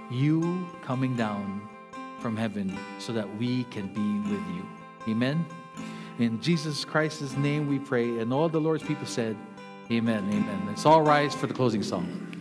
You 0.09 0.67
coming 0.81 1.15
down 1.15 1.67
from 2.19 2.35
heaven 2.35 2.77
so 2.99 3.13
that 3.13 3.37
we 3.37 3.63
can 3.65 3.87
be 3.87 4.29
with 4.29 4.45
you. 4.55 4.65
Amen. 5.07 5.45
In 6.19 6.41
Jesus 6.41 6.83
Christ's 6.83 7.37
name 7.37 7.67
we 7.67 7.79
pray. 7.79 8.19
And 8.19 8.33
all 8.33 8.49
the 8.49 8.59
Lord's 8.59 8.83
people 8.83 9.05
said, 9.05 9.37
Amen. 9.91 10.25
Amen. 10.29 10.63
Let's 10.67 10.85
all 10.85 11.01
rise 11.01 11.33
for 11.33 11.47
the 11.47 11.53
closing 11.53 11.83
song. 11.83 12.36